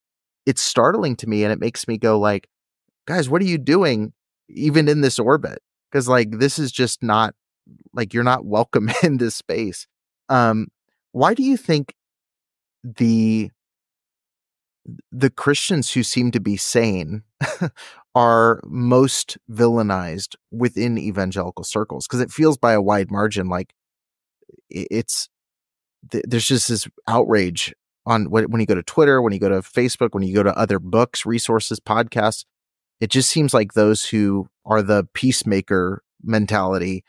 It's 0.46 0.62
startling 0.62 1.16
to 1.16 1.28
me 1.28 1.44
and 1.44 1.52
it 1.52 1.60
makes 1.60 1.86
me 1.86 1.96
go 1.96 2.18
like, 2.18 2.48
guys, 3.06 3.28
what 3.28 3.40
are 3.40 3.46
you 3.46 3.58
doing 3.58 4.12
even 4.48 4.88
in 4.88 5.00
this 5.00 5.18
orbit? 5.18 5.60
Because 5.90 6.08
like 6.08 6.38
this 6.38 6.58
is 6.58 6.72
just 6.72 7.02
not 7.02 7.34
like 7.92 8.14
you're 8.14 8.24
not 8.24 8.44
welcome 8.44 8.90
in 9.02 9.18
this 9.18 9.34
space. 9.34 9.86
Um, 10.28 10.68
why 11.12 11.34
do 11.34 11.42
you 11.42 11.56
think 11.56 11.94
the 12.82 13.50
the 15.10 15.30
Christians 15.30 15.92
who 15.92 16.02
seem 16.02 16.30
to 16.32 16.40
be 16.40 16.58
sane 16.58 17.22
are 18.14 18.60
most 18.64 19.38
villainized 19.50 20.34
within 20.50 20.98
evangelical 20.98 21.64
circles 21.64 22.06
because 22.06 22.20
it 22.20 22.30
feels 22.30 22.58
by 22.58 22.74
a 22.74 22.82
wide 22.82 23.10
margin 23.10 23.48
like 23.48 23.72
it's 24.68 25.28
there's 26.12 26.46
just 26.46 26.68
this 26.68 26.86
outrage 27.08 27.74
on 28.06 28.26
when 28.26 28.60
you 28.60 28.66
go 28.66 28.74
to 28.74 28.82
Twitter, 28.82 29.22
when 29.22 29.32
you 29.32 29.38
go 29.38 29.48
to 29.48 29.60
Facebook, 29.60 30.10
when 30.12 30.22
you 30.22 30.34
go 30.34 30.42
to 30.42 30.56
other 30.58 30.78
books, 30.78 31.24
resources, 31.24 31.80
podcasts. 31.80 32.44
It 33.00 33.10
just 33.10 33.30
seems 33.30 33.54
like 33.54 33.72
those 33.72 34.04
who 34.04 34.48
are 34.64 34.82
the 34.82 35.08
peacemaker 35.14 36.02
mentality 36.22 37.04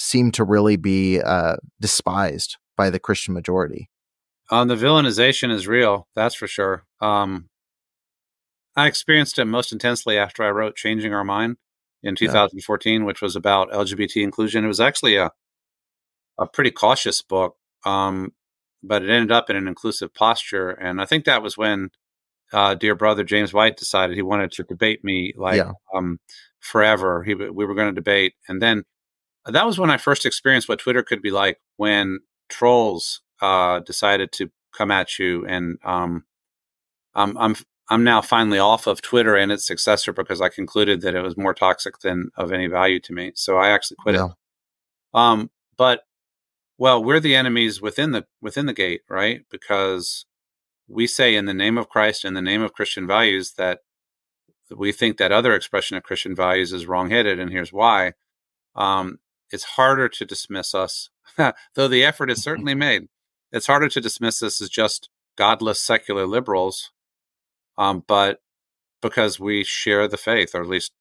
seem 0.00 0.32
to 0.32 0.44
really 0.44 0.76
be 0.76 1.20
uh, 1.20 1.56
despised 1.78 2.56
by 2.76 2.88
the 2.88 2.98
Christian 2.98 3.34
majority. 3.34 3.90
Um, 4.50 4.68
the 4.68 4.74
villainization 4.74 5.52
is 5.52 5.68
real, 5.68 6.08
that's 6.16 6.34
for 6.34 6.46
sure. 6.46 6.84
Um, 7.00 7.50
I 8.74 8.86
experienced 8.86 9.38
it 9.38 9.44
most 9.44 9.72
intensely 9.72 10.16
after 10.16 10.42
I 10.42 10.50
wrote 10.50 10.74
"Changing 10.74 11.12
Our 11.12 11.24
Mind" 11.24 11.56
in 12.02 12.16
2014, 12.16 13.00
yeah. 13.00 13.06
which 13.06 13.20
was 13.20 13.36
about 13.36 13.70
LGBT 13.70 14.22
inclusion. 14.22 14.64
It 14.64 14.68
was 14.68 14.80
actually 14.80 15.16
a 15.16 15.30
a 16.38 16.46
pretty 16.46 16.70
cautious 16.70 17.20
book, 17.20 17.56
um, 17.84 18.32
but 18.82 19.02
it 19.02 19.10
ended 19.10 19.30
up 19.30 19.50
in 19.50 19.56
an 19.56 19.68
inclusive 19.68 20.14
posture, 20.14 20.70
and 20.70 21.00
I 21.00 21.04
think 21.04 21.26
that 21.26 21.42
was 21.42 21.58
when 21.58 21.90
uh, 22.52 22.74
dear 22.74 22.94
brother 22.94 23.22
James 23.22 23.52
White 23.52 23.76
decided 23.76 24.16
he 24.16 24.22
wanted 24.22 24.50
to 24.52 24.64
debate 24.64 25.04
me 25.04 25.34
like 25.36 25.58
yeah. 25.58 25.72
um, 25.94 26.18
forever. 26.58 27.22
He 27.22 27.34
we 27.34 27.66
were 27.66 27.74
going 27.74 27.94
to 27.94 28.00
debate, 28.00 28.34
and 28.48 28.62
then 28.62 28.84
that 29.46 29.66
was 29.66 29.78
when 29.78 29.90
I 29.90 29.96
first 29.96 30.26
experienced 30.26 30.68
what 30.68 30.78
Twitter 30.78 31.02
could 31.02 31.22
be 31.22 31.30
like 31.30 31.60
when 31.76 32.20
trolls 32.48 33.22
uh, 33.40 33.80
decided 33.80 34.32
to 34.32 34.50
come 34.76 34.90
at 34.90 35.18
you. 35.18 35.46
And 35.46 35.78
um, 35.84 36.24
I'm 37.14 37.36
I'm 37.38 37.56
I'm 37.88 38.04
now 38.04 38.20
finally 38.22 38.58
off 38.58 38.86
of 38.86 39.02
Twitter 39.02 39.36
and 39.36 39.50
its 39.50 39.66
successor 39.66 40.12
because 40.12 40.40
I 40.40 40.48
concluded 40.48 41.00
that 41.00 41.14
it 41.14 41.22
was 41.22 41.36
more 41.36 41.54
toxic 41.54 41.98
than 42.00 42.30
of 42.36 42.52
any 42.52 42.68
value 42.68 43.00
to 43.00 43.12
me. 43.12 43.32
So 43.34 43.56
I 43.56 43.70
actually 43.70 43.96
quit 44.00 44.14
yeah. 44.14 44.26
it. 44.26 44.32
Um, 45.12 45.50
but 45.76 46.02
well, 46.78 47.02
we're 47.02 47.20
the 47.20 47.34
enemies 47.34 47.82
within 47.82 48.12
the 48.12 48.26
within 48.40 48.66
the 48.66 48.72
gate, 48.72 49.02
right? 49.08 49.42
Because 49.50 50.26
we 50.88 51.06
say 51.06 51.34
in 51.34 51.46
the 51.46 51.54
name 51.54 51.78
of 51.78 51.88
Christ, 51.88 52.24
in 52.24 52.34
the 52.34 52.42
name 52.42 52.62
of 52.62 52.72
Christian 52.72 53.06
values, 53.06 53.54
that 53.54 53.80
we 54.70 54.92
think 54.92 55.16
that 55.16 55.32
other 55.32 55.54
expression 55.54 55.96
of 55.96 56.02
Christian 56.02 56.34
values 56.34 56.72
is 56.72 56.86
wrongheaded, 56.86 57.40
and 57.40 57.50
here's 57.50 57.72
why. 57.72 58.12
Um, 58.76 59.18
it's 59.50 59.64
harder 59.64 60.08
to 60.08 60.24
dismiss 60.24 60.74
us, 60.74 61.10
though 61.74 61.88
the 61.88 62.04
effort 62.04 62.30
is 62.30 62.42
certainly 62.42 62.74
made 62.74 63.08
it's 63.52 63.66
harder 63.66 63.88
to 63.88 64.00
dismiss 64.00 64.42
us 64.42 64.60
as 64.60 64.68
just 64.68 65.08
godless 65.36 65.80
secular 65.80 66.26
liberals, 66.26 66.90
um, 67.78 68.04
but 68.06 68.40
because 69.02 69.40
we 69.40 69.64
share 69.64 70.06
the 70.06 70.16
faith, 70.16 70.54
or 70.54 70.62
at 70.62 70.68
least 70.68 70.92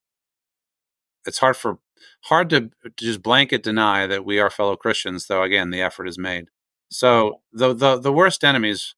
it's 1.26 1.40
hard 1.40 1.58
for 1.58 1.80
hard 2.26 2.50
to 2.50 2.72
just 2.96 3.22
blanket 3.22 3.62
deny 3.62 4.08
that 4.08 4.26
we 4.26 4.40
are 4.40 4.50
fellow 4.50 4.76
Christians. 4.76 5.28
Though 5.28 5.44
again, 5.44 5.70
the 5.70 5.82
effort 5.82 6.08
is 6.08 6.18
made. 6.18 6.46
So 6.90 7.42
the 7.52 7.74
the 7.74 8.00
the 8.00 8.14
worst 8.14 8.44
enemies 8.44 8.96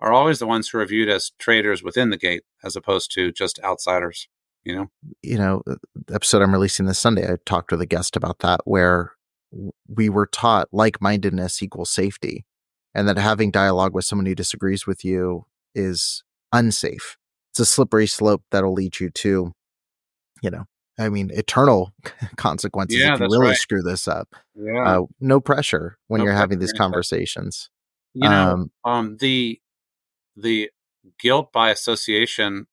are 0.00 0.12
always 0.12 0.38
the 0.38 0.46
ones 0.46 0.68
who 0.68 0.78
are 0.78 0.86
viewed 0.86 1.08
as 1.08 1.32
traitors 1.38 1.82
within 1.82 2.10
the 2.10 2.18
gate, 2.18 2.44
as 2.62 2.76
opposed 2.76 3.10
to 3.12 3.32
just 3.32 3.58
outsiders. 3.64 4.28
You 4.66 4.74
know, 4.74 4.86
you 5.22 5.38
know, 5.38 5.62
the 5.64 6.14
episode 6.14 6.42
I'm 6.42 6.52
releasing 6.52 6.86
this 6.86 6.98
Sunday, 6.98 7.30
I 7.30 7.36
talked 7.46 7.70
with 7.70 7.80
a 7.80 7.86
guest 7.86 8.16
about 8.16 8.40
that, 8.40 8.60
where 8.64 9.12
we 9.88 10.08
were 10.08 10.26
taught 10.26 10.68
like 10.72 11.00
mindedness 11.00 11.62
equals 11.62 11.90
safety 11.90 12.44
and 12.92 13.08
that 13.08 13.16
having 13.16 13.52
dialogue 13.52 13.94
with 13.94 14.04
someone 14.04 14.26
who 14.26 14.34
disagrees 14.34 14.86
with 14.86 15.04
you 15.04 15.46
is 15.74 16.24
unsafe. 16.52 17.16
It's 17.52 17.60
a 17.60 17.66
slippery 17.66 18.08
slope 18.08 18.42
that'll 18.50 18.72
lead 18.72 18.98
you 18.98 19.10
to, 19.10 19.52
you 20.42 20.50
know, 20.50 20.64
I 20.98 21.10
mean, 21.10 21.30
eternal 21.32 21.92
consequences 22.36 22.98
yeah, 22.98 23.14
if 23.14 23.20
you 23.20 23.26
really 23.26 23.48
right. 23.48 23.56
screw 23.56 23.82
this 23.82 24.08
up. 24.08 24.34
Yeah. 24.54 24.82
Uh, 24.82 25.02
no 25.20 25.40
pressure 25.40 25.96
when 26.08 26.18
no 26.18 26.24
you're 26.24 26.34
having 26.34 26.58
these 26.58 26.72
conversations. 26.72 27.70
You 28.14 28.28
know, 28.28 28.50
um, 28.50 28.70
um, 28.84 29.16
the 29.20 29.60
the 30.36 30.70
guilt 31.20 31.52
by 31.52 31.70
association. 31.70 32.66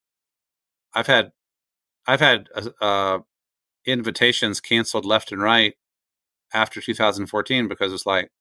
I've 0.95 1.07
had, 1.07 1.31
I've 2.07 2.19
had 2.19 2.49
uh, 2.55 2.69
uh 2.81 3.19
invitations 3.85 4.61
canceled 4.61 5.05
left 5.05 5.31
and 5.31 5.41
right 5.41 5.75
after 6.53 6.81
2014 6.81 7.67
because 7.67 7.91
it's 7.93 8.05
like, 8.05 8.31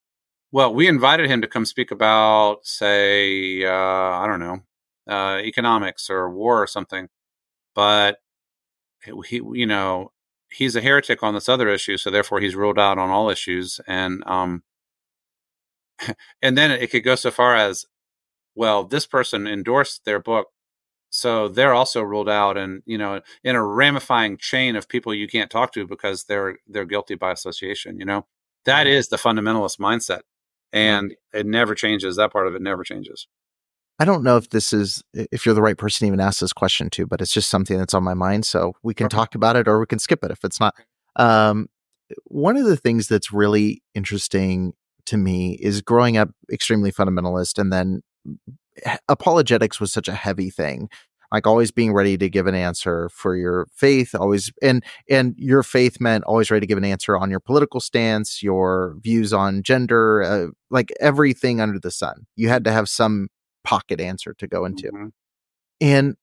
well, 0.52 0.74
we 0.74 0.86
invited 0.86 1.30
him 1.30 1.40
to 1.42 1.48
come 1.48 1.64
speak 1.64 1.90
about, 1.90 2.66
say, 2.66 3.64
uh, 3.64 3.70
I 3.72 4.26
don't 4.26 4.40
know, 4.40 4.60
uh, 5.08 5.38
economics 5.38 6.10
or 6.10 6.30
war 6.30 6.62
or 6.62 6.66
something, 6.66 7.08
but 7.74 8.18
he, 9.26 9.36
you 9.36 9.66
know, 9.66 10.12
he's 10.50 10.76
a 10.76 10.80
heretic 10.80 11.22
on 11.22 11.34
this 11.34 11.48
other 11.48 11.68
issue, 11.68 11.96
so 11.96 12.10
therefore 12.10 12.40
he's 12.40 12.54
ruled 12.54 12.78
out 12.78 12.98
on 12.98 13.10
all 13.10 13.30
issues, 13.30 13.80
and 13.86 14.22
um, 14.26 14.62
and 16.42 16.56
then 16.56 16.70
it 16.70 16.90
could 16.90 17.04
go 17.04 17.14
so 17.14 17.30
far 17.30 17.56
as, 17.56 17.86
well, 18.54 18.84
this 18.84 19.06
person 19.06 19.46
endorsed 19.46 20.04
their 20.04 20.20
book, 20.20 20.48
so 21.12 21.46
they're 21.46 21.74
also 21.74 22.00
ruled 22.02 22.28
out, 22.28 22.56
and 22.56 22.82
you 22.86 22.96
know, 22.96 23.20
in 23.44 23.54
a 23.54 23.60
ramifying 23.60 24.38
chain 24.38 24.76
of 24.76 24.88
people 24.88 25.14
you 25.14 25.28
can't 25.28 25.50
talk 25.50 25.72
to 25.72 25.86
because 25.86 26.24
they're 26.24 26.58
they're 26.66 26.86
guilty 26.86 27.14
by 27.14 27.32
association. 27.32 27.98
You 27.98 28.06
know, 28.06 28.26
that 28.64 28.86
mm-hmm. 28.86 29.10
the 29.10 29.16
fundamentalist 29.16 29.78
mindset 29.78 30.22
and 30.72 31.14
it 31.32 31.46
never 31.46 31.74
changes. 31.74 32.16
That 32.16 32.32
part 32.32 32.46
of 32.46 32.54
it 32.54 32.62
never 32.62 32.82
changes. 32.82 33.28
I 33.98 34.04
don't 34.04 34.24
know 34.24 34.36
if 34.36 34.48
this 34.50 34.72
is 34.72 35.02
if 35.12 35.44
you're 35.44 35.54
the 35.54 35.62
right 35.62 35.76
person 35.76 36.06
to 36.06 36.08
even 36.08 36.20
ask 36.20 36.40
this 36.40 36.52
question 36.52 36.90
to, 36.90 37.06
but 37.06 37.20
it's 37.20 37.32
just 37.32 37.50
something 37.50 37.78
that's 37.78 37.94
on 37.94 38.02
my 38.02 38.14
mind. 38.14 38.46
So 38.46 38.74
we 38.82 38.94
can 38.94 39.06
okay. 39.06 39.16
talk 39.16 39.34
about 39.34 39.56
it 39.56 39.68
or 39.68 39.78
we 39.78 39.86
can 39.86 39.98
skip 39.98 40.24
it 40.24 40.30
if 40.30 40.44
it's 40.44 40.58
not. 40.58 40.74
Um, 41.16 41.68
one 42.24 42.56
of 42.56 42.64
the 42.64 42.76
things 42.76 43.06
that's 43.06 43.32
really 43.32 43.82
interesting 43.94 44.72
to 45.06 45.16
me 45.16 45.58
is 45.60 45.82
growing 45.82 46.16
up 46.16 46.30
extremely 46.50 46.90
fundamentalist 46.90 47.58
and 47.58 47.72
then 47.72 48.02
apologetics 49.08 49.80
was 49.80 49.92
such 49.92 50.08
a 50.08 50.14
heavy 50.14 50.50
thing 50.50 50.88
like 51.30 51.46
always 51.46 51.70
being 51.70 51.94
ready 51.94 52.18
to 52.18 52.28
give 52.28 52.46
an 52.46 52.54
answer 52.54 53.08
for 53.10 53.36
your 53.36 53.66
faith 53.74 54.14
always 54.14 54.52
and 54.62 54.84
and 55.08 55.34
your 55.36 55.62
faith 55.62 56.00
meant 56.00 56.24
always 56.24 56.50
ready 56.50 56.60
to 56.60 56.66
give 56.66 56.78
an 56.78 56.84
answer 56.84 57.16
on 57.16 57.30
your 57.30 57.40
political 57.40 57.80
stance 57.80 58.42
your 58.42 58.96
views 59.00 59.32
on 59.32 59.62
gender 59.62 60.22
uh, 60.22 60.46
like 60.70 60.92
everything 61.00 61.60
under 61.60 61.78
the 61.78 61.90
sun 61.90 62.26
you 62.36 62.48
had 62.48 62.64
to 62.64 62.72
have 62.72 62.88
some 62.88 63.28
pocket 63.64 64.00
answer 64.00 64.34
to 64.34 64.46
go 64.46 64.64
into 64.64 64.88
mm-hmm. 64.88 65.08
and 65.80 66.16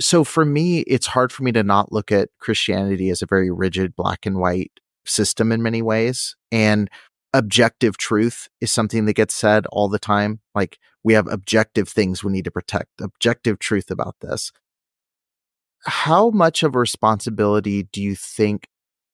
so 0.00 0.24
for 0.24 0.44
me, 0.44 0.80
it's 0.80 1.06
hard 1.06 1.32
for 1.32 1.42
me 1.42 1.52
to 1.52 1.62
not 1.62 1.92
look 1.92 2.12
at 2.12 2.28
Christianity 2.38 3.10
as 3.10 3.22
a 3.22 3.26
very 3.26 3.50
rigid 3.50 3.96
black 3.96 4.26
and 4.26 4.38
white 4.38 4.72
system 5.04 5.52
in 5.52 5.62
many 5.62 5.82
ways. 5.82 6.36
And 6.52 6.90
objective 7.32 7.96
truth 7.96 8.48
is 8.60 8.70
something 8.70 9.04
that 9.04 9.14
gets 9.14 9.34
said 9.34 9.66
all 9.66 9.88
the 9.88 9.98
time. 9.98 10.40
Like 10.54 10.78
we 11.04 11.14
have 11.14 11.28
objective 11.28 11.88
things 11.88 12.22
we 12.22 12.32
need 12.32 12.44
to 12.44 12.50
protect, 12.50 13.00
objective 13.00 13.58
truth 13.58 13.90
about 13.90 14.16
this. 14.20 14.52
How 15.84 16.30
much 16.30 16.62
of 16.62 16.74
a 16.74 16.78
responsibility 16.78 17.84
do 17.84 18.02
you 18.02 18.14
think 18.14 18.68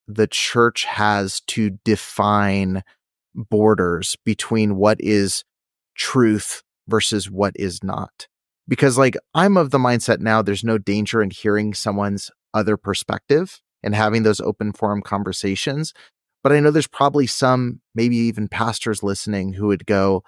the 0.09 0.27
church 0.27 0.85
has 0.85 1.41
to 1.43 1.71
define 1.85 2.83
borders 3.35 4.17
between 4.25 4.77
what 4.77 5.01
is 5.01 5.45
truth 5.95 6.63
versus 6.89 7.31
what 7.31 7.53
is 7.57 7.85
not? 7.85 8.27
Because, 8.69 8.99
like, 8.99 9.17
I'm 9.33 9.57
of 9.57 9.71
the 9.71 9.79
mindset 9.79 10.19
now 10.19 10.43
there's 10.43 10.65
no 10.65 10.77
danger 10.77 11.23
in 11.23 11.31
hearing 11.31 11.73
someone's 11.73 12.33
other 12.53 12.77
perspective 12.77 13.61
and 13.85 13.95
having 13.95 14.25
those 14.25 14.41
open 14.41 14.73
forum 14.73 15.03
conversations. 15.03 15.93
But 16.47 16.55
I 16.55 16.61
know 16.61 16.71
there's 16.71 16.87
probably 16.87 17.27
some, 17.27 17.81
maybe 17.97 18.15
even 18.19 18.47
pastors 18.47 19.03
listening 19.03 19.55
who 19.55 19.67
would 19.67 19.85
go, 19.85 20.23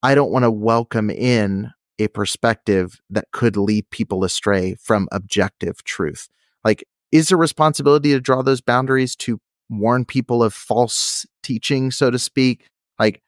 I 0.00 0.14
don't 0.14 0.30
want 0.30 0.44
to 0.44 0.50
welcome 0.52 1.10
in 1.10 1.72
a 1.98 2.06
perspective 2.06 3.00
that 3.10 3.32
could 3.32 3.56
lead 3.56 3.90
people 3.90 4.22
astray 4.22 4.76
from 4.76 5.08
objective 5.10 5.82
truth. 5.82 6.28
Like, 6.64 6.84
is 7.10 7.30
there 7.30 7.36
a 7.36 7.40
responsibility 7.40 8.12
to 8.12 8.20
draw 8.20 8.42
those 8.42 8.60
boundaries 8.60 9.16
to 9.16 9.40
warn 9.68 10.04
people 10.04 10.40
of 10.40 10.54
false 10.54 11.26
teaching, 11.42 11.90
so 11.90 12.12
to 12.12 12.18
speak? 12.20 12.68
Like, 13.00 13.20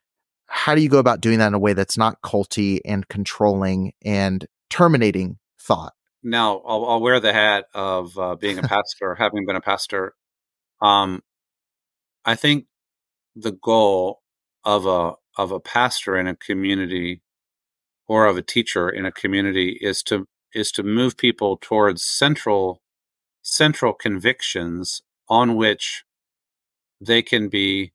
how 0.46 0.76
do 0.76 0.80
you 0.80 0.88
go 0.88 1.00
about 1.00 1.22
doing 1.22 1.40
that 1.40 1.48
in 1.48 1.54
a 1.54 1.58
way 1.58 1.72
that's 1.72 1.98
not 1.98 2.22
culty 2.22 2.78
and 2.84 3.08
controlling 3.08 3.94
and 4.04 4.46
terminating 4.70 5.38
thought? 5.58 5.94
Now, 6.22 6.62
I'll, 6.64 6.84
I'll 6.84 7.00
wear 7.00 7.18
the 7.18 7.32
hat 7.32 7.64
of 7.74 8.16
uh, 8.16 8.36
being 8.36 8.60
a 8.60 8.62
pastor, 8.68 9.16
having 9.16 9.44
been 9.44 9.56
a 9.56 9.60
pastor. 9.60 10.14
Um, 10.80 11.20
I 12.24 12.34
think 12.34 12.66
the 13.34 13.52
goal 13.52 14.22
of 14.64 14.86
a 14.86 15.14
of 15.38 15.50
a 15.52 15.60
pastor 15.60 16.16
in 16.16 16.26
a 16.26 16.36
community 16.36 17.22
or 18.08 18.26
of 18.26 18.36
a 18.36 18.42
teacher 18.42 18.88
in 18.90 19.06
a 19.06 19.12
community 19.12 19.78
is 19.80 20.02
to 20.04 20.26
is 20.54 20.72
to 20.72 20.82
move 20.82 21.16
people 21.16 21.58
towards 21.60 22.04
central 22.04 22.82
central 23.42 23.92
convictions 23.94 25.02
on 25.28 25.56
which 25.56 26.04
they 27.00 27.22
can 27.22 27.48
be 27.48 27.92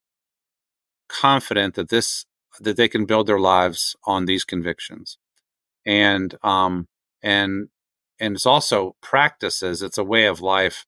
confident 1.10 1.76
that 1.76 1.90
this 1.90 2.26
that 2.60 2.78
they 2.78 2.88
can 2.88 3.06
build 3.06 3.28
their 3.28 3.40
lives 3.40 3.96
on 4.06 4.26
these 4.26 4.44
convictions. 4.44 5.18
And 5.86 6.36
um 6.44 6.88
and 7.24 7.70
and 8.20 8.36
it's 8.36 8.46
also 8.46 8.96
practices 9.02 9.82
it's 9.82 9.98
a 9.98 10.04
way 10.04 10.26
of 10.28 10.42
life 10.42 10.86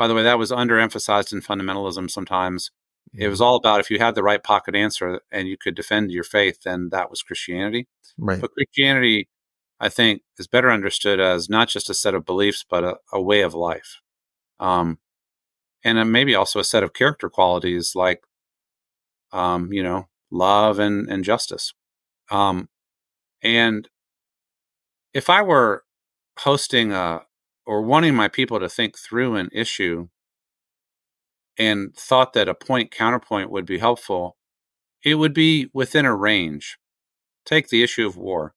by 0.00 0.08
the 0.08 0.14
way 0.14 0.22
that 0.22 0.38
was 0.38 0.50
underemphasized 0.50 1.30
in 1.30 1.42
fundamentalism 1.42 2.10
sometimes. 2.10 2.70
It 3.12 3.28
was 3.28 3.42
all 3.42 3.56
about 3.56 3.80
if 3.80 3.90
you 3.90 3.98
had 3.98 4.14
the 4.14 4.22
right 4.22 4.42
pocket 4.42 4.74
answer 4.74 5.20
and 5.30 5.46
you 5.46 5.58
could 5.58 5.74
defend 5.74 6.10
your 6.10 6.24
faith 6.24 6.62
then 6.64 6.88
that 6.90 7.10
was 7.10 7.20
christianity. 7.22 7.86
Right. 8.16 8.40
But 8.40 8.52
christianity 8.54 9.28
i 9.78 9.90
think 9.90 10.22
is 10.38 10.46
better 10.46 10.70
understood 10.70 11.20
as 11.20 11.50
not 11.50 11.68
just 11.68 11.90
a 11.90 11.94
set 11.94 12.14
of 12.14 12.24
beliefs 12.24 12.64
but 12.68 12.82
a, 12.82 12.96
a 13.12 13.20
way 13.20 13.42
of 13.42 13.52
life. 13.52 14.00
Um, 14.58 14.98
and 15.84 16.10
maybe 16.10 16.34
also 16.34 16.60
a 16.60 16.64
set 16.64 16.82
of 16.82 16.94
character 16.94 17.28
qualities 17.28 17.92
like, 17.94 18.22
um, 19.32 19.70
you 19.70 19.82
know, 19.82 20.08
love 20.30 20.78
and 20.78 21.10
and 21.10 21.24
justice. 21.24 21.74
Um, 22.30 22.70
and 23.42 23.86
if 25.12 25.28
I 25.28 25.42
were 25.42 25.84
hosting 26.38 26.92
a 26.92 27.20
or 27.66 27.82
wanting 27.82 28.14
my 28.14 28.28
people 28.28 28.58
to 28.60 28.68
think 28.68 28.98
through 28.98 29.36
an 29.36 29.48
issue 29.52 30.08
and 31.58 31.94
thought 31.94 32.32
that 32.32 32.48
a 32.48 32.54
point 32.54 32.90
counterpoint 32.90 33.50
would 33.50 33.66
be 33.66 33.78
helpful, 33.78 34.36
it 35.04 35.16
would 35.16 35.34
be 35.34 35.68
within 35.72 36.06
a 36.06 36.16
range. 36.16 36.78
Take 37.44 37.68
the 37.68 37.82
issue 37.82 38.06
of 38.06 38.16
war. 38.16 38.54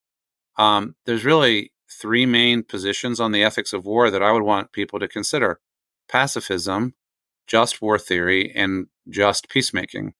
Um, 0.57 0.95
there's 1.05 1.25
really 1.25 1.73
three 1.89 2.25
main 2.25 2.63
positions 2.63 3.19
on 3.19 3.31
the 3.31 3.43
ethics 3.43 3.73
of 3.73 3.85
war 3.85 4.09
that 4.09 4.23
I 4.23 4.31
would 4.31 4.43
want 4.43 4.71
people 4.71 4.99
to 4.99 5.07
consider 5.07 5.59
pacifism, 6.09 6.93
just 7.47 7.81
war 7.81 7.97
theory, 7.99 8.51
and 8.55 8.87
just 9.09 9.49
peacemaking. 9.49 10.13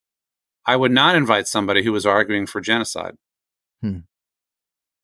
I 0.66 0.76
would 0.76 0.92
not 0.92 1.16
invite 1.16 1.46
somebody 1.46 1.84
who 1.84 1.92
was 1.92 2.06
arguing 2.06 2.46
for 2.46 2.60
genocide. 2.60 3.16
Hmm. 3.80 4.00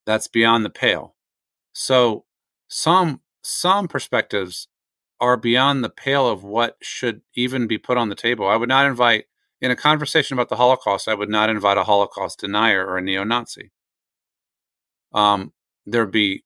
That's 0.06 0.26
beyond 0.26 0.64
the 0.64 0.70
pale. 0.70 1.14
So 1.72 2.24
some 2.68 3.20
some 3.42 3.88
perspectives 3.88 4.68
are 5.20 5.36
beyond 5.36 5.84
the 5.84 5.90
pale 5.90 6.28
of 6.28 6.42
what 6.42 6.76
should 6.80 7.20
even 7.34 7.66
be 7.66 7.78
put 7.78 7.98
on 7.98 8.08
the 8.08 8.14
table. 8.14 8.48
I 8.48 8.56
would 8.56 8.68
not 8.68 8.86
invite 8.86 9.26
in 9.60 9.70
a 9.70 9.76
conversation 9.76 10.34
about 10.34 10.48
the 10.48 10.56
Holocaust. 10.56 11.08
I 11.08 11.14
would 11.14 11.28
not 11.28 11.50
invite 11.50 11.76
a 11.76 11.84
Holocaust 11.84 12.40
denier 12.40 12.86
or 12.86 12.96
a 12.96 13.02
neo-Nazi. 13.02 13.70
Um, 15.12 15.52
there'd 15.84 16.10
be 16.10 16.44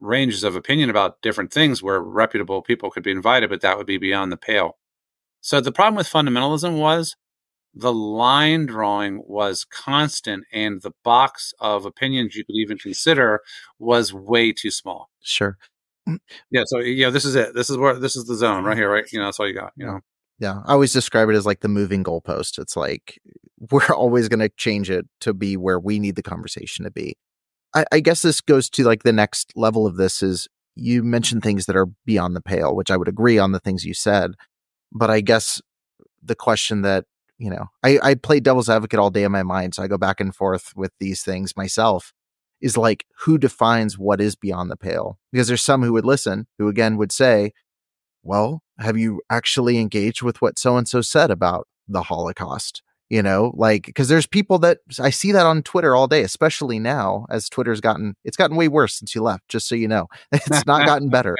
ranges 0.00 0.44
of 0.44 0.56
opinion 0.56 0.90
about 0.90 1.22
different 1.22 1.52
things 1.52 1.82
where 1.82 2.00
reputable 2.00 2.62
people 2.62 2.90
could 2.90 3.02
be 3.02 3.10
invited, 3.10 3.50
but 3.50 3.60
that 3.60 3.78
would 3.78 3.86
be 3.86 3.98
beyond 3.98 4.32
the 4.32 4.36
pale. 4.36 4.78
So 5.40 5.60
the 5.60 5.72
problem 5.72 5.96
with 5.96 6.08
fundamentalism 6.08 6.78
was 6.78 7.16
the 7.72 7.92
line 7.92 8.66
drawing 8.66 9.22
was 9.26 9.64
constant 9.64 10.44
and 10.52 10.82
the 10.82 10.92
box 11.04 11.54
of 11.60 11.86
opinions 11.86 12.34
you 12.34 12.44
could 12.44 12.56
even 12.56 12.76
consider 12.78 13.40
was 13.78 14.12
way 14.12 14.52
too 14.52 14.70
small. 14.70 15.08
Sure. 15.22 15.56
Yeah. 16.50 16.62
So, 16.66 16.78
yeah, 16.78 17.10
this 17.10 17.24
is 17.24 17.34
it. 17.34 17.54
This 17.54 17.70
is 17.70 17.76
where, 17.76 17.94
this 17.94 18.16
is 18.16 18.24
the 18.24 18.34
zone 18.34 18.64
right 18.64 18.76
here, 18.76 18.90
right? 18.90 19.04
You 19.12 19.18
know, 19.18 19.26
that's 19.26 19.38
all 19.38 19.48
you 19.48 19.54
got, 19.54 19.72
you 19.76 19.86
know? 19.86 20.00
Yeah. 20.38 20.60
I 20.66 20.72
always 20.72 20.92
describe 20.92 21.28
it 21.28 21.34
as 21.34 21.46
like 21.46 21.60
the 21.60 21.68
moving 21.68 22.02
goalpost. 22.02 22.58
It's 22.58 22.76
like 22.76 23.20
we're 23.70 23.94
always 23.94 24.28
going 24.28 24.40
to 24.40 24.48
change 24.48 24.90
it 24.90 25.06
to 25.20 25.34
be 25.34 25.56
where 25.56 25.78
we 25.78 25.98
need 25.98 26.16
the 26.16 26.22
conversation 26.22 26.84
to 26.84 26.90
be. 26.90 27.16
I, 27.74 27.84
I 27.92 28.00
guess 28.00 28.22
this 28.22 28.40
goes 28.40 28.68
to 28.70 28.84
like 28.84 29.02
the 29.02 29.12
next 29.12 29.52
level 29.54 29.86
of 29.86 29.96
this 29.96 30.22
is 30.22 30.48
you 30.74 31.02
mentioned 31.02 31.42
things 31.42 31.66
that 31.66 31.76
are 31.76 31.86
beyond 32.04 32.34
the 32.34 32.40
pale, 32.40 32.74
which 32.74 32.90
I 32.90 32.96
would 32.96 33.08
agree 33.08 33.38
on 33.38 33.52
the 33.52 33.60
things 33.60 33.84
you 33.84 33.94
said. 33.94 34.32
But 34.92 35.10
I 35.10 35.20
guess 35.20 35.60
the 36.22 36.34
question 36.34 36.82
that, 36.82 37.04
you 37.38 37.50
know, 37.50 37.66
I, 37.82 37.98
I 38.02 38.14
play 38.14 38.40
devil's 38.40 38.68
advocate 38.68 38.98
all 38.98 39.10
day 39.10 39.24
in 39.24 39.32
my 39.32 39.42
mind. 39.42 39.74
So 39.74 39.82
I 39.82 39.88
go 39.88 39.98
back 39.98 40.20
and 40.20 40.34
forth 40.34 40.72
with 40.74 40.92
these 40.98 41.22
things 41.22 41.56
myself 41.56 42.12
is 42.60 42.76
like, 42.76 43.06
who 43.18 43.38
defines 43.38 43.98
what 43.98 44.20
is 44.20 44.36
beyond 44.36 44.70
the 44.70 44.76
pale? 44.76 45.18
Because 45.32 45.48
there's 45.48 45.62
some 45.62 45.82
who 45.82 45.92
would 45.94 46.04
listen 46.04 46.46
who 46.58 46.68
again 46.68 46.96
would 46.96 47.12
say, 47.12 47.52
well, 48.22 48.62
have 48.78 48.96
you 48.96 49.20
actually 49.30 49.78
engaged 49.78 50.22
with 50.22 50.42
what 50.42 50.58
so 50.58 50.76
and 50.76 50.88
so 50.88 51.00
said 51.00 51.30
about 51.30 51.66
the 51.88 52.02
Holocaust? 52.02 52.82
you 53.10 53.20
know 53.22 53.52
like 53.56 53.86
because 53.86 54.08
there's 54.08 54.26
people 54.26 54.58
that 54.58 54.78
i 55.00 55.10
see 55.10 55.32
that 55.32 55.44
on 55.44 55.62
twitter 55.62 55.94
all 55.94 56.06
day 56.06 56.22
especially 56.22 56.78
now 56.78 57.26
as 57.28 57.48
twitter's 57.48 57.80
gotten 57.80 58.14
it's 58.24 58.36
gotten 58.36 58.56
way 58.56 58.68
worse 58.68 58.94
since 58.94 59.14
you 59.14 59.22
left 59.22 59.46
just 59.48 59.68
so 59.68 59.74
you 59.74 59.88
know. 59.88 60.06
It's 60.32 60.64
not 60.64 60.86
gotten 60.86 61.08
better. 61.10 61.36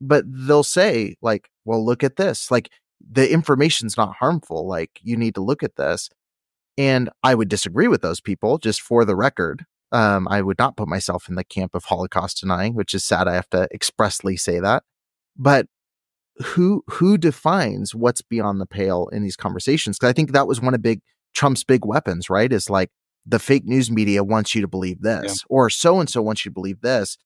But 0.00 0.24
they'll 0.26 0.64
say 0.64 1.14
like 1.22 1.48
well 1.64 1.82
look 1.82 2.04
at 2.04 2.16
this. 2.16 2.50
Like 2.50 2.70
the 3.00 3.32
information's 3.32 3.96
not 3.96 4.16
harmful 4.16 4.66
like 4.66 4.90
you 5.02 5.16
need 5.16 5.34
to 5.36 5.40
look 5.40 5.62
at 5.62 5.76
this. 5.76 6.10
And 6.76 7.08
i 7.22 7.34
would 7.34 7.48
disagree 7.48 7.88
with 7.88 8.02
those 8.02 8.20
people 8.20 8.58
just 8.58 8.82
for 8.82 9.04
the 9.04 9.16
record 9.16 9.64
um, 9.94 10.28
i 10.28 10.42
would 10.42 10.58
not 10.58 10.76
put 10.76 10.88
myself 10.88 11.28
in 11.28 11.34
the 11.34 11.44
camp 11.44 11.74
of 11.74 11.84
holocaust 11.84 12.40
denying 12.40 12.74
which 12.74 12.92
is 12.92 13.04
sad 13.04 13.26
i 13.26 13.34
have 13.34 13.48
to 13.48 13.66
expressly 13.72 14.36
say 14.36 14.60
that 14.60 14.82
but 15.36 15.66
who 16.42 16.82
who 16.88 17.16
defines 17.16 17.94
what's 17.94 18.22
beyond 18.22 18.60
the 18.60 18.66
pale 18.66 19.08
in 19.12 19.22
these 19.22 19.36
conversations? 19.36 19.98
Because 19.98 20.10
I 20.10 20.12
think 20.12 20.32
that 20.32 20.46
was 20.46 20.60
one 20.60 20.74
of 20.74 20.82
big 20.82 21.00
Trump's 21.34 21.64
big 21.64 21.84
weapons, 21.84 22.28
right? 22.28 22.52
Is 22.52 22.68
like 22.68 22.90
the 23.26 23.38
fake 23.38 23.64
news 23.64 23.90
media 23.90 24.24
wants 24.24 24.54
you 24.54 24.60
to 24.60 24.68
believe 24.68 25.00
this, 25.00 25.22
yeah. 25.24 25.46
or 25.48 25.70
so 25.70 26.00
and 26.00 26.08
so 26.08 26.22
wants 26.22 26.44
you 26.44 26.50
to 26.50 26.54
believe 26.54 26.80
this. 26.80 27.16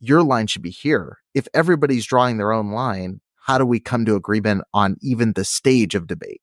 Your 0.00 0.22
line 0.22 0.46
should 0.46 0.62
be 0.62 0.70
here. 0.70 1.18
If 1.34 1.46
everybody's 1.54 2.06
drawing 2.06 2.36
their 2.36 2.52
own 2.52 2.72
line, 2.72 3.20
how 3.46 3.58
do 3.58 3.66
we 3.66 3.80
come 3.80 4.04
to 4.06 4.16
agreement 4.16 4.62
on 4.72 4.96
even 5.00 5.32
the 5.32 5.44
stage 5.44 5.94
of 5.94 6.06
debate? 6.06 6.40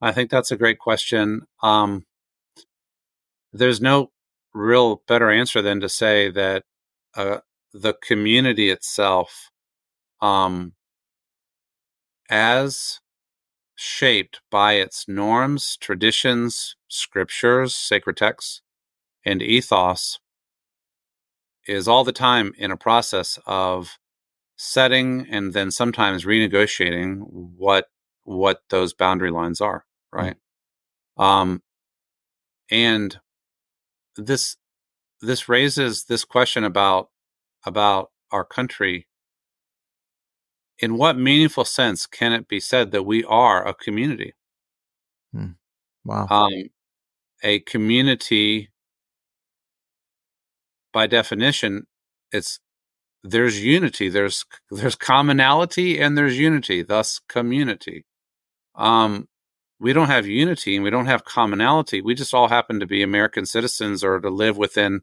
I 0.00 0.12
think 0.12 0.30
that's 0.30 0.50
a 0.50 0.56
great 0.56 0.78
question. 0.78 1.42
Um, 1.62 2.04
there's 3.52 3.80
no 3.80 4.10
real 4.54 5.02
better 5.08 5.30
answer 5.30 5.60
than 5.60 5.80
to 5.80 5.88
say 5.88 6.30
that 6.30 6.64
uh, 7.16 7.38
the 7.72 7.94
community 8.02 8.70
itself 8.70 9.50
um, 10.20 10.72
as 12.30 13.00
shaped 13.76 14.40
by 14.50 14.74
its 14.74 15.06
norms, 15.08 15.76
traditions, 15.80 16.76
scriptures, 16.88 17.74
sacred 17.74 18.16
texts, 18.16 18.62
and 19.24 19.42
ethos, 19.42 20.20
is 21.66 21.88
all 21.88 22.04
the 22.04 22.12
time 22.12 22.52
in 22.56 22.70
a 22.70 22.76
process 22.76 23.38
of 23.46 23.98
setting 24.56 25.26
and 25.30 25.52
then 25.52 25.70
sometimes 25.70 26.24
renegotiating 26.24 27.20
what 27.56 27.86
what 28.22 28.60
those 28.70 28.94
boundary 28.94 29.30
lines 29.30 29.60
are 29.60 29.84
right 30.12 30.36
mm-hmm. 31.18 31.22
um 31.22 31.62
and 32.70 33.18
this 34.16 34.56
this 35.20 35.48
raises 35.48 36.04
this 36.04 36.24
question 36.24 36.64
about 36.64 37.10
about 37.64 38.10
our 38.30 38.44
country 38.44 39.06
in 40.78 40.96
what 40.96 41.16
meaningful 41.16 41.64
sense 41.64 42.06
can 42.06 42.32
it 42.32 42.48
be 42.48 42.60
said 42.60 42.90
that 42.90 43.04
we 43.04 43.24
are 43.24 43.66
a 43.66 43.74
community? 43.74 44.34
Hmm. 45.32 45.52
Wow. 46.04 46.26
Um, 46.28 46.70
a 47.42 47.60
community, 47.60 48.70
by 50.92 51.06
definition, 51.06 51.86
it's 52.32 52.60
there's 53.22 53.62
unity, 53.62 54.08
there's 54.08 54.44
there's 54.70 54.96
commonality, 54.96 56.00
and 56.00 56.16
there's 56.18 56.38
unity. 56.38 56.82
Thus, 56.82 57.20
community. 57.28 58.04
Um, 58.74 59.28
we 59.84 59.92
don't 59.92 60.08
have 60.08 60.26
unity 60.26 60.76
and 60.76 60.82
we 60.82 60.88
don't 60.88 61.12
have 61.12 61.26
commonality. 61.26 62.00
We 62.00 62.14
just 62.14 62.32
all 62.32 62.48
happen 62.48 62.80
to 62.80 62.86
be 62.86 63.02
American 63.02 63.44
citizens 63.44 64.02
or 64.02 64.18
to 64.18 64.30
live 64.30 64.56
within 64.56 65.02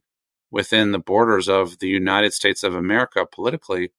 within 0.50 0.92
the 0.92 0.98
borders 0.98 1.48
of 1.48 1.78
the 1.78 1.88
United 1.88 2.34
States 2.34 2.64
of 2.64 2.74
America 2.74 3.28
politically. 3.32 3.92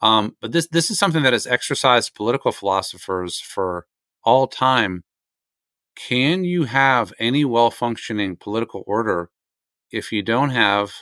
Um, 0.00 0.36
but 0.40 0.52
this 0.52 0.68
this 0.68 0.92
is 0.92 1.00
something 1.00 1.24
that 1.24 1.32
has 1.32 1.48
exercised 1.48 2.14
political 2.14 2.52
philosophers 2.52 3.40
for 3.40 3.88
all 4.22 4.46
time. 4.46 5.02
Can 5.96 6.44
you 6.44 6.62
have 6.62 7.12
any 7.18 7.44
well 7.44 7.72
functioning 7.72 8.36
political 8.36 8.84
order 8.86 9.30
if 9.90 10.12
you 10.12 10.22
don't 10.22 10.50
have 10.50 10.92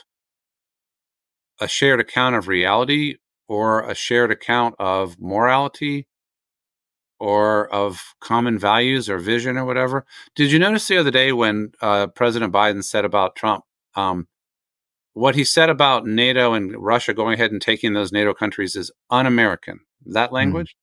a 1.61 1.67
shared 1.67 1.99
account 1.99 2.35
of 2.35 2.47
reality 2.47 3.17
or 3.47 3.87
a 3.87 3.93
shared 3.93 4.31
account 4.31 4.73
of 4.79 5.19
morality 5.19 6.07
or 7.19 7.67
of 7.73 8.15
common 8.19 8.59
values 8.59 9.09
or 9.09 9.17
vision 9.17 9.57
or 9.57 9.65
whatever? 9.65 10.05
Did 10.35 10.51
you 10.51 10.59
notice 10.59 10.87
the 10.87 10.97
other 10.97 11.11
day 11.11 11.31
when 11.31 11.71
uh, 11.81 12.07
President 12.07 12.53
Biden 12.53 12.83
said 12.83 13.05
about 13.05 13.35
Trump? 13.35 13.63
Um, 13.95 14.27
what 15.13 15.35
he 15.35 15.43
said 15.43 15.69
about 15.69 16.05
NATO 16.05 16.53
and 16.53 16.75
Russia 16.77 17.13
going 17.13 17.33
ahead 17.33 17.51
and 17.51 17.61
taking 17.61 17.93
those 17.93 18.11
NATO 18.11 18.33
countries 18.33 18.75
is 18.75 18.91
un 19.09 19.25
American. 19.25 19.79
That 20.05 20.29
hmm. 20.29 20.35
language? 20.35 20.75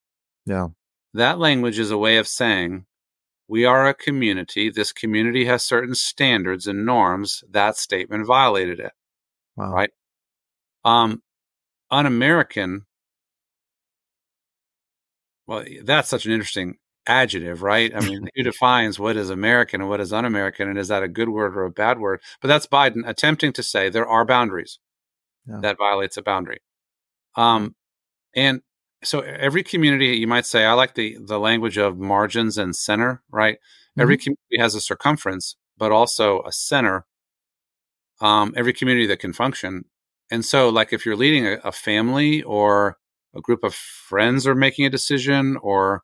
Mm. 0.48 0.52
Yeah. 0.52 0.66
That 1.14 1.38
language 1.38 1.78
is 1.78 1.92
a 1.92 1.98
way 1.98 2.16
of 2.16 2.26
saying 2.26 2.86
we 3.46 3.64
are 3.64 3.86
a 3.86 3.94
community. 3.94 4.70
This 4.70 4.92
community 4.92 5.44
has 5.44 5.62
certain 5.62 5.94
standards 5.94 6.66
and 6.66 6.84
norms. 6.84 7.44
That 7.50 7.76
statement 7.76 8.26
violated 8.26 8.80
it. 8.80 8.92
Wow. 9.56 9.72
Right? 9.72 9.90
Um, 10.84 11.22
un 11.90 12.06
American. 12.06 12.86
Well, 15.46 15.64
that's 15.82 16.08
such 16.08 16.26
an 16.26 16.32
interesting 16.32 16.76
adjective, 17.06 17.62
right? 17.62 17.94
I 17.94 18.00
mean, 18.00 18.28
who 18.34 18.42
defines 18.42 18.98
what 18.98 19.16
is 19.16 19.30
American 19.30 19.82
and 19.82 19.90
what 19.90 20.00
is 20.00 20.12
un 20.12 20.24
American? 20.24 20.68
And 20.68 20.78
is 20.78 20.88
that 20.88 21.02
a 21.02 21.08
good 21.08 21.28
word 21.28 21.56
or 21.56 21.64
a 21.64 21.70
bad 21.70 21.98
word? 21.98 22.20
But 22.40 22.48
that's 22.48 22.66
Biden 22.66 23.06
attempting 23.06 23.52
to 23.54 23.62
say 23.62 23.88
there 23.88 24.08
are 24.08 24.24
boundaries. 24.24 24.78
Yeah. 25.46 25.58
That 25.60 25.76
violates 25.78 26.16
a 26.16 26.22
boundary. 26.22 26.62
Um, 27.36 27.74
and 28.34 28.62
so 29.02 29.20
every 29.20 29.62
community, 29.62 30.16
you 30.16 30.26
might 30.26 30.46
say, 30.46 30.64
I 30.64 30.72
like 30.72 30.94
the, 30.94 31.18
the 31.20 31.38
language 31.38 31.76
of 31.76 31.98
margins 31.98 32.56
and 32.56 32.74
center, 32.74 33.22
right? 33.30 33.56
Mm-hmm. 33.56 34.00
Every 34.00 34.16
community 34.16 34.58
has 34.58 34.74
a 34.74 34.80
circumference, 34.80 35.56
but 35.76 35.92
also 35.92 36.42
a 36.46 36.52
center. 36.52 37.06
Um, 38.20 38.54
every 38.56 38.72
community 38.72 39.06
that 39.08 39.18
can 39.18 39.32
function. 39.32 39.84
And 40.30 40.44
so, 40.44 40.70
like, 40.70 40.92
if 40.92 41.04
you're 41.04 41.16
leading 41.16 41.46
a, 41.46 41.58
a 41.64 41.72
family 41.72 42.42
or 42.42 42.96
a 43.34 43.40
group 43.40 43.64
of 43.64 43.74
friends 43.74 44.46
are 44.46 44.54
making 44.54 44.86
a 44.86 44.90
decision 44.90 45.56
or 45.56 46.02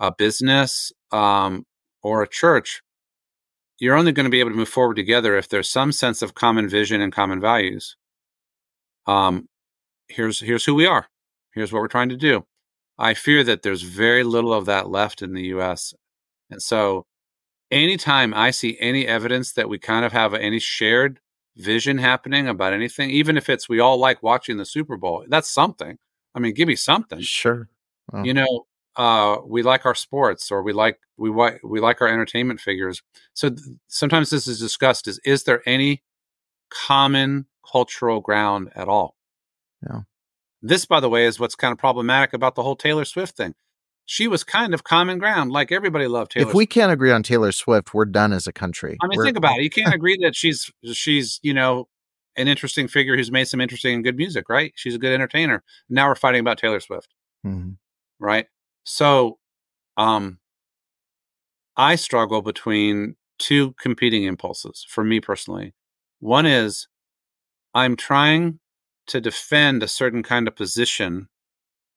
a 0.00 0.12
business 0.12 0.92
um, 1.12 1.64
or 2.02 2.22
a 2.22 2.28
church, 2.28 2.82
you're 3.78 3.96
only 3.96 4.12
going 4.12 4.24
to 4.24 4.30
be 4.30 4.40
able 4.40 4.50
to 4.50 4.56
move 4.56 4.68
forward 4.68 4.96
together 4.96 5.36
if 5.36 5.48
there's 5.48 5.68
some 5.68 5.92
sense 5.92 6.22
of 6.22 6.34
common 6.34 6.68
vision 6.68 7.00
and 7.00 7.12
common 7.12 7.40
values. 7.40 7.96
Um, 9.06 9.48
here's 10.08 10.40
here's 10.40 10.64
who 10.64 10.74
we 10.74 10.86
are. 10.86 11.06
Here's 11.52 11.72
what 11.72 11.80
we're 11.80 11.88
trying 11.88 12.08
to 12.10 12.16
do. 12.16 12.44
I 12.98 13.14
fear 13.14 13.44
that 13.44 13.62
there's 13.62 13.82
very 13.82 14.24
little 14.24 14.52
of 14.52 14.66
that 14.66 14.88
left 14.88 15.22
in 15.22 15.34
the 15.34 15.44
U.S. 15.48 15.94
And 16.50 16.62
so, 16.62 17.06
anytime 17.70 18.32
I 18.34 18.50
see 18.50 18.76
any 18.80 19.06
evidence 19.06 19.52
that 19.52 19.68
we 19.68 19.78
kind 19.78 20.04
of 20.04 20.12
have 20.12 20.34
any 20.34 20.58
shared 20.58 21.20
vision 21.56 21.98
happening 21.98 22.48
about 22.48 22.72
anything, 22.72 23.10
even 23.10 23.36
if 23.36 23.48
it's 23.48 23.68
we 23.68 23.80
all 23.80 23.98
like 23.98 24.22
watching 24.22 24.56
the 24.56 24.64
Super 24.64 24.96
Bowl, 24.96 25.24
that's 25.28 25.50
something. 25.50 25.98
I 26.36 26.38
mean, 26.38 26.52
give 26.54 26.68
me 26.68 26.76
something. 26.76 27.20
Sure. 27.20 27.68
You 28.22 28.34
know, 28.34 28.66
uh, 28.94 29.38
we 29.44 29.62
like 29.62 29.84
our 29.84 29.94
sports 29.94 30.52
or 30.52 30.62
we 30.62 30.72
like 30.72 31.00
we 31.16 31.30
we 31.30 31.80
like 31.80 32.00
our 32.00 32.08
entertainment 32.08 32.60
figures. 32.60 33.02
So 33.34 33.50
th- 33.50 33.60
sometimes 33.88 34.30
this 34.30 34.46
is 34.46 34.60
discussed: 34.60 35.08
is 35.08 35.18
is 35.24 35.44
there 35.44 35.62
any 35.66 36.02
common 36.70 37.46
cultural 37.68 38.20
ground 38.20 38.70
at 38.76 38.86
all? 38.86 39.16
Yeah. 39.82 40.02
This, 40.62 40.86
by 40.86 41.00
the 41.00 41.08
way, 41.08 41.24
is 41.24 41.40
what's 41.40 41.54
kind 41.54 41.72
of 41.72 41.78
problematic 41.78 42.32
about 42.32 42.54
the 42.54 42.62
whole 42.62 42.76
Taylor 42.76 43.04
Swift 43.04 43.36
thing. 43.36 43.54
She 44.04 44.28
was 44.28 44.44
kind 44.44 44.72
of 44.72 44.84
common 44.84 45.18
ground, 45.18 45.50
like 45.50 45.72
everybody 45.72 46.06
loved 46.06 46.30
Taylor. 46.30 46.48
If 46.48 46.54
we 46.54 46.64
can't 46.64 46.92
agree 46.92 47.10
on 47.10 47.24
Taylor 47.24 47.50
Swift, 47.50 47.92
we're 47.92 48.04
done 48.04 48.32
as 48.32 48.46
a 48.46 48.52
country. 48.52 48.96
I 49.02 49.08
mean, 49.08 49.18
we're... 49.18 49.24
think 49.24 49.36
about 49.36 49.58
it. 49.58 49.64
You 49.64 49.70
can't 49.70 49.92
agree 49.92 50.16
that 50.22 50.36
she's 50.36 50.70
she's 50.92 51.40
you 51.42 51.52
know 51.52 51.88
an 52.36 52.48
interesting 52.48 52.88
figure 52.88 53.16
who's 53.16 53.30
made 53.30 53.46
some 53.46 53.60
interesting 53.60 53.94
and 53.94 54.04
good 54.04 54.16
music, 54.16 54.48
right? 54.48 54.72
She's 54.76 54.94
a 54.94 54.98
good 54.98 55.12
entertainer. 55.12 55.62
Now 55.88 56.08
we're 56.08 56.14
fighting 56.14 56.40
about 56.40 56.58
Taylor 56.58 56.80
Swift, 56.80 57.14
mm-hmm. 57.46 57.72
right? 58.18 58.46
So, 58.84 59.38
um, 59.96 60.38
I 61.76 61.96
struggle 61.96 62.42
between 62.42 63.16
two 63.38 63.74
competing 63.80 64.24
impulses 64.24 64.86
for 64.88 65.04
me 65.04 65.20
personally. 65.20 65.74
One 66.20 66.46
is 66.46 66.88
I'm 67.74 67.96
trying 67.96 68.60
to 69.08 69.20
defend 69.20 69.82
a 69.82 69.88
certain 69.88 70.22
kind 70.22 70.48
of 70.48 70.56
position 70.56 71.28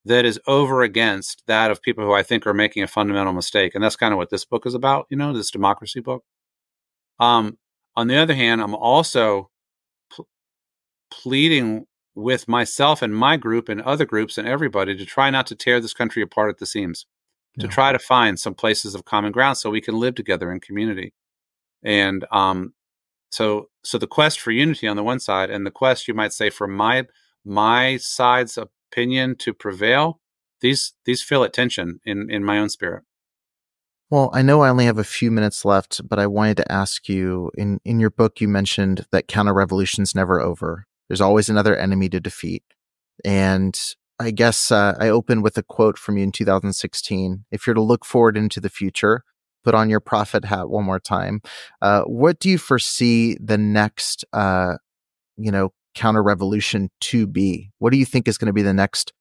that 0.06 0.26
is 0.26 0.40
over 0.48 0.82
against 0.82 1.44
that 1.48 1.72
of 1.72 1.82
people 1.82 2.04
who 2.04 2.14
I 2.14 2.24
think 2.24 2.46
are 2.46 2.54
making 2.54 2.84
a 2.84 2.88
fundamental 2.88 3.34
mistake. 3.34 3.76
And 3.76 3.84
that's 3.84 3.96
kind 3.96 4.14
of 4.14 4.18
what 4.18 4.30
this 4.30 4.46
book 4.46 4.66
is 4.66 4.74
about, 4.74 5.08
you 5.10 5.18
know, 5.18 5.34
this 5.34 5.52
democracy 5.52 6.00
book. 6.00 6.24
Um, 7.20 7.58
on 7.96 8.08
the 8.08 8.18
other 8.18 8.34
hand, 8.34 8.62
I'm 8.62 8.76
also 8.76 9.50
pleading 11.12 11.86
with 12.16 12.48
myself 12.48 13.02
and 13.02 13.16
my 13.16 13.38
group 13.38 13.70
and 13.70 13.82
other 13.82 14.06
groups 14.06 14.38
and 14.38 14.48
everybody 14.48 14.96
to 14.96 15.06
try 15.06 15.30
not 15.30 15.48
to 15.48 15.56
tear 15.56 15.80
this 15.80 15.94
country 15.94 16.22
apart 16.22 16.50
at 16.50 16.58
the 16.58 16.66
seams, 16.66 17.06
yeah. 17.56 17.64
to 17.64 17.68
try 17.68 17.92
to 17.92 18.00
find 18.00 18.40
some 18.40 18.54
places 18.54 18.96
of 18.96 19.06
common 19.06 19.32
ground 19.32 19.58
so 19.58 19.70
we 19.70 19.82
can 19.82 19.96
live 19.96 20.16
together 20.16 20.52
in 20.52 20.60
community. 20.60 21.14
And 21.84 22.26
um, 22.32 22.74
so, 23.30 23.70
so 23.84 23.98
the 23.98 24.08
quest 24.08 24.40
for 24.40 24.52
unity 24.52 24.88
on 24.88 24.98
the 24.98 25.04
one 25.04 25.20
side, 25.20 25.50
and 25.50 25.66
the 25.66 25.72
quest, 25.72 26.08
you 26.08 26.14
might 26.14 26.34
say, 26.34 26.50
for 26.50 26.68
my 26.68 27.06
my 27.46 27.98
side's 27.98 28.58
opinion 28.58 29.36
to 29.38 29.54
prevail, 29.54 30.20
these 30.62 30.94
these 31.06 31.22
feel 31.22 31.44
at 31.44 31.54
tension 31.54 32.00
in 32.06 32.30
in 32.30 32.44
my 32.44 32.58
own 32.58 32.70
spirit. 32.70 33.04
Well, 34.10 34.32
I 34.34 34.42
know 34.42 34.62
I 34.62 34.70
only 34.70 34.86
have 34.86 34.98
a 34.98 35.04
few 35.04 35.30
minutes 35.30 35.64
left, 35.64 36.02
but 36.08 36.18
I 36.18 36.26
wanted 36.26 36.58
to 36.58 36.72
ask 36.72 37.08
you 37.08 37.52
in 37.56 37.80
in 37.86 38.00
your 38.00 38.10
book 38.10 38.42
you 38.42 38.48
mentioned 38.48 39.06
that 39.12 39.28
counter 39.28 39.54
revolution's 39.54 40.16
never 40.16 40.42
over. 40.42 40.86
There's 41.10 41.22
always 41.22 41.50
another 41.50 41.76
enemy 41.76 42.08
to 42.10 42.20
defeat. 42.20 42.64
And 43.26 43.78
I 44.20 44.32
guess 44.32 44.72
uh, 44.72 44.96
I 45.00 45.10
opened 45.10 45.44
with 45.44 45.58
a 45.58 45.64
quote 45.64 45.98
from 45.98 46.18
you 46.18 46.24
in 46.24 46.32
2016. 46.32 47.46
If 47.52 47.66
you're 47.66 47.74
to 47.74 47.82
look 47.82 48.06
forward 48.06 48.38
into 48.38 48.62
the 48.62 48.70
future, 48.70 49.24
put 49.64 49.76
on 49.76 49.90
your 49.90 50.00
prophet 50.00 50.46
hat 50.46 50.70
one 50.70 50.86
more 50.86 51.00
time. 51.00 51.42
Uh, 51.82 52.04
what 52.04 52.40
do 52.40 52.50
you 52.50 52.58
foresee 52.58 53.38
the 53.42 53.58
next, 53.58 54.24
uh, 54.34 54.76
you 55.38 55.52
know, 55.52 55.74
counter 55.96 56.22
revolution 56.22 56.90
to 57.02 57.28
be? 57.28 57.72
What 57.80 57.92
do 57.92 57.98
you 57.98 58.06
think 58.06 58.28
is 58.28 58.38
going 58.38 58.48
to 58.48 58.54
be 58.54 58.62
the 58.62 58.74
next 58.74 59.12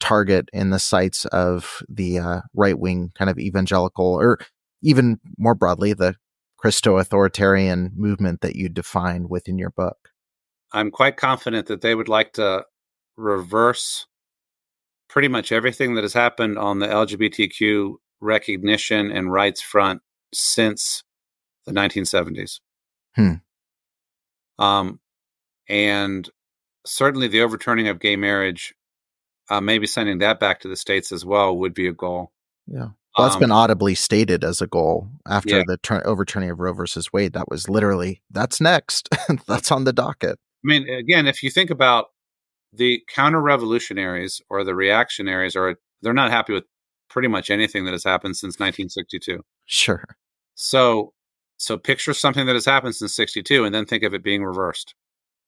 target 0.00 0.48
in 0.52 0.70
the 0.70 0.78
sights 0.78 1.24
of 1.26 1.82
the 1.88 2.18
uh, 2.18 2.40
right 2.54 2.78
wing 2.78 3.10
kind 3.16 3.30
of 3.30 3.38
evangelical, 3.38 4.04
or 4.04 4.38
even 4.82 5.18
more 5.38 5.54
broadly, 5.54 5.92
the 5.92 6.14
Christo 6.56 6.98
authoritarian 6.98 7.92
movement 7.96 8.40
that 8.42 8.56
you 8.56 8.68
defined 8.68 9.30
within 9.30 9.58
your 9.58 9.70
book? 9.70 10.10
I'm 10.72 10.90
quite 10.90 11.16
confident 11.16 11.66
that 11.66 11.80
they 11.80 11.94
would 11.94 12.08
like 12.08 12.34
to 12.34 12.64
reverse 13.16 14.06
pretty 15.08 15.28
much 15.28 15.52
everything 15.52 15.94
that 15.94 16.04
has 16.04 16.12
happened 16.12 16.58
on 16.58 16.78
the 16.78 16.86
LGBTQ 16.86 17.94
recognition 18.20 19.10
and 19.10 19.32
rights 19.32 19.62
front 19.62 20.02
since 20.32 21.02
the 21.66 21.72
1970s. 21.72 22.60
Hmm. 23.14 23.34
Um, 24.58 25.00
and 25.68 26.28
certainly 26.84 27.28
the 27.28 27.42
overturning 27.42 27.88
of 27.88 28.00
gay 28.00 28.16
marriage, 28.16 28.74
uh, 29.48 29.60
maybe 29.60 29.86
sending 29.86 30.18
that 30.18 30.40
back 30.40 30.60
to 30.60 30.68
the 30.68 30.76
states 30.76 31.12
as 31.12 31.24
well, 31.24 31.56
would 31.56 31.74
be 31.74 31.88
a 31.88 31.92
goal. 31.92 32.32
Yeah. 32.66 32.88
Well, 33.16 33.26
that's 33.26 33.36
um, 33.36 33.40
been 33.40 33.50
audibly 33.52 33.94
stated 33.94 34.44
as 34.44 34.60
a 34.60 34.66
goal 34.66 35.08
after 35.26 35.58
yeah. 35.58 35.62
the 35.66 35.78
tur- 35.78 36.06
overturning 36.06 36.50
of 36.50 36.60
Roe 36.60 36.72
versus 36.72 37.12
Wade. 37.12 37.32
That 37.32 37.48
was 37.48 37.68
literally 37.68 38.22
that's 38.30 38.60
next. 38.60 39.08
that's 39.46 39.72
on 39.72 39.84
the 39.84 39.92
docket. 39.92 40.38
I 40.64 40.66
mean, 40.66 40.88
again, 40.88 41.26
if 41.26 41.42
you 41.42 41.50
think 41.50 41.70
about 41.70 42.06
the 42.72 43.02
counter 43.08 43.40
revolutionaries 43.40 44.40
or 44.50 44.64
the 44.64 44.74
reactionaries, 44.74 45.56
or 45.56 45.76
they're 46.02 46.12
not 46.12 46.30
happy 46.30 46.52
with 46.52 46.64
pretty 47.08 47.28
much 47.28 47.50
anything 47.50 47.84
that 47.84 47.92
has 47.92 48.04
happened 48.04 48.36
since 48.36 48.54
1962. 48.56 49.42
Sure. 49.66 50.04
So, 50.54 51.12
so 51.56 51.78
picture 51.78 52.12
something 52.12 52.46
that 52.46 52.54
has 52.54 52.66
happened 52.66 52.94
since 52.94 53.14
62 53.14 53.64
and 53.64 53.74
then 53.74 53.86
think 53.86 54.02
of 54.02 54.14
it 54.14 54.22
being 54.22 54.44
reversed. 54.44 54.94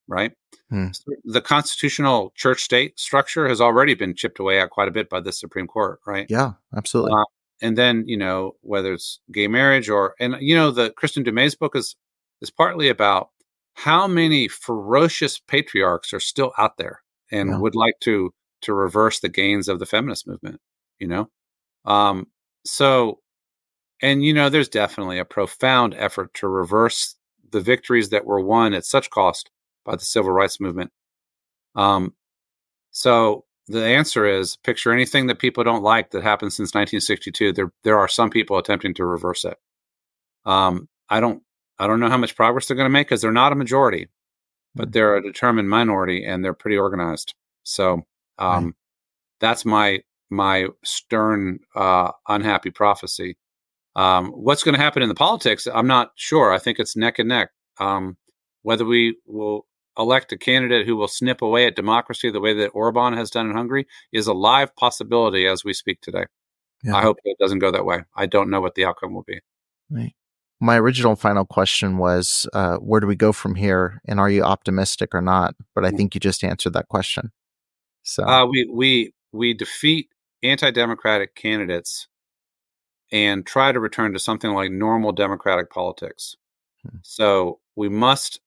right? 0.09 0.33
Hmm. 0.71 0.89
The 1.25 1.41
constitutional 1.41 2.33
church 2.37 2.63
state 2.63 2.99
structure 2.99 3.49
has 3.49 3.61
already 3.61 3.95
been 3.95 4.15
chipped 4.15 4.39
away 4.39 4.61
at 4.61 4.71
quite 4.71 4.89
a 4.89 4.93
bit 4.93 5.09
by 5.09 5.21
the 5.21 5.33
Supreme 5.33 5.67
Court, 5.67 6.01
right? 6.07 6.27
Yeah, 6.29 6.53
absolutely. 6.77 7.13
Uh, 7.13 7.25
and 7.63 7.79
then 7.79 8.05
you 8.07 8.17
know 8.17 8.57
whether 8.63 8.93
it's 8.93 9.21
gay 9.33 9.47
marriage 9.47 9.89
or 9.89 10.15
and 10.19 10.37
you 10.41 10.55
know 10.55 10.71
the 10.71 10.91
Kristin 10.91 11.25
Du 11.25 11.33
Mez's 11.33 11.55
book 11.55 11.77
is 11.77 11.97
is 12.41 12.51
partly 12.51 12.89
about 12.89 13.31
how 13.75 14.07
many 14.07 14.49
ferocious 14.49 15.39
patriarchs 15.41 16.13
are 16.13 16.21
still 16.21 16.53
out 16.59 16.77
there 16.79 17.03
and 17.33 17.51
Yeah. 17.51 17.59
would 17.59 17.75
like 17.75 17.95
to 18.03 18.33
to 18.63 18.75
reverse 18.75 19.21
the 19.21 19.29
gains 19.31 19.69
of 19.69 19.79
the 19.79 19.87
feminist 19.87 20.27
movement. 20.27 20.61
You 20.99 21.09
know, 21.09 21.31
um, 21.87 22.29
so 22.67 23.21
and 24.03 24.25
you 24.25 24.35
know 24.35 24.49
there's 24.51 24.69
definitely 24.69 25.19
a 25.19 25.25
profound 25.25 25.95
effort 25.95 26.35
to 26.35 26.49
reverse 26.49 27.17
the 27.51 27.61
victories 27.61 28.11
that 28.11 28.27
were 28.27 28.41
won 28.41 28.75
at 28.75 28.85
such 28.87 29.11
cost 29.11 29.51
by 29.85 29.97
the 29.97 30.05
civil 30.05 30.33
rights 30.33 30.61
movement. 30.61 30.93
Um, 31.77 32.15
so 32.91 33.45
the 33.69 33.85
answer 33.85 34.27
is 34.27 34.57
picture 34.59 34.93
anything 34.93 35.27
that 35.29 35.39
people 35.39 35.65
don't 35.65 35.83
like 35.83 36.11
that 36.11 36.23
happened 36.23 36.53
since 36.53 36.75
1962. 36.75 37.53
There, 37.53 37.73
there 37.85 37.99
are 37.99 38.09
some 38.09 38.31
people 38.31 38.59
attempting 38.59 38.95
to 38.95 39.05
reverse 39.07 39.45
it. 39.45 39.57
Um, 40.45 40.89
I 41.09 41.21
don't, 41.21 41.43
I 41.81 41.87
don't 41.87 41.99
know 41.99 42.11
how 42.11 42.19
much 42.19 42.37
progress 42.37 42.67
they're 42.67 42.77
going 42.77 42.85
to 42.85 42.91
make 42.93 43.09
because 43.09 43.23
they're 43.23 43.33
not 43.33 43.53
a 43.53 43.57
majority, 43.57 44.09
but 44.75 44.93
they're 44.93 45.17
a 45.17 45.23
determined 45.23 45.69
minority 45.69 46.25
and 46.25 46.45
they're 46.45 46.55
pretty 46.55 46.77
organized. 46.77 47.35
So, 47.65 48.03
um, 48.39 48.65
Right. 48.67 48.75
that's 49.41 49.65
my 49.65 50.01
my 50.33 50.69
stern, 50.85 51.59
uh, 51.75 52.13
unhappy 52.29 52.71
prophecy. 52.71 53.37
Um, 53.97 54.29
what's 54.31 54.63
going 54.63 54.77
to 54.77 54.81
happen 54.81 55.03
in 55.03 55.09
the 55.09 55.15
politics? 55.17 55.67
I'm 55.67 55.89
not 55.89 56.13
sure. 56.15 56.53
I 56.53 56.59
think 56.61 56.79
it's 56.79 56.95
neck 56.97 57.19
and 57.19 57.29
neck. 57.29 57.51
Um, 57.81 58.17
whether 58.63 58.85
we 58.85 59.17
will 59.27 59.67
elect 59.99 60.31
a 60.33 60.39
candidate 60.39 60.87
who 60.87 60.97
will 60.97 61.09
snip 61.09 61.43
away 61.43 61.67
at 61.67 61.75
democracy 61.75 62.31
the 62.31 62.41
way 62.41 62.55
that 62.55 62.69
Orban 62.69 63.15
has 63.15 63.29
done 63.31 63.51
in 63.51 63.57
Hungary 63.57 63.89
is 64.13 64.29
a 64.29 64.33
live 64.33 64.75
possibility 64.77 65.47
as 65.47 65.65
we 65.65 65.73
speak 65.73 66.01
today. 66.01 66.27
Yeah. 66.85 66.95
I 66.95 67.03
hope 67.03 67.17
it 67.25 67.37
doesn't 67.41 67.59
go 67.59 67.73
that 67.73 67.85
way. 67.85 68.05
I 68.15 68.27
don't 68.27 68.51
know 68.51 68.61
what 68.61 68.77
the 68.77 68.85
outcome 68.85 69.13
will 69.15 69.25
be. 69.25 69.41
Right. 69.91 70.15
My 70.61 70.77
original 70.77 71.17
final 71.17 71.47
question 71.47 71.97
was, 71.97 72.47
uh, 72.53 72.77
where 72.77 73.01
do 73.01 73.07
we 73.07 73.17
go 73.17 73.33
from 73.33 73.55
here? 73.55 74.03
And 74.07 74.21
are 74.21 74.29
you 74.29 74.43
optimistic 74.43 75.15
or 75.15 75.23
not? 75.23 75.55
But 75.75 75.87
I 75.87 75.91
think 75.91 76.15
you 76.15 76.21
just 76.21 76.45
answered 76.45 76.75
that 76.75 76.89
question. 76.89 77.33
So, 78.03 78.25
Uh, 78.25 78.47
we 78.47 78.69
we 78.71 79.15
we 79.33 79.55
defeat 79.55 80.09
anti-democratic 80.43 81.35
candidates 81.35 82.09
and 83.13 83.47
try 83.47 83.73
to 83.73 83.81
return 83.81 84.13
to 84.13 84.19
something 84.19 84.53
like 84.53 84.71
normal 84.71 85.13
democratic 85.13 85.71
politics. 85.71 86.37
Hmm. 86.83 86.99
So 87.03 87.61
we 87.77 87.89
must 87.89 88.41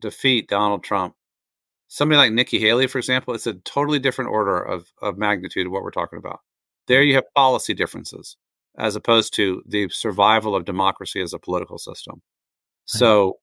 defeat 0.00 0.48
Donald 0.48 0.84
Trump. 0.84 1.14
Somebody 1.88 2.18
like 2.18 2.32
Nikki 2.32 2.58
Haley, 2.58 2.88
for 2.88 2.98
example, 2.98 3.34
it's 3.34 3.46
a 3.46 3.54
totally 3.54 3.98
different 3.98 4.30
order 4.30 4.60
of 4.60 4.92
of 5.00 5.16
magnitude 5.16 5.66
of 5.66 5.72
what 5.72 5.82
we're 5.82 5.90
talking 5.90 6.18
about. 6.18 6.40
There 6.88 7.02
you 7.02 7.14
have 7.14 7.32
policy 7.34 7.74
differences 7.74 8.36
as 8.78 8.96
opposed 8.96 9.34
to 9.34 9.62
the 9.66 9.88
survival 9.88 10.54
of 10.54 10.64
democracy 10.64 11.20
as 11.20 11.32
a 11.32 11.38
political 11.38 11.78
system. 11.78 12.22
So 12.86 13.38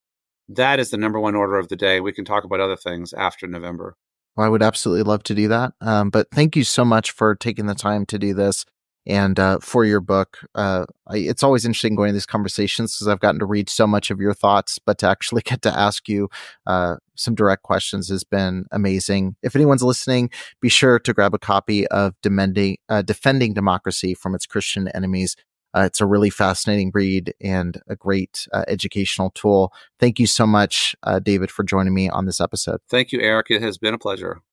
that 0.49 0.79
is 0.79 0.89
the 0.89 0.97
number 0.97 1.19
one 1.19 1.35
order 1.35 1.57
of 1.57 1.67
the 1.67 1.75
day. 1.75 1.99
We 1.99 2.13
can 2.13 2.25
talk 2.25 2.43
about 2.43 2.59
other 2.59 2.77
things 2.77 3.13
after 3.13 3.47
November. 3.47 3.95
Well, 4.35 4.45
I 4.45 4.49
would 4.49 4.63
absolutely 4.63 5.03
love 5.03 5.23
to 5.23 5.35
do 5.35 5.47
that. 5.49 5.73
Um, 5.81 6.09
but 6.09 6.27
thank 6.31 6.55
you 6.55 6.63
so 6.63 6.83
much 6.85 7.11
for 7.11 7.35
taking 7.35 7.65
the 7.65 7.75
time 7.75 8.05
to 8.07 8.17
do 8.17 8.33
this 8.33 8.65
and 9.05 9.39
uh, 9.39 9.59
for 9.59 9.85
your 9.85 9.99
book. 9.99 10.39
Uh, 10.55 10.85
I, 11.07 11.17
it's 11.17 11.43
always 11.43 11.65
interesting 11.65 11.95
going 11.95 12.09
to 12.09 12.13
these 12.13 12.25
conversations 12.25 12.95
because 12.95 13.07
I've 13.07 13.19
gotten 13.19 13.39
to 13.39 13.45
read 13.45 13.69
so 13.69 13.85
much 13.85 14.11
of 14.11 14.19
your 14.19 14.33
thoughts, 14.33 14.79
but 14.79 14.97
to 14.99 15.07
actually 15.07 15.41
get 15.45 15.61
to 15.63 15.77
ask 15.77 16.07
you 16.07 16.29
uh, 16.65 16.95
some 17.15 17.35
direct 17.35 17.63
questions 17.63 18.09
has 18.09 18.23
been 18.23 18.65
amazing. 18.71 19.35
If 19.43 19.55
anyone's 19.55 19.83
listening, 19.83 20.29
be 20.61 20.69
sure 20.69 20.99
to 20.99 21.13
grab 21.13 21.33
a 21.33 21.39
copy 21.39 21.87
of 21.87 22.13
Demending, 22.21 22.77
uh, 22.89 23.01
Defending 23.01 23.53
Democracy 23.53 24.13
from 24.13 24.35
its 24.35 24.45
Christian 24.45 24.87
Enemies. 24.89 25.35
Uh, 25.75 25.81
it's 25.81 25.99
a 25.99 26.05
really 26.05 26.29
fascinating 26.29 26.91
read 26.93 27.33
and 27.41 27.81
a 27.87 27.95
great 27.95 28.47
uh, 28.53 28.63
educational 28.67 29.31
tool. 29.31 29.73
Thank 29.99 30.19
you 30.19 30.27
so 30.27 30.45
much, 30.45 30.95
David, 31.23 31.49
for 31.49 31.63
joining 31.63 31.95
me 31.95 32.09
on 32.09 32.27
this 32.27 32.39
episode. 32.39 32.79
Thank 32.87 33.11
you, 33.11 33.19
Eric. 33.19 33.47
It 33.49 33.63
has 33.63 33.79
been 33.79 33.95
a 33.95 33.97
pleasure. 33.97 34.43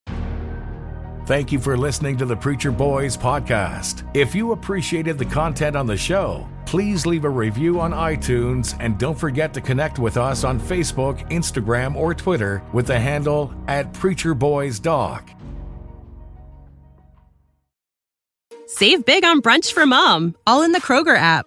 Thank 1.26 1.52
you 1.52 1.60
for 1.60 1.76
listening 1.76 2.16
to 2.16 2.24
the 2.24 2.36
Preacher 2.36 2.72
Boys 2.72 3.16
podcast. 3.16 4.08
If 4.16 4.34
you 4.34 4.52
appreciated 4.52 5.16
the 5.16 5.24
content 5.24 5.76
on 5.76 5.86
the 5.86 5.96
show, 5.96 6.48
please 6.66 7.06
leave 7.06 7.24
a 7.24 7.28
review 7.28 7.78
on 7.78 7.92
iTunes 7.92 8.76
and 8.80 8.98
don't 8.98 9.18
forget 9.18 9.54
to 9.54 9.60
connect 9.60 9.98
with 9.98 10.16
us 10.16 10.42
on 10.42 10.58
Facebook, 10.58 11.30
Instagram, 11.30 11.94
or 11.94 12.14
Twitter 12.14 12.62
with 12.72 12.86
the 12.86 12.98
handle 12.98 13.54
at 13.68 13.92
Preacher 13.92 14.34
Boys 14.34 14.80
Doc. 14.80 15.28
Save 18.66 19.04
big 19.04 19.24
on 19.24 19.42
brunch 19.42 19.72
for 19.72 19.84
mom, 19.86 20.34
all 20.46 20.62
in 20.62 20.72
the 20.72 20.80
Kroger 20.80 21.16
app. 21.16 21.46